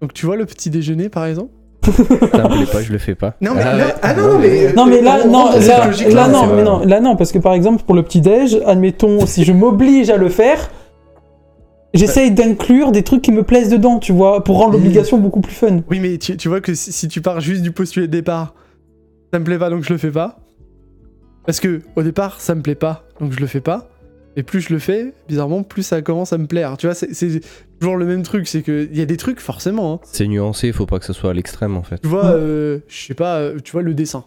[0.00, 1.50] Donc tu vois le petit déjeuner, par exemple?
[1.84, 3.34] Ça me plaît pas, je le fais pas.
[3.42, 3.94] Non, mais Ah là- ouais.
[4.02, 7.00] ah non, mais- Non mais là On non là, là, c'est non mais non là
[7.00, 10.30] non parce que par exemple pour le petit déj admettons si je m'oblige à le
[10.30, 10.70] faire
[11.92, 15.52] j'essaye d'inclure des trucs qui me plaisent dedans tu vois pour rendre l'obligation beaucoup plus
[15.54, 18.12] fun Oui, mais tu, tu vois que si, si tu pars juste du postulat de
[18.12, 18.54] départ,
[19.32, 20.38] ça me plaît pas, donc je le fais pas.
[21.46, 23.88] Parce que au départ, ça me plaît pas, donc je le fais pas.
[24.36, 26.76] Et plus je le fais, bizarrement, plus ça commence à me plaire.
[26.76, 27.40] Tu vois, c'est-
[27.78, 29.94] toujours le même truc, c'est que il y a des trucs forcément.
[29.94, 30.00] hein.
[30.04, 31.98] C'est nuancé, faut pas que ce soit à l'extrême en fait.
[32.00, 34.24] Tu vois, euh, je sais pas, euh, tu vois le dessin.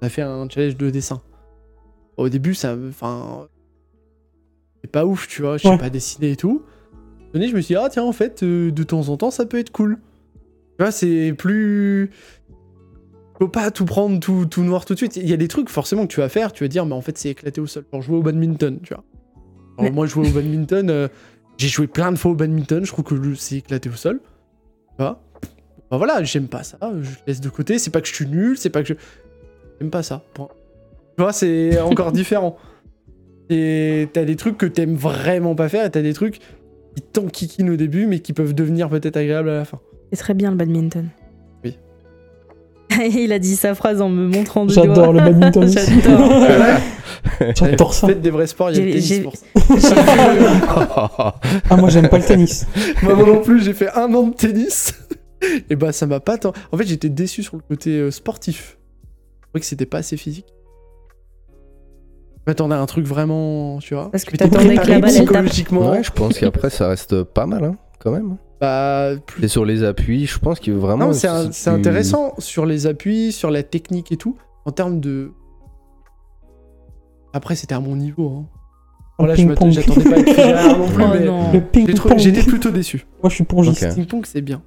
[0.00, 1.20] On a fait un challenge de dessin.
[2.16, 3.48] Au début, ça, me- enfin,
[4.82, 5.76] c'est pas ouf, tu vois, je sais Ouais.
[5.78, 6.62] pas dessiner et tout.
[7.34, 9.58] Je me suis dit, ah tiens, en fait, euh, de temps en temps, ça peut
[9.58, 9.98] être cool.
[10.78, 12.10] Tu vois, c'est plus.
[13.40, 15.16] Faut pas tout prendre tout, tout noir tout de suite.
[15.16, 17.00] Il y a des trucs forcément que tu vas faire, tu vas dire, mais en
[17.00, 17.84] fait, c'est éclaté au sol.
[17.92, 19.02] Genre jouer au badminton, tu vois.
[19.78, 21.08] Alors, Mais- moi, jouer au badminton, euh,
[21.56, 24.20] j'ai joué plein de fois au badminton, je trouve que c'est éclaté au sol.
[24.90, 25.22] Tu vois
[25.90, 28.56] bah voilà, j'aime pas ça, je laisse de côté, c'est pas que je suis nul,
[28.56, 28.94] c'est pas que je...
[29.80, 30.46] J'aime pas ça, point.
[31.16, 32.56] Tu vois, c'est encore différent.
[33.48, 36.38] Et t'as des trucs que t'aimes vraiment pas faire, et t'as des trucs
[36.94, 39.80] qui t'enquiquinent au début, mais qui peuvent devenir peut-être agréables à la fin.
[40.12, 41.08] C'est très bien le badminton.
[43.14, 45.68] Il a dit sa phrase en me montrant du j'adore le badminton.
[45.68, 46.46] J'adore.
[47.54, 49.94] j'adore ça Faites des vrais sports, il y a le tennis pour ça.
[51.68, 52.66] ah moi j'aime pas le tennis
[53.02, 54.94] Moi moi non plus, j'ai fait un an de tennis,
[55.68, 56.52] et bah ça m'a pas tant...
[56.72, 58.78] En fait, j'étais déçu sur le côté euh, sportif.
[59.40, 60.46] Je trouvais que c'était pas assez physique.
[62.46, 64.10] À un truc vraiment, tu vois.
[64.10, 65.90] Parce que t'attendais que la balle, psychologiquement.
[65.92, 68.38] Ouais, je pense qu'après ça reste pas mal hein, quand même.
[68.60, 71.06] Bah, plus Et sur les appuis, je pense que vraiment.
[71.06, 74.36] Non, c'est un- c'est intéressant sur les appuis, sur la technique et tout,
[74.66, 75.32] en termes de.
[77.32, 78.28] Après, c'était à mon niveau.
[78.28, 78.46] Hein.
[79.18, 81.52] Voilà, je j'attendais pas à être figéraire non plus, Oh mais non.
[81.52, 81.86] le ping
[82.16, 83.06] j'étais plutôt déçu.
[83.22, 83.94] moi je suis pongiste Ok.
[83.94, 84.62] Ping-pong, c'est bien.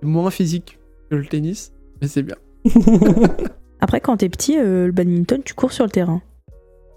[0.00, 0.78] C'est moins physique
[1.10, 2.36] que le tennis, mais c'est bien.
[3.80, 6.20] Après, quand t'es petit, euh, le badminton, tu cours sur le terrain.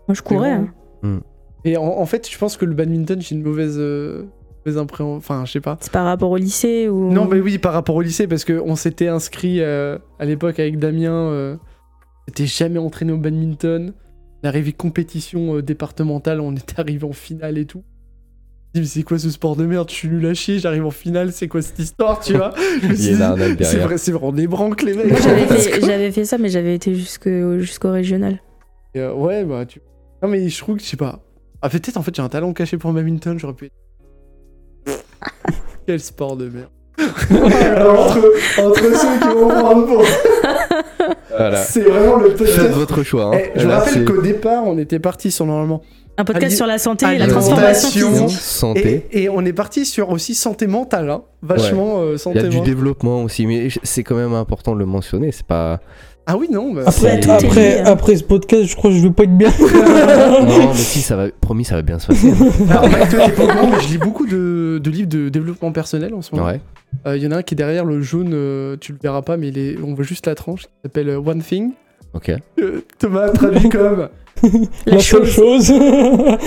[0.08, 0.52] Moi, je courais.
[1.04, 1.22] hein.
[1.66, 4.26] Et en, en fait, je pense que le badminton, j'ai une mauvaise, euh,
[4.66, 5.16] mauvaise impression.
[5.16, 5.78] Enfin, je sais pas.
[5.82, 7.12] C'est par rapport au lycée ou?
[7.12, 10.80] Non, mais oui, par rapport au lycée, parce qu'on s'était inscrit euh, à l'époque avec
[10.80, 11.12] Damien.
[11.12, 13.94] Euh, on s'était jamais entraîné au badminton.
[14.42, 17.84] On est arrivé compétition euh, départementale, on était arrivé en finale et tout.
[18.74, 19.90] dis, mais c'est quoi ce sport de merde?
[19.90, 22.54] Je suis nul à chier, j'arrive en finale, c'est quoi cette histoire, tu vois?
[22.82, 25.16] Je me C'est vrai, c'est vrai, on est branque les mecs.
[25.82, 28.40] J'avais fait, ça, mais j'avais été jusqu'au jusqu'au régional.
[28.96, 29.82] Et, euh, ouais, bah tu.
[30.22, 31.20] Non, mais je trouve que je sais pas.
[31.62, 33.70] Ah, peut-être en fait, j'ai un talent caché pour le badminton, j'aurais pu.
[35.88, 36.70] Quel sport de merde.
[37.76, 40.04] Alors, entre, entre ceux qui vont prendre pour.
[41.36, 41.58] Voilà.
[41.58, 42.70] C'est vraiment le Faites podcast.
[42.72, 43.36] votre choix.
[43.36, 43.40] hein.
[43.56, 45.82] Eh, je Là, rappelle c'est qu'au départ, on était parti sur normalement
[46.18, 47.56] Un podcast sur la santé et la alimentation.
[47.56, 48.40] transformation physique.
[48.40, 49.08] santé.
[49.12, 51.24] Et, et on est parti sur aussi santé mentale, hein.
[51.42, 52.66] vachement euh, Il santé y a du mentale.
[52.66, 55.32] développement aussi, mais c'est quand même important de le mentionner.
[55.32, 55.80] C'est pas.
[56.26, 57.84] Ah oui, non, bah, Après, hein.
[57.86, 59.50] après ce podcast, je crois que je vais pas être bien.
[59.60, 61.28] non, mais si, ça va.
[61.42, 62.32] Promis, ça va bien se passer.
[62.70, 63.06] Alors, mais
[63.82, 66.48] je lis beaucoup de, de livres de développement personnel en ce moment.
[66.48, 66.62] Ouais.
[67.08, 69.22] Euh, Il y en a un qui est derrière le jaune, euh, tu le verras
[69.22, 71.72] pas, mais il est, on voit juste la tranche, qui s'appelle euh, One Thing.
[72.14, 72.32] Ok.
[72.60, 74.08] Euh, Thomas a traduit comme.
[74.86, 75.66] La La seule chose.
[75.68, 76.38] chose.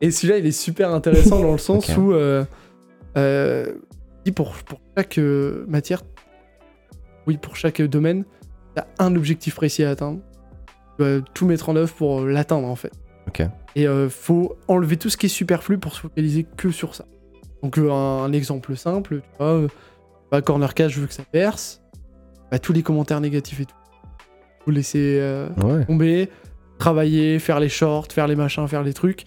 [0.00, 2.12] Et celui-là, il est super intéressant dans le sens où.
[2.12, 2.44] Euh,
[3.18, 3.66] euh,
[4.24, 6.02] il pour, pour chaque euh, matière,
[7.26, 8.24] oui, pour chaque domaine,
[8.80, 10.20] a un objectif précis à atteindre.
[10.98, 12.92] Tu dois tout mettre en œuvre pour euh, l'atteindre, en fait.
[13.28, 13.42] Ok.
[13.76, 17.04] Et euh, faut enlever tout ce qui est superflu pour se focaliser que sur ça.
[17.62, 19.68] Donc euh, un, un exemple simple, tu vois, euh,
[20.30, 21.80] bah, corner cash, je veux que ça perce.
[22.50, 23.74] Bah, tous les commentaires négatifs et tout.
[24.64, 25.84] Faut laisser euh, Ouais.
[25.86, 26.28] tomber,
[26.78, 29.24] travailler, faire les shorts, faire les machins, faire les trucs.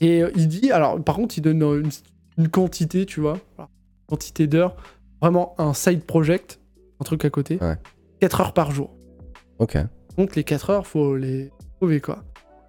[0.00, 1.90] Et il dit, alors par contre, il donne une,
[2.38, 3.38] une quantité, tu vois,
[4.06, 4.76] quantité d'heures,
[5.22, 6.60] vraiment un side project,
[7.00, 7.76] un truc à côté, Ouais.
[8.20, 8.90] 4 heures par jour.
[9.58, 9.76] Ok.
[10.18, 11.50] Donc les 4 heures, faut les
[11.80, 12.24] trouver quoi.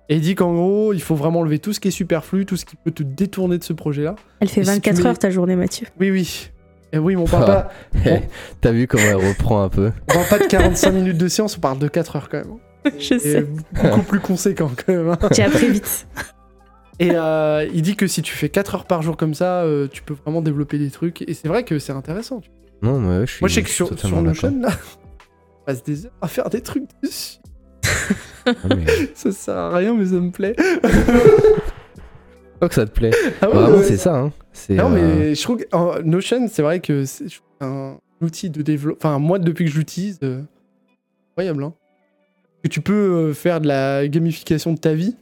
[0.09, 2.55] Et il dit qu'en gros, il faut vraiment enlever tout ce qui est superflu, tout
[2.55, 4.15] ce qui peut te détourner de ce projet-là.
[4.39, 5.87] Elle fait Et si 24 tu mets- heures ta journée, Mathieu.
[5.99, 6.49] Oui, oui.
[6.93, 7.69] Et oui, mais on parle, pas,
[8.05, 8.19] Eh,
[8.61, 11.57] T'as vu comment elle reprend un peu on parle pas de 45 minutes de séance,
[11.57, 12.55] on parle de 4 heures quand même.
[12.99, 13.45] Je Et sais.
[13.73, 15.09] beaucoup plus conséquent quand même.
[15.09, 15.17] hein.
[15.35, 16.07] J'ai appris vite.
[16.99, 19.87] Et euh, il dit que si tu fais 4 heures par jour comme ça, euh,
[19.91, 21.21] tu peux vraiment développer des trucs.
[21.23, 22.39] Et c'est vrai que c'est intéressant.
[22.39, 22.49] tu
[22.81, 22.91] vois.
[22.93, 23.41] Non, mais ouais, je suis.
[23.43, 24.21] Moi, je sais que suis sur, sur.
[24.21, 24.69] Notion, là,
[25.67, 27.37] passe des heures à faire des trucs dessus.
[28.45, 30.55] Ah, mais Ça sert à rien, mais ça me plaît.
[30.57, 30.95] je
[32.55, 33.11] crois que ça te plaît.
[33.41, 33.83] Ah ouais, Vraiment, ouais.
[33.83, 34.17] c'est ça.
[34.17, 34.31] Hein.
[34.53, 34.75] C'est.
[34.75, 38.49] Non, euh, mais je trouve que euh, Notion, c'est vrai que c'est je un outil
[38.49, 39.09] de développement.
[39.09, 40.41] Enfin, moi, depuis que je l'utilise, euh,
[41.31, 41.63] incroyable.
[41.65, 41.73] Hein.
[42.63, 45.15] Que tu peux euh, faire de la gamification de ta vie.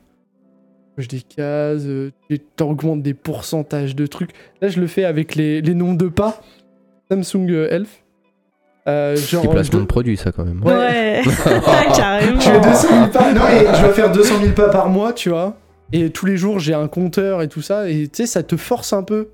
[0.96, 4.32] Coches des cases, euh, tu augmentes des pourcentages de trucs.
[4.62, 6.42] Là, je le fais avec les, les nombres de pas.
[7.10, 8.05] Samsung Elf.
[8.88, 10.64] Euh, genre, placement de- de produit, ça quand même.
[10.64, 10.74] Ouais.
[10.76, 11.24] Ouais,
[11.96, 12.40] carrément.
[12.40, 13.34] Je fais 200 000 pas?
[13.34, 13.42] Non,
[13.74, 15.58] je dois faire 200 000 pas par mois, tu vois.
[15.92, 17.90] Et tous les jours, j'ai un compteur et tout ça.
[17.90, 19.30] Et tu sais, ça te force un peu.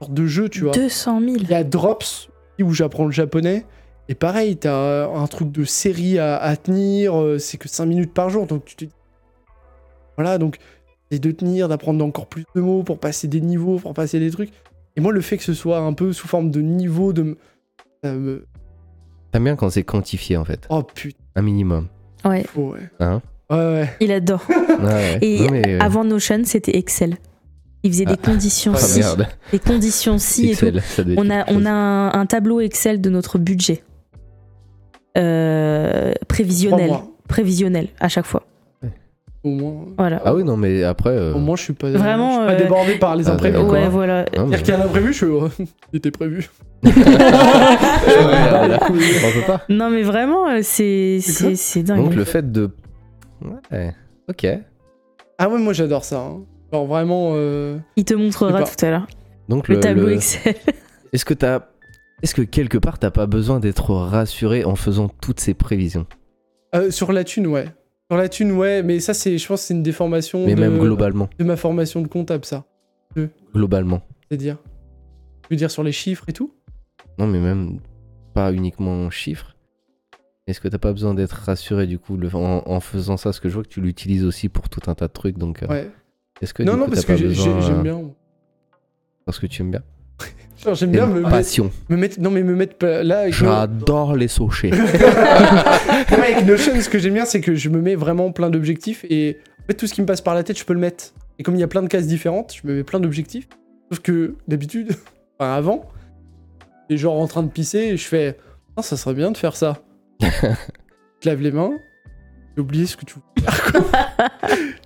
[0.00, 0.72] Une sorte de jeu, tu vois.
[0.72, 1.32] 200 000.
[1.40, 2.28] Il y a Drops
[2.60, 3.66] où j'apprends le japonais.
[4.08, 7.20] Et pareil, t'as un truc de série à, à tenir.
[7.20, 8.46] euh, C'est que 5 minutes par jour.
[8.46, 8.92] Donc tu te dis.
[10.16, 10.56] Voilà, donc
[11.10, 14.30] c'est de tenir, d'apprendre encore plus de mots pour passer des niveaux, pour passer des
[14.30, 14.50] trucs.
[14.96, 17.36] Et moi, le fait que ce soit un peu sous forme de niveau, de.
[18.02, 18.46] Me- ça me-
[19.30, 20.66] T'aimes bien quand c'est quantifié en fait.
[20.68, 21.88] Oh putain, Un minimum.
[22.24, 22.78] Ouais, ouais.
[23.00, 23.96] Hein Ouais, ouais.
[24.00, 24.42] il adore.
[24.48, 25.18] Ouais, ouais.
[25.22, 27.16] Et Non, mais, euh, avant Notion, c'était Excel.
[27.82, 29.26] Il faisait des conditions ah, si, merde.
[29.50, 30.66] des conditions si et tout.
[30.66, 33.82] Excel, ça doit être On a, on a un, un tableau Excel de notre budget.
[35.18, 36.92] Euh, prévisionnel.
[37.28, 38.44] Prévisionnel, à chaque fois.
[39.44, 39.86] Au moins.
[39.98, 40.22] Voilà.
[40.24, 41.10] Ah oui, non, mais après.
[41.10, 43.32] euh, Au moins, je suis pas, Vraiment, je suis pas euh, débordé par les ah,
[43.32, 43.58] imprévus.
[43.58, 44.24] ouais, voilà.
[44.36, 45.26] non, mais- qu'il y a un imprévu, je suis.
[45.26, 45.48] oh,
[45.92, 46.48] il était prévu.
[49.46, 49.62] Pas.
[49.68, 52.04] Non, mais vraiment, euh, c'est C'est dingue.
[52.04, 52.70] Donc le fait de.
[53.70, 53.94] Ouais.
[54.28, 54.46] Ok.
[55.38, 56.20] Ah ouais, moi j'adore ça.
[56.20, 56.40] hein.
[56.72, 57.32] Genre vraiment.
[57.34, 59.06] euh, Il te montrera tout à l'heure.
[59.48, 60.54] Donc Le, le, tableau le- Excel.
[61.12, 61.60] Est-ce que t'as.
[62.22, 66.06] Est-ce que quelque part t'as pas besoin d'être rassuré en faisant toutes ces prévisions?
[66.74, 67.66] Euh, sur la thune, ouais.
[68.12, 70.60] Sur la thune, ouais, mais ça, c'est, je pense que c'est une déformation Mais de,
[70.60, 71.30] même globalement.
[71.38, 72.66] de ma formation de comptable, ça.
[73.54, 74.02] Globalement.
[74.28, 74.58] C'est-à-dire?
[75.44, 76.52] Tu veux dire sur les chiffres et tout?
[77.18, 77.80] Non, mais même
[78.34, 79.56] pas uniquement en chiffres.
[80.46, 83.30] Est-ce que t'as pas besoin d'être rassuré du coup le- en, en faisant ça?
[83.30, 85.38] Parce que je vois que tu l'utilises aussi pour tout un tas de trucs.
[85.38, 85.90] Donc, euh, Ouais.
[86.42, 88.02] est-ce que non, non, coup, parce que j'ai- besoin, j'aime euh, bien.
[89.24, 89.82] Parce que tu aimes bien?
[90.64, 91.72] Genre, j'aime bien me, passion.
[91.88, 92.20] me mettre.
[92.20, 93.28] Non, mais me mettre là.
[93.30, 94.28] J'adore les.
[94.40, 94.72] Ouais,
[96.34, 99.38] avec Notion, ce que j'aime bien, c'est que je me mets vraiment plein d'objectifs et
[99.60, 101.06] en fait, tout ce qui me passe par la tête, je peux le mettre.
[101.38, 103.48] Et comme il y a plein de cases différentes, je me mets plein d'objectifs.
[103.90, 104.92] Sauf que d'habitude,
[105.38, 105.88] enfin avant,
[106.88, 108.36] et genre en train de pisser et je fais
[108.76, 109.78] Ah, ça serait bien de faire ça.
[110.20, 110.28] je
[111.20, 111.72] te lave les mains,
[112.56, 114.30] j'ai oublié ce que tu voulais faire.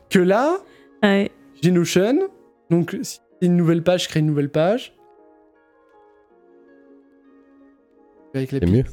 [0.09, 0.57] que là,
[1.03, 1.31] Ouais.
[1.63, 2.19] j'ai Notion,
[2.71, 4.95] donc si c'est une nouvelle page, je crée une nouvelle page.
[8.35, 8.85] Avec la C'est mieux.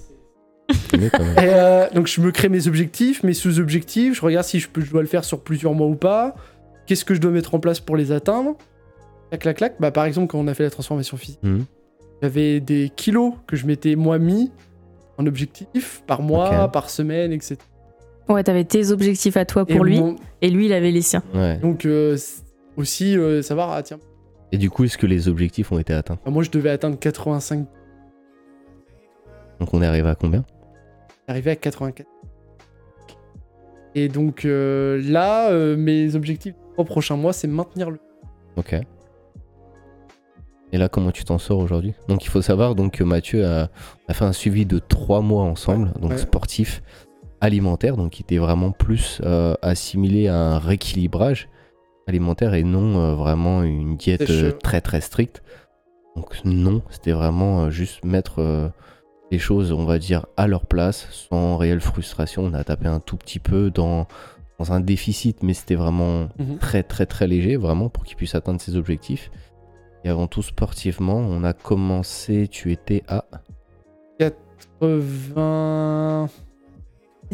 [0.90, 1.38] C'est mieux quand même.
[1.38, 4.82] et euh, donc je me crée mes objectifs, mes sous-objectifs, je regarde si je, peux,
[4.82, 6.36] je dois le faire sur plusieurs mois ou pas,
[6.86, 8.56] qu'est-ce que je dois mettre en place pour les atteindre?
[9.30, 9.76] clac, clac, clac.
[9.80, 11.66] Bah, par exemple, quand on a fait la transformation physique, Mhm.
[12.22, 14.52] j'avais des kilos que je m'étais moi mis
[15.18, 17.58] en objectif par mois, par semaine, etc.
[18.30, 21.02] Ouais, t'avais tes objectifs à toi pour Et lui, mon- et lui, il avait les
[21.02, 21.24] siens.
[21.34, 21.58] Ouais.
[21.58, 22.16] Donc, euh,
[22.78, 24.00] aussi euh, savoir, ah tiens,
[24.54, 26.18] Et du coup, est-ce que les objectifs ont été atteints?
[26.24, 27.66] Bah, moi je devais atteindre 85,
[29.64, 30.44] Donc on est arrivé à combien?
[31.26, 32.06] Arrivé à 84.
[33.96, 38.00] Et donc euh, là, euh, mes objectifs trois prochains mois, c'est maintenir le.
[38.58, 38.76] Ok.
[40.74, 41.94] Et là, comment tu t'en sors aujourd'hui?
[42.10, 43.70] Donc il faut savoir donc que Mathieu a,
[44.10, 46.18] a fait un suivi de trois mois ensemble, donc ouais.
[46.18, 46.84] sportif,
[47.40, 51.48] alimentaire, donc qui était vraiment plus euh, assimilé à un rééquilibrage
[52.06, 54.30] alimentaire et non vraiment une diète
[54.62, 55.42] très très stricte.
[56.18, 58.74] Donc non, c'était vraiment juste mettre
[59.34, 62.44] les choses, on va dire, à leur place, sans réelle frustration.
[62.44, 64.08] On a tapé un tout petit peu dans,
[64.60, 66.58] dans un déficit, mais c'était vraiment Mhm.
[66.60, 69.32] très très très léger, vraiment, pour qu'il puisse atteindre ses objectifs.
[70.04, 73.26] Et avant tout, sportivement, on a commencé, tu étais à...
[74.20, 76.30] 80.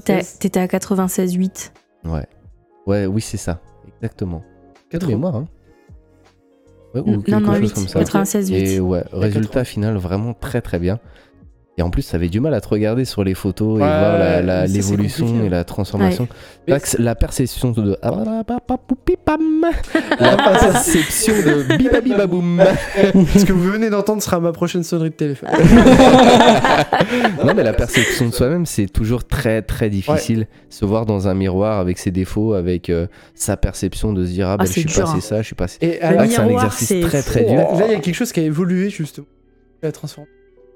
[0.05, 1.71] T'étais à 96,8.
[2.05, 2.25] Ouais.
[2.87, 3.59] Ouais, oui, c'est ça.
[3.97, 4.41] Exactement.
[4.89, 5.15] Quelle 80.
[5.15, 5.47] mémoire, hein
[6.95, 7.73] Ouais, ou Non, quelque non, chose 8.
[7.73, 7.99] comme ça.
[7.99, 8.53] 96,8.
[8.55, 9.65] Et ouais, résultat 80.
[9.65, 10.99] final vraiment très très bien.
[11.79, 13.87] Et en plus, ça avait du mal à te regarder sur les photos et Ouais,
[13.87, 16.27] voir l'évolution et la transformation.
[16.67, 17.97] Mais L'axe- La perception de
[19.23, 19.41] pam,
[20.19, 22.61] la perception de bibabibaboum.
[23.37, 25.49] Ce que vous venez d'entendre sera ma prochaine sonnerie de téléphone.
[27.45, 30.47] Non mais la perception de soi-même c'est toujours très très difficile.
[30.69, 34.49] Se voir dans un miroir avec ses défauts, avec euh, sa perception de se dire
[34.49, 35.21] ah ben je c'est suis dur, passé hein.
[35.21, 35.77] ça, je suis passé.
[35.81, 37.55] Et Ah, c'est un exercice très très dur.
[37.55, 39.27] là, il y a quelque chose qui a évolué justement.
[39.81, 40.33] La transformation.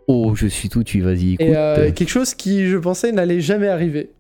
[0.08, 1.46] Oh je suis tout, tu vas-y écoute.
[1.46, 4.12] Et euh, quelque chose qui, je pensais, n'allait jamais arriver.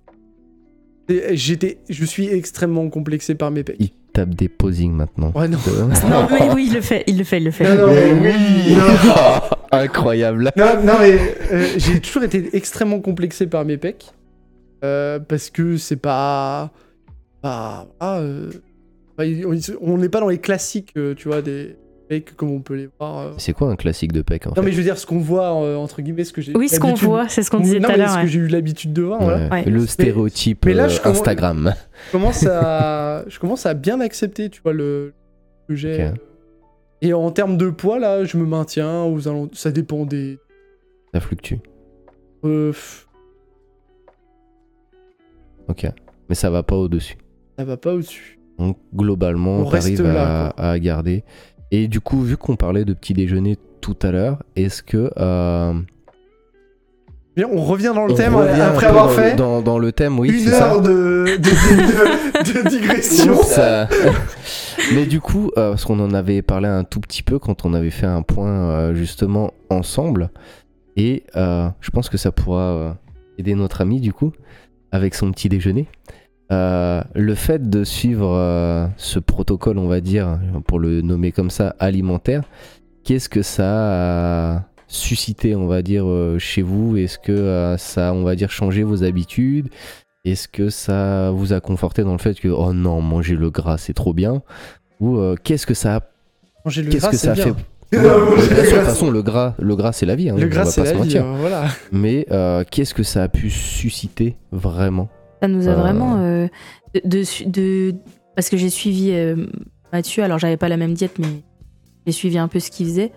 [1.09, 3.75] Et J'étais, je suis extrêmement complexé par mes pecs.
[3.79, 5.31] Il tape des posings maintenant.
[5.35, 5.57] Ouais, non.
[6.09, 7.63] Non, mais oui, il le fait, il le fait, il le fait.
[7.75, 8.75] Non, non, mais oui.
[8.75, 9.13] Non,
[9.71, 10.51] Incroyable.
[10.55, 11.17] non, non, mais
[11.51, 14.13] euh, j'ai toujours été extrêmement complexé par mes pecs.
[14.83, 16.71] Euh, parce que c'est pas.
[17.41, 18.21] pas ah,
[19.17, 21.75] on- n'est pas dans les classiques, tu vois, des
[22.07, 23.17] pecs comme on peut les voir.
[23.19, 23.31] euh.
[23.37, 25.19] C'est quoi un classique de pec en Non, fait mais je veux dire, ce qu'on
[25.19, 26.55] voit, euh, entre guillemets, ce que j'ai.
[26.55, 28.09] Oui, ce qu'on voit, c'est ce qu'on disait tout à mais l'heure.
[28.11, 29.47] ce que j'ai eu l'habitude de voir, voilà.
[29.49, 29.69] Ouais, Ouais.
[29.69, 31.73] Le stéréotype mais là, je commence- Instagram.
[32.07, 35.13] je commence à je commence à bien accepter tu vois le
[35.67, 36.11] que j'ai
[37.01, 39.19] et en termes de poids là je me maintiens aux
[39.53, 40.39] ça dépend des
[41.13, 41.55] Ça fluctue.
[42.45, 42.71] euh,
[45.67, 45.87] Ok.
[46.29, 47.17] Mais ça va pas au-dessus.
[47.57, 51.23] ça va pas au-dessus Donc globalement, On arrive là, à, à garder.
[51.75, 55.73] Et du coup, vu qu'on parlait de petit déjeuner tout à l'heure, est-ce que euh,
[57.35, 60.19] Bien, on revient dans le on thème après avoir dans, fait dans, dans le thème,
[60.19, 60.67] oui, une ça.
[60.73, 60.89] heure de,
[61.25, 63.89] de, de- de digression Ça-
[64.93, 67.73] Mais du coup, euh, parce qu'on en avait parlé un tout petit peu quand on
[67.73, 70.29] avait fait un point euh, justement ensemble,
[70.95, 72.97] et euh, je pense que ça pourra
[73.39, 74.31] aider notre ami du coup
[74.91, 75.87] avec son petit déjeuner.
[76.51, 81.49] Euh, le fait de suivre euh, ce protocole, on va dire, pour le nommer comme
[81.49, 82.43] ça, alimentaire,
[83.03, 86.97] qu'est-ce que ça a suscité, on va dire, euh, chez vous?
[86.97, 89.69] Est-ce que euh, ça a, on va dire, changé vos habitudes?
[90.25, 93.77] Est-ce que ça vous a conforté dans le fait que, oh non, manger le gras,
[93.77, 94.41] c'est trop bien?
[94.99, 95.99] Ou euh, qu'est-ce que ça a,
[96.65, 97.45] Manger le qu'est-ce gras, que c'est ça a bien.
[97.45, 97.53] fait?
[97.93, 100.29] De toute façon, le gras, le gras c'est la vie.
[100.29, 101.25] Hein, le on gras va c'est pas la se vie mentir.
[101.25, 105.09] hein, voilà Mais euh, qu'est-ce que ça a pu susciter vraiment?
[105.43, 105.75] Ça nous a Euh.
[105.75, 106.15] vraiment.
[106.19, 106.47] euh,
[106.95, 107.95] de, de, su- de-
[108.33, 109.45] parce que j'ai suivi euh,
[109.91, 111.27] Mathieu, alors j'avais pas la même diète, mais
[112.05, 113.11] j'ai suivi un peu ce qu'il faisait.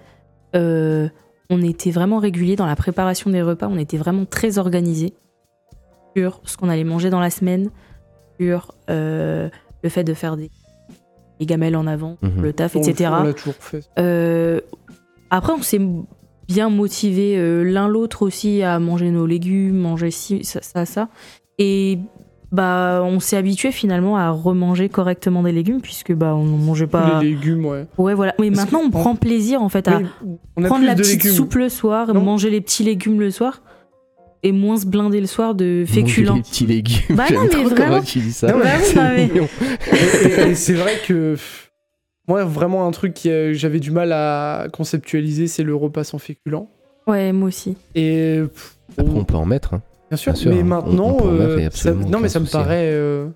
[0.57, 1.09] Euh,
[1.51, 5.15] on était vraiment réguliers dans la préparation des repas, on était vraiment très organisés
[6.17, 7.71] sur ce qu'on allait manger dans la semaine,
[8.41, 9.49] sur euh,
[9.85, 10.51] le fait de faire des,
[11.39, 12.43] des gamelles en avant, Mhm.
[12.43, 13.11] le taf, On le- etc.
[13.21, 14.61] on l'a toujours fait Euh,
[15.31, 15.81] après, on s'est
[16.49, 21.09] bien motivé euh, l'un l'autre aussi à manger nos légumes, manger ci, ça, ça, ça.
[21.59, 21.99] Et
[22.53, 26.87] bah, on s'est habitué finalement à remanger correctement des légumes puisque bah, on ne mangeait
[26.87, 27.21] pas.
[27.21, 28.35] les légumes ouais Ouais, voilà.
[28.39, 30.07] Mais Parce maintenant, on prend plaisir en fait à Oui,
[30.57, 31.37] on a prendre la petite légumes.
[31.37, 32.23] soupe le soir, Non.
[32.23, 33.63] manger les petits légumes le soir
[34.43, 36.35] et moins se blinder le soir de Manger féculents.
[36.37, 37.17] les petits légumes.
[37.17, 38.03] Bah non, mais vraiment.
[38.03, 38.53] tu dis ça.
[38.53, 39.31] Non, mais- C'est Bah et,
[40.47, 41.37] et- et c'est vrai que
[42.29, 46.19] moi vraiment un truc que euh, j'avais du mal à conceptualiser c'est le repas sans
[46.19, 46.69] féculents
[47.09, 47.77] Ouais, moi aussi.
[47.95, 49.75] et pff, Après, on- on peut en mettre.
[49.75, 49.83] hein.
[50.11, 52.57] Bien sûr, Bien sûr, mais on- maintenant, on euh, ça- non mais ça me souci,
[52.57, 52.61] hein.
[52.61, 52.91] paraît.
[52.93, 53.29] euh,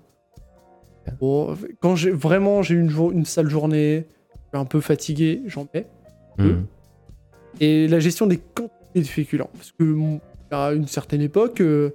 [1.19, 5.41] bon, quand j'ai vraiment j'ai une, jour- une sale journée, je suis un peu fatigué,
[5.47, 5.87] j'en mets.
[6.37, 6.65] Mhm.
[7.59, 9.95] Et la gestion des quantités de féculents, parce que
[10.51, 11.91] à une certaine époque, euh,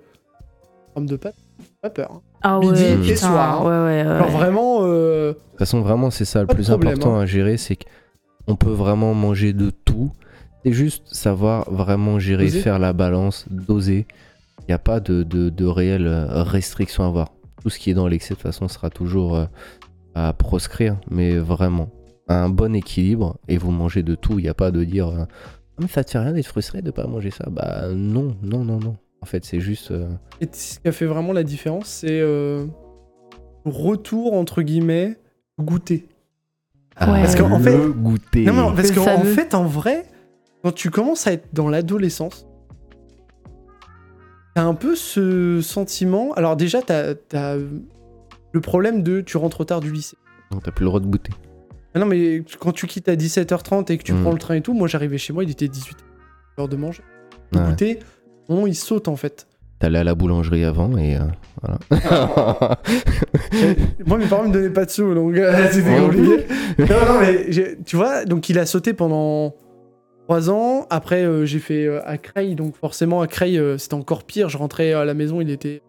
[0.94, 1.34] pomme de pâte,
[1.82, 2.10] pas peur.
[2.12, 2.20] hein.
[2.42, 3.64] Ah Midi ouais, et putain, soir, hein.
[3.64, 4.10] ouais, ouais, ouais.
[4.14, 7.20] Alors vraiment, euh, De toute façon, vraiment, c'est ça le plus problème, important hein.
[7.22, 7.84] à gérer, c'est que
[8.46, 10.12] on peut vraiment manger de tout.
[10.64, 12.60] C'est juste savoir vraiment gérer, Doser.
[12.60, 14.06] faire la balance, doser.
[14.68, 17.28] Il n'y a pas de, de, de réelle euh, restriction à avoir.
[17.62, 19.44] Tout ce qui est dans l'excès, de toute façon, sera toujours euh,
[20.14, 20.96] à proscrire.
[21.10, 21.90] Mais vraiment,
[22.28, 24.38] un bon équilibre et vous mangez de tout.
[24.38, 26.82] Il n'y a pas de dire euh, Ah, mais ça te fait rien d'être frustré
[26.82, 27.44] de pas manger ça?
[27.50, 28.96] Bah non, non, non, non.
[29.22, 29.90] En fait, c'est juste.
[29.92, 30.08] euh,
[30.40, 32.66] Et ce qui a fait vraiment la différence, c'est euh,
[33.64, 35.16] le retour, entre guillemets,
[35.60, 36.08] goûter.
[36.96, 37.20] ah, Ouais.
[37.22, 38.44] Parce qu'en le fait- goûter.
[38.44, 40.04] Non, mais parce qu'en fait, en vrai,
[40.62, 42.45] quand tu commences à être dans l'adolescence,
[44.56, 46.32] t'as un peu ce sentiment.
[46.32, 47.56] Alors, déjà, t'as as
[48.52, 50.16] le problème de tu rentres trop tard du lycée.
[50.50, 51.30] Donc t'as plus le droit de goûter.
[51.94, 54.22] Ah non, mais quand tu quittes à 17h30 et que tu Mm.
[54.22, 56.02] prends le train et tout, moi j'arrivais chez moi, il était 18h
[56.56, 57.02] l'heure de manger.
[57.54, 57.60] Ouais.
[57.68, 57.98] goûter,
[58.48, 59.46] bon, il saute en fait.
[59.78, 61.20] T'allais à la boulangerie avant et euh,
[61.90, 62.78] voilà.
[64.06, 66.46] moi, mes parents me donnaient pas de sous, donc euh, c'était compliqué.
[66.78, 67.46] non, non, mais
[67.84, 69.54] tu vois, donc il a sauté pendant
[70.26, 70.86] 3 ans.
[70.90, 74.48] Après, euh, j'ai fait euh, à Creil, donc forcément, à Creil, euh, c'était encore pire.
[74.48, 75.82] Je rentrais à la maison, il était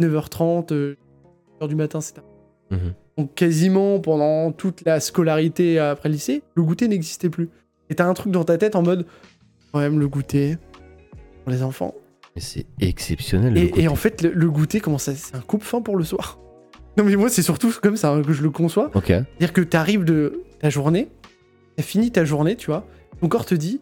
[0.00, 0.96] 9h30, euh,
[1.60, 2.22] 1h du matin, c'était.
[2.70, 2.94] Mhm.
[3.18, 7.50] Donc quasiment pendant toute la scolarité après le lycée, le goûter n'existait plus.
[7.90, 9.04] Et t'as un truc dans ta tête en mode,
[9.72, 10.56] quand même, le goûter
[11.44, 11.94] pour les enfants.
[12.36, 13.58] C'est exceptionnel.
[13.76, 16.38] Et, en fait, le, le goûter, comment ça, c'est un coupe-fin pour le soir?
[16.96, 18.90] Non mais moi, c'est surtout comme ça hein, que je le conçois.
[18.94, 19.06] Ok.
[19.06, 21.08] C'est-à-dire que t'arrives de ta journée,
[21.76, 22.88] t'as fini ta journée, tu vois,
[23.20, 23.80] ton corps te dit,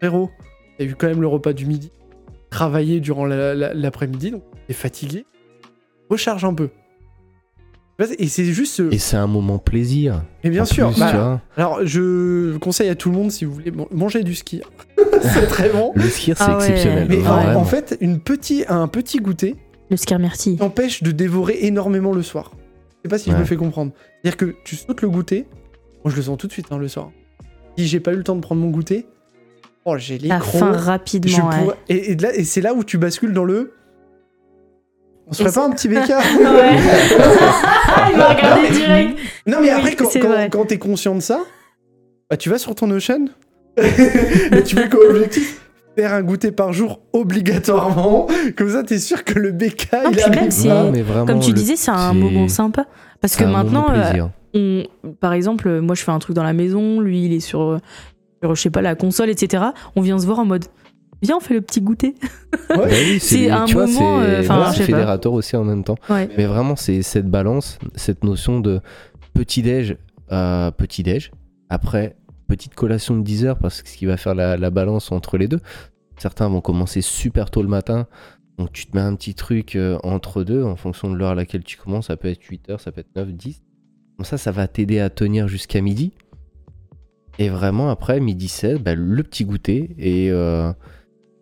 [0.00, 0.30] frérot,
[0.78, 1.90] t'as eu quand même le repas du midi,
[2.50, 5.26] travaillé durant la- la- l'après-midi, donc t'es fatigué,
[6.10, 6.70] recharge un peu.
[8.20, 8.94] Et c'est juste ce...
[8.94, 10.22] Et c'est un moment plaisir.
[10.44, 11.40] Mais bien en sûr, plus, bah, tu vois.
[11.56, 14.62] alors je conseille à tout le monde si vous voulez man- manger du ski.
[15.20, 15.90] c'est très bon.
[15.96, 16.70] Le skier, c'est Ah ouais.
[16.70, 17.08] exceptionnel.
[17.10, 19.56] Mais en, fait, une petit, un petit goûter
[19.90, 20.56] Le skier merci.
[20.56, 22.52] t'empêche de dévorer énormément le soir.
[22.54, 23.90] Je sais pas si je me fais comprendre.
[24.22, 25.46] C'est-à-dire que tu sautes le goûter,
[26.04, 27.10] moi je le sens tout de suite hein, le soir.
[27.78, 29.06] Si j'ai pas eu le temps de prendre mon goûter,
[29.84, 30.58] oh j'ai les La crocs.
[30.58, 31.48] fin je rapidement.
[31.48, 31.58] ouais.
[31.62, 33.72] pourrais- et, et de là- et c'est là où tu bascules dans le.
[35.28, 36.02] On se Et ferait pas un petit Ouais.
[38.10, 39.18] Il m'a regardé direct.
[39.46, 41.40] Non mais après quand, quand, quand t'es conscient de ça,
[42.28, 43.26] bah tu vas sur ton Ocean
[43.76, 45.60] et tu mets comme objectif
[45.94, 48.26] faire un goûter par jour obligatoirement.
[48.56, 51.02] Comme ça t'es sûr que le BK Ah, il puis arrive même, c'est- Non, mais
[51.02, 52.86] vraiment, Comme tu le- disais, c'est un moment sympa.
[53.20, 54.24] Parce que maintenant, euh.
[54.54, 54.84] On,
[55.20, 57.78] par exemple, moi je fais un truc dans la maison, lui il est sur,
[58.42, 59.64] sur, je sais pas, la console, etc.
[59.96, 60.64] On vient se voir en mode,
[61.22, 62.14] viens, on fait le petit goûter.
[62.68, 64.72] Bah oui, c'est un vois, moment, c'est- euh, ouais, pas.
[64.72, 65.96] fédérateur aussi en même temps.
[66.08, 66.28] Ouais.
[66.36, 68.80] Mais vraiment, c'est cette balance, cette notion de
[69.34, 69.96] petit-déj,
[70.32, 71.30] euh, petit-déj,
[71.68, 72.16] après
[72.46, 75.36] petite collation de 10 heures, parce que ce qui va faire la, la balance entre
[75.36, 75.60] les deux.
[76.16, 78.06] Certains vont commencer super tôt le matin,
[78.58, 81.34] donc tu te mets un petit truc euh, entre deux, en fonction de l'heure à
[81.34, 83.62] laquelle tu commences, ça peut être 8 heures, ça peut être 9, 10.
[84.18, 86.12] Comme ça, ça va t'aider à tenir jusqu'à midi.
[87.38, 90.72] Et vraiment, après, midi 16, bah, le petit goûter, et euh,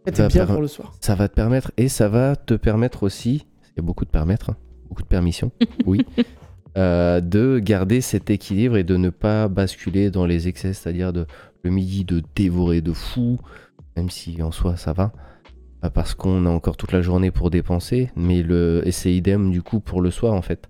[0.04, 0.92] t'es va bien per- pour le soir.
[1.00, 4.10] ça va te permettre, et ça va te permettre aussi, il y a beaucoup de
[4.10, 4.56] permettre, hein,
[4.90, 5.52] beaucoup de permissions,
[5.86, 6.04] oui,
[6.76, 11.24] euh, de garder cet équilibre et de ne pas basculer dans les excès, c'est-à-dire de
[11.62, 13.38] le midi de dévorer de fou,
[13.96, 15.12] même si en soi ça va,
[15.94, 19.62] parce qu'on a encore toute la journée pour dépenser, mais le, et c'est idem du
[19.62, 20.68] coup pour le soir en fait.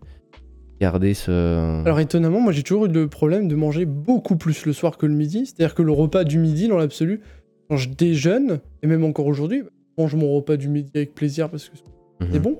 [0.80, 1.82] Garder ce...
[1.84, 5.06] Alors étonnamment, moi j'ai toujours eu le problème de manger beaucoup plus le soir que
[5.06, 5.46] le midi.
[5.46, 7.20] C'est-à-dire que le repas du midi, dans l'absolu,
[7.70, 9.62] quand je déjeune, et même encore aujourd'hui,
[9.96, 12.38] je mange mon repas du midi avec plaisir parce que c'est Mhm.
[12.38, 12.58] bon.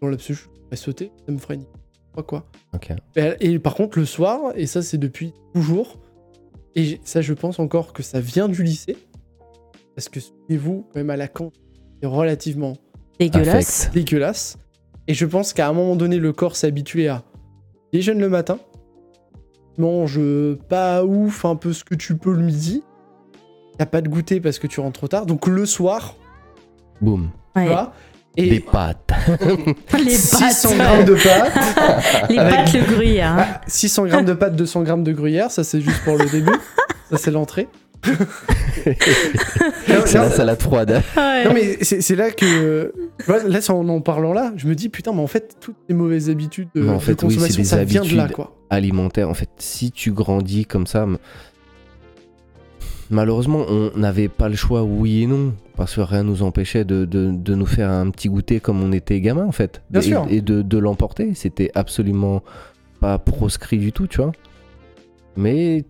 [0.00, 1.66] Dans l'absolu, je pourrais sauter, ça me ferait ni
[2.14, 2.46] pas quoi.
[2.74, 2.90] Ok.
[3.16, 5.98] Et, et par contre, le soir, et ça c'est depuis toujours,
[6.76, 8.96] et ça je pense encore que ça vient du lycée,
[9.96, 11.60] parce que souvenez-vous, quand même à la cantine,
[12.00, 12.74] c'est relativement
[13.18, 13.90] Dégueulasse.
[13.92, 14.58] dégueulasse.
[15.08, 17.22] Et je pense qu'à un moment donné, le corps s'est habitué à
[17.92, 18.58] déjeune le matin,
[19.78, 20.20] mange
[20.68, 22.82] pas ouf un peu ce que tu peux le midi,
[23.78, 26.16] t'as pas de goûter parce que tu rentres trop tard, donc le soir,
[27.00, 27.30] Boum.
[27.54, 27.66] tu Ouais.
[27.68, 27.92] vois,
[28.36, 29.10] Des et pâtes.
[30.04, 30.78] Les 600 pâtes.
[30.78, 33.32] grammes de pâtes, Les pâtes, le gruyère.
[33.32, 33.46] hein.
[33.56, 36.52] Ah, 600 grammes de pâtes, 200 grammes de gruyère, ça c'est juste pour le début,
[37.10, 37.68] ça c'est l'entrée.
[40.06, 41.02] c'est la salade froide.
[41.16, 41.44] Ouais.
[41.44, 42.92] Non mais c'est là que
[43.28, 46.30] là en en parlant là, je me dis putain mais en fait toutes les mauvaises
[46.30, 48.36] habitudes de, Mais en de fait, oui, c'est consommation des ça vient de là habitudes.
[48.36, 48.56] quoi.
[48.70, 49.28] alimentaire.
[49.28, 51.06] En fait, si tu grandis comme ça,
[53.10, 57.04] malheureusement, on n'avait pas le choix, oui et non, parce que rien nous empêchait de,
[57.04, 60.04] de- de nous faire un petit goûter comme on était gamin, en fait, Bien et,
[60.04, 60.26] sûr.
[60.30, 61.32] et de, de l'emporter.
[61.34, 62.42] C'était absolument
[63.00, 64.32] pas proscrit du tout, tu vois.
[65.36, 65.84] Mais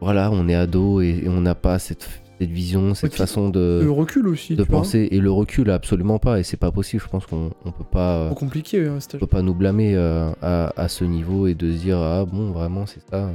[0.00, 2.08] voilà, on est ado et, et on n'a pas cette,
[2.40, 6.18] cette vision, cette puis, façon Le de, recul aussi, de penser et le recul, absolument
[6.18, 6.38] pas.
[6.38, 7.02] Et c'est pas possible.
[7.04, 8.26] Je pense qu'on on peut pas.
[8.26, 11.72] Trop compliqué hein, on peut pas nous blâmer euh, à, à ce niveau et de
[11.72, 13.32] se dire ah bon vraiment c'est ça euh.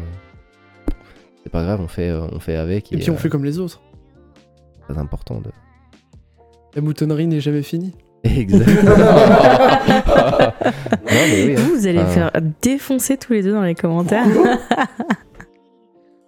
[1.43, 2.93] c'est pas grave, on fait, euh, on fait avec.
[2.93, 3.81] Et puis on euh, fait comme les autres.
[4.87, 5.49] c'est très important de.
[6.75, 7.93] La moutonnerie n'est jamais finie.
[8.23, 8.83] Exactement.
[8.93, 10.53] non,
[11.11, 11.55] mais oui.
[11.57, 11.67] hein.
[11.75, 12.05] Vous allez Ah.
[12.05, 12.31] faire
[12.61, 14.25] défoncer tous les deux dans les commentaires.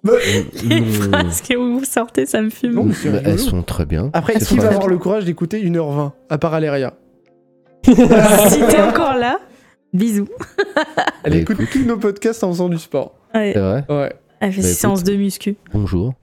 [0.06, 2.74] Mm, Parce que vous sortez, ça me fume.
[2.74, 4.12] Non, mais c'est bah, elles sont très bien.
[4.14, 6.94] Après, qui va avoir le courage d'écouter 1h20 à part Aléria
[7.86, 9.40] si t'es encore là,
[9.94, 10.28] bisous.
[11.24, 11.70] Elle Bah, écoute écoute.
[11.72, 13.16] tous nos podcasts en faisant du sport.
[13.34, 13.52] Ouais.
[13.54, 13.84] C'est vrai.
[13.90, 14.14] Ouais.
[14.40, 15.56] Elle fait Bah, séances de muscu.
[15.74, 16.14] Bonjour.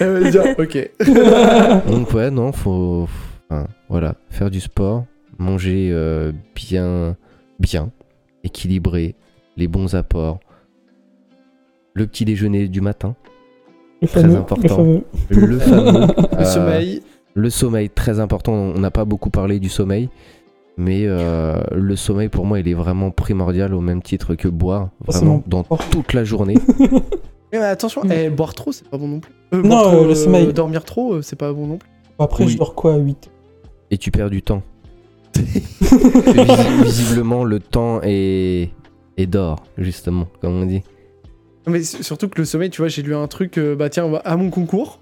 [0.00, 0.90] Elle va dire, ok.
[1.90, 3.06] Donc ouais, non, faut,
[3.50, 5.04] enfin, voilà, faire du sport,
[5.38, 7.16] manger euh, bien,
[7.58, 7.90] bien,
[8.42, 9.14] équilibré,
[9.56, 10.40] les bons apports,
[11.94, 13.14] le petit déjeuner du matin,
[14.02, 14.36] Le Très fameux.
[14.36, 14.62] important.
[14.62, 15.46] Le fameux.
[15.46, 17.02] le fameux, Le euh, sommeil.
[17.34, 18.52] le sommeil très important.
[18.52, 20.08] On n'a pas beaucoup parlé du sommeil,
[20.76, 24.90] mais euh, le sommeil pour moi il est vraiment primordial au même titre que boire,
[25.06, 26.56] vraiment dans toute la journée.
[27.52, 28.10] Mais attention, Mm.
[28.10, 29.32] eh, boire trop, c'est pas bon non plus.
[29.52, 30.52] Euh, Non, trop, euh, le sommeil.
[30.52, 31.88] Dormir trop, c'est pas bon non plus.
[32.18, 32.50] Après, Oui.
[32.50, 33.30] je dors quoi à 8
[33.92, 34.62] Et tu perds du temps.
[35.36, 38.70] Visi- Visiblement le temps est,
[39.16, 40.82] est d'or justement, comme on dit.
[41.66, 44.10] Non, Mais surtout que le sommeil, tu vois, j'ai lu un truc, euh, bah tiens,
[44.24, 45.00] à mon concours,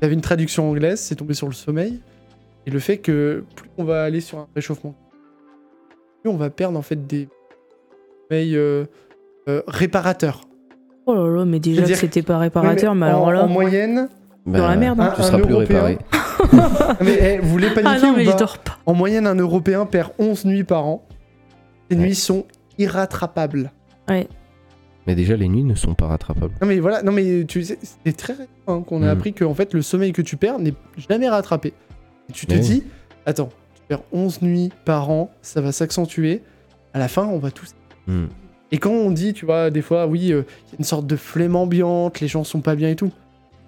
[0.00, 2.00] il y avait une traduction anglaise, c'est tombé sur le sommeil.
[2.66, 4.94] Et le fait que plus on va aller sur un réchauffement,
[6.22, 7.28] plus on va perdre en fait des
[8.30, 8.84] sommeils euh,
[9.48, 10.42] euh, réparateurs.
[11.06, 13.44] Oh là là, mais déjà que c'était pas Ouais, réparateur, mais, en, alors là.
[13.44, 14.08] en moyenne,
[14.46, 15.08] Dans la merde, hein.
[15.12, 15.98] un, Tu un seras plus Européen- réparé.
[17.00, 18.48] mais eh, vous voulez paniquer Ah non, ou mais pas pas.
[18.86, 21.06] En moyenne, un Européen perd 11 nuits par an.
[21.90, 22.02] Ces Ouais.
[22.04, 22.44] nuits sont
[22.78, 23.72] irrattrapables.
[25.10, 26.54] Mais déjà, les nuits ne sont pas rattrapables.
[26.62, 29.18] Non mais voilà, non mais tu sais, c'est très récent hein, qu'on a Mm.
[29.18, 30.74] appris que en fait le sommeil que tu perds n'est
[31.08, 31.72] jamais rattrapé.
[32.28, 32.66] Et tu te Mais oui.
[32.66, 32.84] dis,
[33.26, 36.42] attends, tu perds 11 nuits par an, ça va s'accentuer.
[36.94, 37.74] À la fin, on va tous.
[38.06, 38.26] Hmm.
[38.70, 41.06] Et quand on dit, tu vois, des fois, oui, euh, il y a une sorte
[41.08, 43.10] de flemme ambiante, les gens sont pas bien et tout.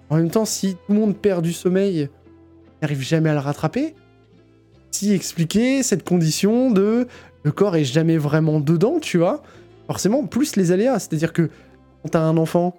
[0.09, 2.07] En même temps, si tout le monde perd du sommeil,
[2.81, 3.95] n'arrive jamais à le rattraper.
[4.91, 7.07] Si expliquer cette condition de
[7.43, 9.43] le corps est jamais vraiment dedans, tu vois.
[9.87, 10.99] Forcément, plus les aléas.
[10.99, 11.49] C'est-à-dire que
[12.01, 12.75] quand t'as un enfant,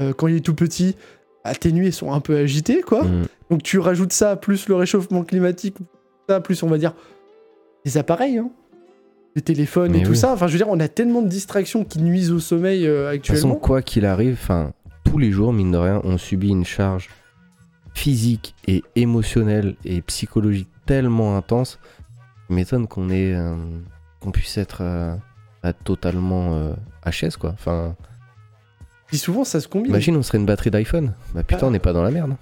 [0.00, 0.96] euh, quand il est tout petit,
[1.44, 3.04] bah, tes nuits sont un peu agitées, quoi.
[3.04, 3.24] Hmm.
[3.50, 5.76] Donc tu rajoutes ça, plus le réchauffement climatique,
[6.28, 6.94] ça, plus on va dire
[7.84, 8.50] les appareils, hein.
[9.34, 10.32] les téléphones et tout ça.
[10.32, 13.16] Enfin, je veux dire, on a tellement de distractions qui nuisent au sommeil euh, De
[13.16, 13.54] toute façon, actuellement.
[13.56, 14.72] quoi qu'il arrive, enfin,
[15.04, 17.08] tous les jours, mine de rien, on subit une charge
[17.94, 21.78] physique et émotionnelle et psychologique tellement intense.
[22.48, 23.56] Il m'étonne qu'on ait, euh,
[24.20, 24.82] qu'on puisse être
[25.62, 26.72] pas totalement euh,
[27.06, 27.50] HS, quoi.
[27.52, 27.94] Enfin,
[29.06, 29.90] Puis souvent, ça se combine.
[29.90, 31.12] imagine, on serait une batterie d'iPhone.
[31.34, 32.34] Bah putain, on n'est pas dans la merde.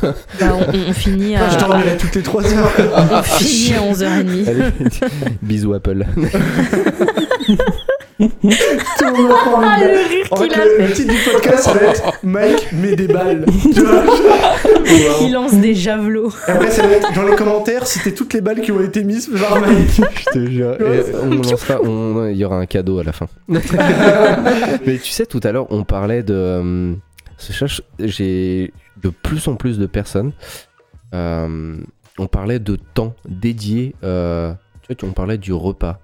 [0.00, 2.72] Bah, on, on finit à, je toutes les 3 heures.
[3.12, 4.48] on finit à 11h30.
[4.48, 4.64] Allez,
[5.42, 6.06] bisous Apple.
[8.22, 13.44] Ah, le qu'il a le, titre du podcast, ça va être Mike met des balles.
[13.74, 14.02] Tu vois
[15.22, 16.32] Il lance des javelots.
[16.48, 19.04] Et après, ça va être dans les commentaires, citer toutes les balles qui ont été
[19.04, 20.00] mises par Mike.
[20.18, 20.80] Je te jure.
[20.80, 23.26] Et on lancera, on- il y aura un cadeau à la fin.
[23.48, 26.34] Mais tu sais, tout à l'heure, on parlait de.
[26.34, 26.94] euh,
[27.98, 28.72] J'ai
[29.02, 30.32] de plus en plus de personnes.
[31.14, 31.76] euh,
[32.18, 33.94] on parlait de temps dédié.
[34.04, 34.52] euh,
[34.86, 35.98] tu vois, on parlait du repas.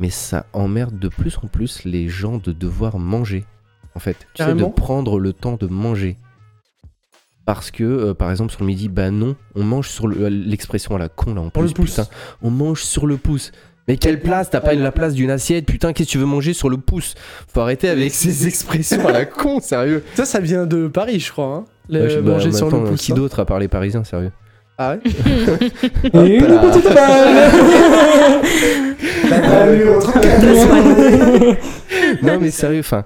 [0.00, 3.44] Mais ça emmerde de plus en plus les gens de devoir manger.
[3.94, 6.16] En fait, tu sais, de prendre le temps de manger.
[7.46, 10.94] Parce que, euh, par exemple, sur le midi, bah non, on mange sur le- l'expression
[10.94, 11.90] à la con là en Sur le plus, pouce.
[11.90, 12.06] putain.
[12.42, 13.50] On mange sur le pouce.
[13.88, 16.52] Mais quelle place T'as pas la place d'une assiette Putain, qu'est-ce que tu veux manger
[16.52, 17.14] sur le pouce?
[17.48, 20.04] Faut arrêter avec ces expressions à la con, sérieux.
[20.14, 21.46] Ça, ça vient de Paris, je crois.
[21.56, 21.64] Hein.
[21.88, 23.00] Le Ouais, je- bah, manger sur le pouce.
[23.02, 23.16] Qui hein.
[23.16, 24.30] d'autre à part les Parisiens, sérieux?
[24.82, 25.00] Ah ouais
[26.26, 27.50] Et une petite balle
[32.22, 33.04] Non, mais sérieux, enfin,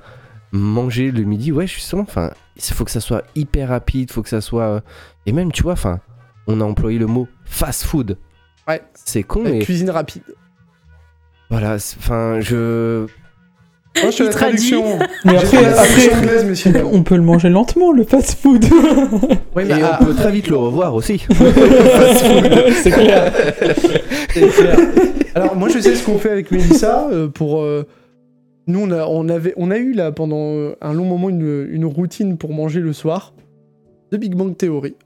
[0.52, 4.28] manger le midi, ouais, justement, enfin, il faut que ça soit hyper rapide, faut que
[4.28, 4.62] ça soit.
[4.64, 4.80] euh,
[5.26, 6.00] Et même, tu vois, enfin,
[6.46, 8.16] on a employé le mot fast food.
[8.68, 8.82] Ouais.
[8.94, 10.22] C'est con, mais Cuisine rapide.
[11.50, 13.06] voilà, enfin, je.
[14.02, 14.84] Moi, je fais la traduction.
[15.24, 16.72] Mais après, après anglaise, messieurs.
[16.72, 16.88] dames.
[16.92, 18.64] on peut le manger lentement, le fast food.
[19.54, 21.24] Ouais, Et mais, ah, on peut très vite le revoir aussi.
[22.82, 23.32] C'est clair.
[25.34, 27.60] Alors, moi, je sais ce qu'on fait avec Mélissa euh, pour.
[27.62, 27.86] euh,
[28.66, 31.66] Nous, on a, on, avait, on a eu là pendant euh, un long moment une,
[31.70, 33.32] une routine pour manger le soir
[34.10, 34.96] de Big Bang Theory.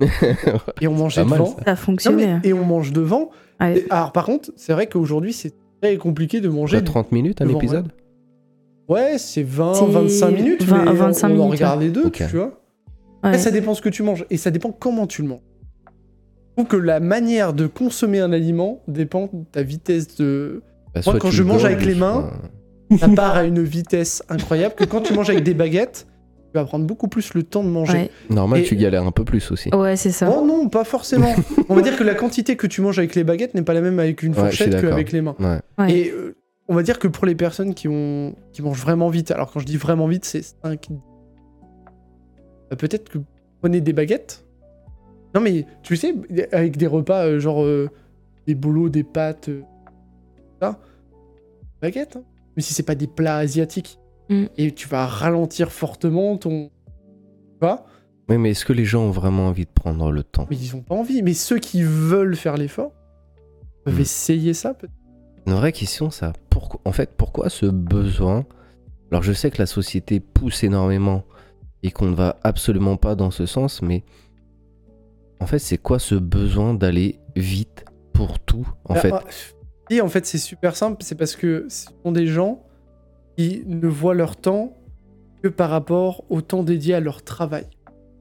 [0.80, 1.46] Et on mangeait devant.
[1.46, 1.52] ça.
[1.64, 2.26] Ça a Non, fonctionné.
[2.26, 3.30] mais- et on mange devant.
[3.60, 3.78] Ouais.
[3.78, 6.78] Et- alors, par contre, c'est vrai qu'aujourd'hui, c'est très compliqué de manger.
[6.78, 7.88] J'ai 30 minutes un épisode
[8.88, 10.62] Ouais, c'est 20, C'est 25 minutes.
[10.62, 12.44] 20, mais 25 on, on en minutes, regarde les deux, tu vois.
[12.46, 12.52] Ouais.
[13.22, 15.40] Après, ça dépend ce que tu manges et ça dépend comment tu le manges.
[16.56, 20.62] Je trouve que la manière de consommer un aliment dépend de ta vitesse de.
[20.94, 22.30] Bah, soit quand je mange avec les mains,
[22.98, 26.06] ça part à une vitesse incroyable que quand tu manges avec des baguettes,
[26.56, 27.92] vas prendre beaucoup plus le temps de manger.
[27.98, 29.70] Ouais, Normal, Et- tu galères un peu plus aussi.
[29.74, 30.28] ouais c'est ça.
[30.34, 31.32] Oh non, pas forcément.
[31.68, 33.80] On va dire que la quantité que tu manges avec les baguettes n'est pas la
[33.80, 35.36] même avec une fourchette qu'avec les mains.
[35.38, 35.60] Ouais.
[35.78, 35.92] Ouais.
[35.92, 36.34] Et euh,
[36.68, 39.60] on va dire que pour les personnes qui, ont, qui mangent vraiment vite, alors quand
[39.60, 40.88] je dis vraiment vite, c'est 5.
[42.76, 43.18] Peut-être que
[43.60, 44.44] prenez des baguettes.
[45.34, 46.14] Non, mais tu sais,
[46.52, 47.88] avec des repas euh, genre euh,
[48.46, 49.60] des boulots, des pâtes, euh,
[50.60, 50.78] ça,
[51.82, 52.16] baguettes.
[52.16, 52.22] hein.
[52.56, 53.98] Mais si c'est pas des plats asiatiques.
[54.28, 54.44] Mm.
[54.58, 56.68] Et tu vas ralentir fortement ton.
[56.68, 57.86] Tu vois?
[58.28, 60.46] Oui, mais est-ce que les gens ont vraiment envie de prendre le temps?
[60.50, 61.22] Mais ils ont pas envie.
[61.22, 62.92] Mais ceux qui veulent faire l'effort
[63.84, 64.00] peuvent Mm.
[64.00, 64.92] essayer ça peut-être.
[65.46, 66.32] Une vraie question, ça.
[66.50, 68.44] Pourquoi, en fait, pourquoi ce besoin?
[69.12, 71.22] Alors, je sais que la société pousse énormément
[71.84, 74.02] et qu'on ne va absolument pas dans ce sens, mais
[75.38, 79.22] en fait, c'est quoi ce besoin d'aller vite pour tout En Ah, fait, ah,
[79.90, 80.96] Et en fait, c'est super simple.
[81.04, 82.65] C'est parce que ce sont des gens
[83.36, 84.72] qui ne voient leur temps
[85.42, 87.66] que par rapport au temps dédié à leur travail.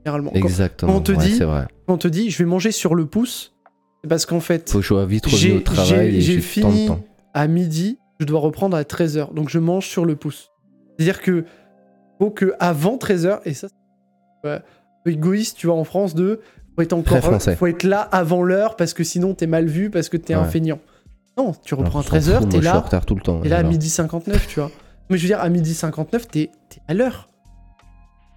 [0.05, 0.31] Généralement.
[0.31, 0.95] Quand, exactement.
[0.95, 1.65] on te ouais, dit- vrai.
[1.87, 3.55] quand on te dit je vais manger sur le pouce,
[4.03, 6.87] c'est parce qu'en fait, Faut que vite au travail j'ai- fini.
[6.87, 6.99] temps.
[7.33, 9.33] à midi, je dois reprendre à 13h.
[9.33, 10.51] Donc je mange sur le pouce.
[10.97, 11.45] C'est-à-dire que
[12.19, 13.67] faut que avant 13h, et ça,
[14.43, 14.59] c'est ouais,
[15.05, 16.39] égoïste, tu vois, en France, de
[16.75, 20.09] faut être encore faut être là avant l'heure parce que sinon t'es mal vu, parce
[20.09, 20.49] que t'es un Ouais.
[20.49, 20.79] feignant.
[21.37, 23.21] Non, tu reprends à on s'en 13h, fout, t'es suis en là, retard tout le
[23.21, 23.41] temps.
[23.41, 24.71] T'es là à midi 59, tu vois.
[25.09, 27.29] Mais je veux dire, à midi 59, t'es t'es à l'heure.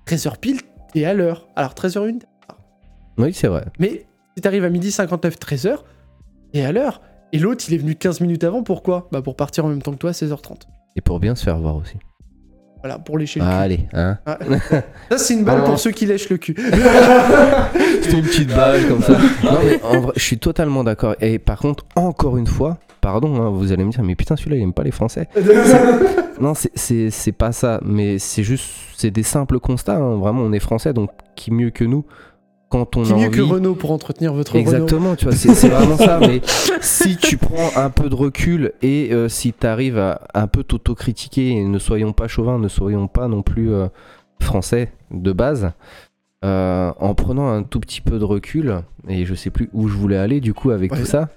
[0.06, 0.60] 13h pile,
[0.92, 1.48] t'es à l'heure.
[1.56, 2.20] Alors 13h01,
[3.18, 3.64] Oui, c'est vrai.
[3.78, 5.78] mais si t'arrives à midi 59, 13h,
[6.52, 7.00] t'es à l'heure.
[7.32, 9.08] Et l'autre, il est venu 15 minutes avant, pourquoi?
[9.12, 10.62] Bah pour partir en même temps que toi à 16h30.
[10.96, 11.96] Et pour bien se faire voir aussi.
[12.80, 13.62] Voilà, pour lécher le Ah, cul.
[13.64, 14.38] allez, hein Ah.
[15.10, 15.66] Ça, c'est une balle Ah.
[15.66, 16.54] pour ceux qui lèchent le cul.
[18.02, 19.12] C'était une petite balle comme ça.
[19.42, 21.14] Non, mais en vrai, je suis totalement d'accord.
[21.20, 24.56] Et par contre, encore une fois, pardon, hein, vous allez me dire, mais putain, celui-là,
[24.56, 25.28] il aime pas les Français.
[26.40, 28.64] Non, c'est- pas ça, mais c'est juste,
[28.96, 29.96] c'est des simples constats.
[29.96, 30.16] hein.
[30.18, 32.04] Vraiment, on est français, donc qui mieux que nous
[32.68, 33.36] quand on Qui a mieux envie.
[33.38, 36.20] que Renault pour entretenir votre Renault Exactement, tu vois, c'est c'est vraiment ça.
[36.20, 36.40] Mais
[36.80, 40.62] si tu prends un peu de recul et euh, si tu arrives à un peu
[40.62, 43.88] t'autocritiquer, et ne soyons pas chauvins, ne soyons pas non plus euh,
[44.40, 45.72] français de base,
[46.44, 49.94] euh, en prenant un tout petit peu de recul, et je sais plus où je
[49.94, 51.00] voulais aller du coup avec Ouais.
[51.00, 51.30] tout ça.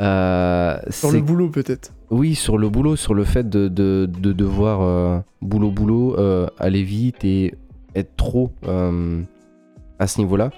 [0.00, 1.92] Euh, Sur le boulot, peut-être.
[2.10, 6.46] oui, sur le boulot, sur le fait de, de, de devoir euh, boulot boulot euh,
[6.58, 7.54] aller vite et
[7.94, 10.50] être trop à ce niveau-là.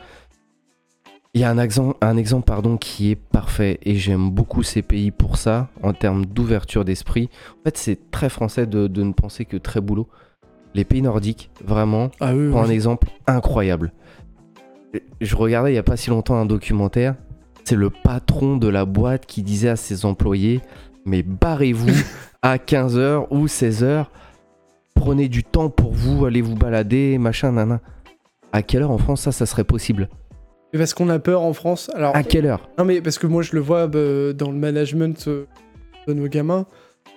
[1.34, 4.80] Il y a un exemple, un exemple pardon, qui est parfait et j'aime beaucoup ces
[4.80, 7.28] pays pour ça en termes d'ouverture d'esprit.
[7.60, 10.08] En fait, c'est très français de, de ne penser que très boulot.
[10.74, 13.92] Les pays nordiques, vraiment, Ah oui, pour un exemple incroyable.
[15.20, 17.16] Je regardais il n'y a pas si longtemps un documentaire.
[17.68, 20.60] C'est le patron de la boîte qui disait à ses employés
[21.04, 21.90] Mais barrez-vous
[22.42, 24.06] à 15h ou 16h.
[24.94, 27.80] Prenez du temps pour vous, allez vous balader, machin, nana.
[28.52, 30.08] À quelle heure en France ça, ça serait possible?
[30.72, 31.90] Mais Parce qu'on a peur en France.
[31.92, 32.70] Alors, À quelle heure?
[32.78, 35.48] Non, mais parce que moi, je le vois bah, dans le management euh,
[36.06, 36.66] de nos gamins.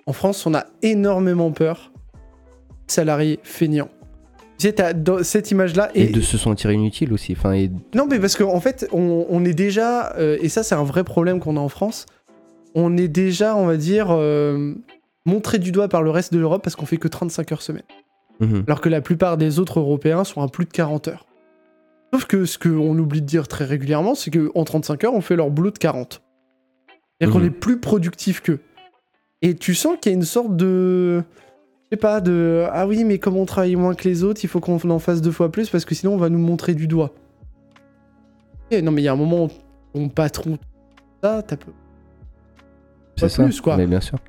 [0.07, 1.91] En France, on a énormément peur.
[2.88, 3.89] Salariés feignants.
[4.60, 5.90] Tu sais, t'as dans cette image-là.
[5.95, 6.03] et...
[6.03, 7.31] Et, de se sentir inutile aussi.
[7.31, 7.72] Enfin, et...
[7.95, 10.14] Non, mais parce qu'en en fait, on, on est déjà.
[10.18, 12.06] euh, et ça, c'est un vrai problème qu'on a en France.
[12.76, 14.76] On est déjà, on va dire, euh,
[15.26, 17.84] montré du doigt par le reste de l'Europe parce qu'on fait que 35 heures semaine.
[18.41, 18.64] Mhm.
[18.68, 21.26] Alors que la plupart des autres Européens sont à plus de 40 heures.
[22.14, 25.36] Sauf que ce qu'on oublie de dire très régulièrement, c'est qu'en 35 heures, on fait
[25.36, 26.22] leur boulot de 40.
[27.19, 27.45] C'est-à-dire qu'on Mhm.
[27.48, 28.60] est plus productif qu'eux.
[29.41, 31.23] Et tu sens qu'il y a une sorte de.
[31.91, 32.66] Je sais pas, de.
[32.72, 35.22] Ah oui, mais comme on travaille moins que les autres, il faut qu'on en fasse
[35.22, 37.11] deux fois plus parce que sinon on va nous montrer du doigt.
[38.70, 39.49] Et non, mais il y a un moment où
[39.94, 40.60] ton patron.
[41.24, 41.72] Ça, t'as peu-
[43.18, 43.44] C'est ça.
[43.44, 43.76] plus, quoi.
[43.76, 44.20] Mais bien sûr.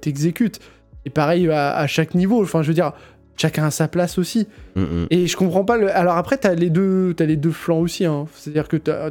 [0.00, 0.60] t'exécutes.
[1.06, 2.42] Et pareil à, à chaque niveau.
[2.42, 2.92] Enfin, je veux dire,
[3.36, 4.46] chacun a sa place aussi.
[4.76, 5.06] Mhm.
[5.10, 5.90] Et je comprends pas le.
[5.96, 8.04] Alors après, t'as les deux, t'as les deux flancs aussi.
[8.04, 8.26] Hein.
[8.34, 9.10] C'est-à-dire que t'as,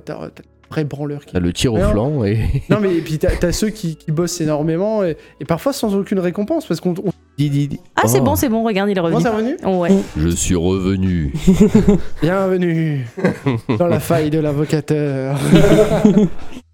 [0.69, 1.33] vrai branleur qui.
[1.33, 2.39] T'as le tir au flanc et.
[2.69, 5.95] Non mais et puis t'as, t'as ceux qui, qui bossent énormément et, et parfois sans
[5.95, 6.91] aucune récompense parce qu'on.
[7.05, 7.79] on- Dis, dis, dis.
[7.95, 9.21] Ah, c'est Oh, bon, c'est bon, regarde, il est revenu.
[9.21, 9.91] c'est revenu Ouais.
[10.17, 11.31] Je suis revenu.
[12.23, 13.05] Bienvenue
[13.77, 15.37] dans la faille de l'avocateur.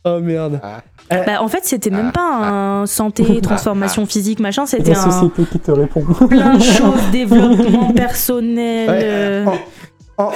[0.06, 0.61] oh merde.
[1.10, 2.48] Bah, en fait, c'était même pas
[2.82, 6.02] un santé, transformation physique, machin, c'était la un société qui te répond.
[6.28, 8.90] plein de choses, développement personnel.
[8.90, 9.45] Ouais, euh,
[10.18, 10.31] en- en- en-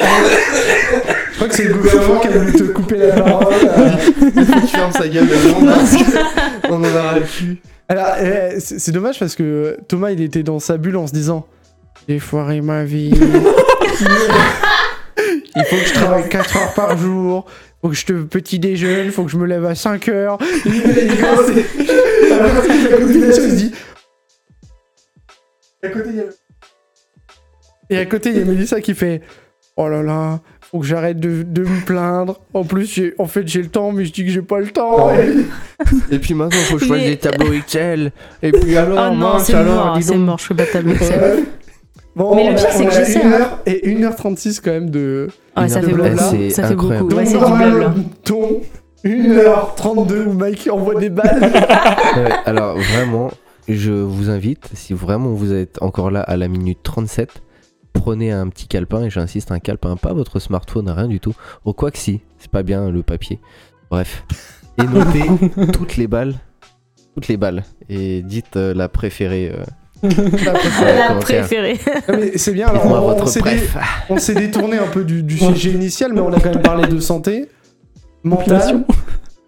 [1.31, 3.53] Je crois que c'est le gouvernement qui a voulu te couper la parole.
[4.33, 5.27] tu fermes sa gueule,
[6.69, 7.57] on en aura plus.
[7.89, 11.47] Alors, euh, c'est dommage parce que Thomas, il était dans sa bulle en se disant
[12.09, 13.11] J'ai foiré ma vie.
[15.55, 17.45] il faut que je travaille 4 heures par jour.
[17.81, 19.11] Faut que je te petit déjeune.
[19.11, 20.37] Faut que je me lève à 5 heures.
[20.65, 21.49] Il, il commence-
[22.31, 22.63] Alors,
[23.09, 23.71] il se dit
[25.83, 26.23] à côté, il y a...
[27.89, 29.21] Et à côté, il y a Mélissa qui fait
[29.77, 32.39] Oh là là, faut que j'arrête de, de me plaindre.
[32.53, 34.67] En plus, j'ai- en fait, j'ai le temps, mais je dis que j'ai pas le
[34.67, 35.09] temps.
[35.13, 38.11] Et- Et puis maintenant, faut que je fasse Mais- des tableaux Excel.
[38.41, 40.71] Et puis alors, Oh non, mince, c'est alors, mort, c'est mort, je fais pas de
[40.71, 41.19] tableau Excel.
[41.37, 41.43] Ouais.
[42.15, 43.39] Bon, Mais le on pire, a- c'est que a je sais, une hein.
[43.39, 45.27] heure Et 1h36 quand même de.
[45.55, 46.23] Ouais, ça de fait blabla.
[46.31, 47.03] C'est Ça fait incroyable.
[47.07, 47.15] beaucoup.
[47.17, 47.93] Ouais, c'est du blabla.
[48.25, 48.61] dont
[49.05, 51.39] 1h32 où Mike envoie des balles.
[52.17, 53.29] Ouais, alors vraiment,
[53.67, 57.29] je vous invite, si vraiment vous êtes encore là à la minute 37,
[57.99, 61.33] prenez un petit calepin, et j'insiste, un calepin, pas votre smartphone, rien du tout.
[61.65, 63.39] Ou quoi que si, c'est pas bien le papier.
[63.91, 64.23] Bref.
[64.79, 65.23] Et notez
[65.73, 66.35] toutes les balles.
[67.15, 67.63] Toutes les balles.
[67.89, 69.51] Et dites euh, la préférée.
[69.53, 69.63] euh,
[70.45, 71.79] La préférée.
[72.09, 73.25] Mais c'est bien, alors on, on
[74.19, 76.87] s'est dé- détourné un peu du, du sujet initial, mais on a quand même parlé
[76.87, 77.47] de santé,
[78.23, 78.83] mental,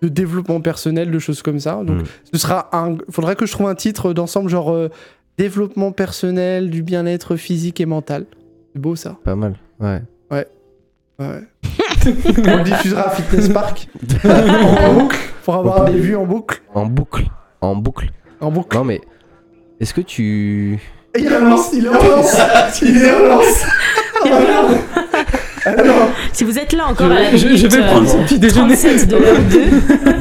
[0.02, 1.84] de développement personnel, de choses comme ça.
[1.84, 2.04] Donc Mm.
[2.34, 2.98] ce sera un.
[3.12, 4.90] Faudrait que je trouve un titre d'ensemble genre euh,
[5.38, 8.26] développement personnel, du bien-être physique et mental.
[8.80, 9.18] C'est beau ça.
[9.26, 9.56] Pas mal.
[9.82, 10.02] Ouais.
[10.32, 10.48] Ouais.
[11.20, 13.90] on le diffusera à Fitness Park
[14.24, 16.62] en boucle pour avoir des vues en boucle.
[16.74, 17.26] En boucle.
[17.60, 18.10] En boucle.
[18.40, 18.78] En boucle.
[18.78, 19.02] Non mais.
[19.82, 20.80] Est-ce que tu.
[21.14, 22.38] Il relance, il relance,
[22.82, 23.66] il relance.
[25.78, 28.76] Alors, Si vous êtes là encore à la Je, vais prendre euh, son petit déjeuner.
[28.76, 29.60] 37 de l'heure 2,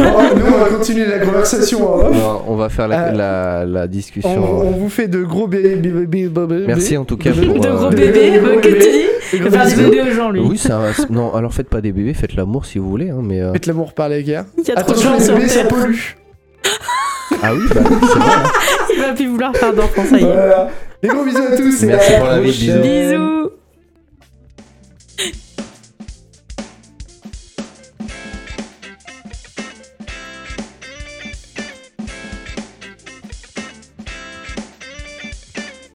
[0.01, 1.79] oh, nous on va continuer la conversation.
[1.81, 4.31] Non, on va faire la, Euh, la, la On, discussion.
[4.67, 5.79] on vous fait de gros bébés.
[6.67, 7.61] Merci en tout cas de- pour.
[7.61, 8.79] de euh, gros de- bébés, euh, que bébés.
[8.79, 10.41] tu dis de Il gros va faire des bébés aux gens, lui.
[10.41, 10.81] Oui, ça,
[11.11, 13.41] non, alors faites pas des bébés, faites l'amour si vous voulez, hein, mais.
[13.41, 14.45] euh, Faites l'amour par la guerre.
[14.59, 15.97] Il y a trop de Attention, les bébés ça pollue.
[17.43, 18.33] Ah oui, bah oui, c'est vrai.
[18.97, 20.25] Il va plus vouloir faire d'enfants, ça y est.
[20.25, 20.71] Voilà.
[21.03, 21.83] Des gros bisous à tous.
[21.83, 22.51] et Merci à la pour la vie.
[22.73, 23.51] Bisous